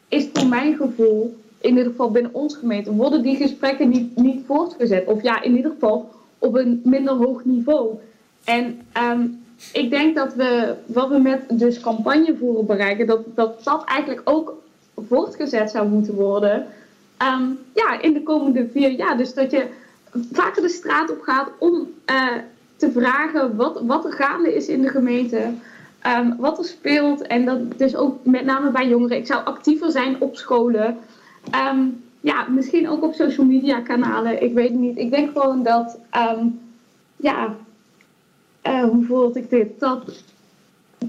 is 0.08 0.28
voor 0.32 0.46
mijn 0.48 0.76
gevoel, 0.76 1.43
in 1.64 1.76
ieder 1.76 1.90
geval 1.90 2.10
binnen 2.10 2.34
onze 2.34 2.58
gemeente, 2.58 2.92
worden 2.92 3.22
die 3.22 3.36
gesprekken 3.36 3.88
niet, 3.88 4.16
niet 4.16 4.46
voortgezet. 4.46 5.06
Of 5.06 5.22
ja, 5.22 5.42
in 5.42 5.56
ieder 5.56 5.70
geval 5.70 6.10
op 6.38 6.54
een 6.54 6.80
minder 6.84 7.14
hoog 7.14 7.44
niveau. 7.44 7.94
En 8.44 8.80
ehm, 8.92 9.26
ik 9.72 9.90
denk 9.90 10.14
dat 10.14 10.34
we, 10.34 10.74
wat 10.86 11.08
we 11.08 11.18
met 11.18 11.40
dus 11.48 11.80
campagne 11.80 12.36
voeren 12.38 12.66
bereiken, 12.66 13.06
dat, 13.06 13.20
dat 13.34 13.64
dat 13.64 13.84
eigenlijk 13.84 14.30
ook 14.30 14.62
voortgezet 15.08 15.70
zou 15.70 15.88
moeten 15.88 16.14
worden. 16.14 16.66
Ehm, 17.16 17.44
ja, 17.74 18.00
in 18.00 18.12
de 18.12 18.22
komende 18.22 18.68
vier 18.72 18.90
jaar. 18.90 19.16
Dus 19.16 19.34
dat 19.34 19.50
je 19.50 19.66
vaker 20.32 20.62
de 20.62 20.68
straat 20.68 21.10
op 21.10 21.20
gaat 21.20 21.48
om 21.58 21.88
eh, 22.04 22.26
te 22.76 22.90
vragen 22.90 23.56
wat, 23.56 23.80
wat 23.82 24.04
er 24.04 24.12
gaande 24.12 24.54
is 24.54 24.68
in 24.68 24.82
de 24.82 24.88
gemeente. 24.88 25.52
ehm, 26.00 26.36
wat 26.38 26.58
er 26.58 26.64
speelt. 26.64 27.22
En 27.22 27.44
dat 27.44 27.78
dus 27.78 27.96
ook 27.96 28.24
met 28.24 28.44
name 28.44 28.70
bij 28.70 28.88
jongeren. 28.88 29.16
Ik 29.16 29.26
zou 29.26 29.44
actiever 29.44 29.90
zijn 29.90 30.16
op 30.20 30.36
scholen. 30.36 30.98
Ehm, 31.50 31.78
ja, 32.20 32.48
misschien 32.48 32.88
ook 32.88 33.02
op 33.02 33.14
social 33.14 33.46
media 33.46 33.80
kanalen. 33.80 34.42
Ik 34.42 34.54
weet 34.54 34.72
niet. 34.72 34.98
Ik 34.98 35.10
denk 35.10 35.32
gewoon 35.32 35.62
dat, 35.62 35.98
ehm, 36.10 36.46
ja, 37.16 37.56
eh, 38.62 38.84
hoe 38.84 39.04
voelde 39.04 39.38
ik 39.38 39.50
dit? 39.50 39.80
Dat, 39.80 40.22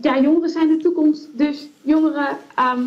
ja, 0.02 0.20
jongeren 0.22 0.50
zijn 0.50 0.68
de 0.68 0.78
toekomst. 0.78 1.28
Dus 1.34 1.68
jongeren 1.82 2.38
ehm, 2.56 2.84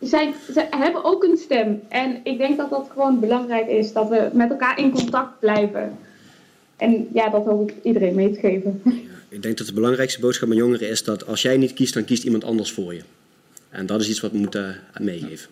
zijn, 0.00 0.34
ze 0.52 0.66
hebben 0.70 1.04
ook 1.04 1.24
een 1.24 1.36
stem. 1.36 1.82
En 1.88 2.20
ik 2.22 2.38
denk 2.38 2.56
dat 2.56 2.70
dat 2.70 2.88
gewoon 2.92 3.20
belangrijk 3.20 3.68
is. 3.68 3.92
Dat 3.92 4.08
we 4.08 4.30
met 4.32 4.50
elkaar 4.50 4.78
in 4.78 4.90
contact 4.90 5.38
blijven. 5.40 5.98
En 6.76 7.08
ja, 7.12 7.28
dat 7.28 7.44
hoop 7.44 7.70
ik 7.70 7.76
iedereen 7.82 8.14
mee 8.14 8.32
te 8.32 8.40
geven. 8.40 8.82
Ik 9.28 9.42
denk 9.42 9.58
dat 9.58 9.66
de 9.66 9.72
belangrijkste 9.72 10.20
boodschap 10.20 10.50
aan 10.50 10.56
jongeren 10.56 10.88
is 10.88 11.04
dat 11.04 11.26
als 11.26 11.42
jij 11.42 11.56
niet 11.56 11.72
kiest, 11.72 11.94
dan 11.94 12.04
kiest 12.04 12.24
iemand 12.24 12.44
anders 12.44 12.72
voor 12.72 12.94
je. 12.94 13.02
En 13.70 13.86
dat 13.86 14.00
is 14.00 14.08
iets 14.08 14.20
wat 14.20 14.30
we 14.30 14.38
moeten 14.38 14.80
eh, 14.92 15.00
meegeven. 15.00 15.50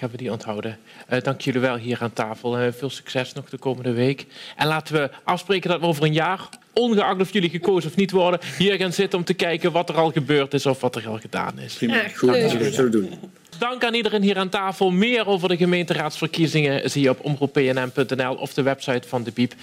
Gaan 0.00 0.10
we 0.10 0.16
die 0.16 0.32
onthouden. 0.32 0.78
Eh, 1.06 1.22
dank 1.22 1.40
jullie 1.40 1.60
wel 1.60 1.76
hier 1.76 1.98
aan 2.00 2.12
tafel. 2.12 2.58
Eh, 2.58 2.72
veel 2.72 2.90
succes 2.90 3.32
nog 3.32 3.48
de 3.48 3.58
komende 3.58 3.92
week. 3.92 4.26
En 4.56 4.66
laten 4.66 4.94
we 4.94 5.10
afspreken 5.24 5.70
dat 5.70 5.80
we 5.80 5.86
over 5.86 6.04
een 6.04 6.12
jaar, 6.12 6.48
ongeacht 6.72 7.20
of 7.20 7.32
jullie 7.32 7.50
gekozen 7.50 7.90
of 7.90 7.96
niet 7.96 8.10
worden, 8.10 8.40
hier 8.58 8.76
gaan 8.76 8.92
zitten 8.92 9.18
om 9.18 9.24
te 9.24 9.34
kijken 9.34 9.72
wat 9.72 9.88
er 9.88 9.94
al 9.94 10.10
gebeurd 10.10 10.54
is 10.54 10.66
of 10.66 10.80
wat 10.80 10.96
er 10.96 11.08
al 11.08 11.18
gedaan 11.18 11.58
is. 11.58 11.78
Ja, 11.78 12.08
Goed, 12.16 12.32
dat 12.32 12.50
zullen 12.50 12.74
we 12.74 12.88
doen. 12.88 13.10
Dank 13.58 13.84
aan 13.84 13.94
iedereen 13.94 14.22
hier 14.22 14.38
aan 14.38 14.48
tafel. 14.48 14.90
Meer 14.90 15.26
over 15.26 15.48
de 15.48 15.56
gemeenteraadsverkiezingen 15.56 16.90
zie 16.90 17.02
je 17.02 17.10
op 17.10 17.24
omroeppnm.nl 17.24 18.34
of 18.34 18.54
de 18.54 18.62
website 18.62 19.08
van 19.08 19.22
de 19.22 19.32
Biep. 19.32 19.54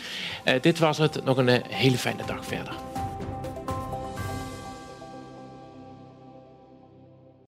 Eh, 0.43 0.61
dit 0.61 0.79
was 0.79 0.97
het. 0.97 1.23
Nog 1.23 1.37
een 1.37 1.61
hele 1.69 1.97
fijne 1.97 2.25
dag 2.25 2.45
verder. 2.45 2.73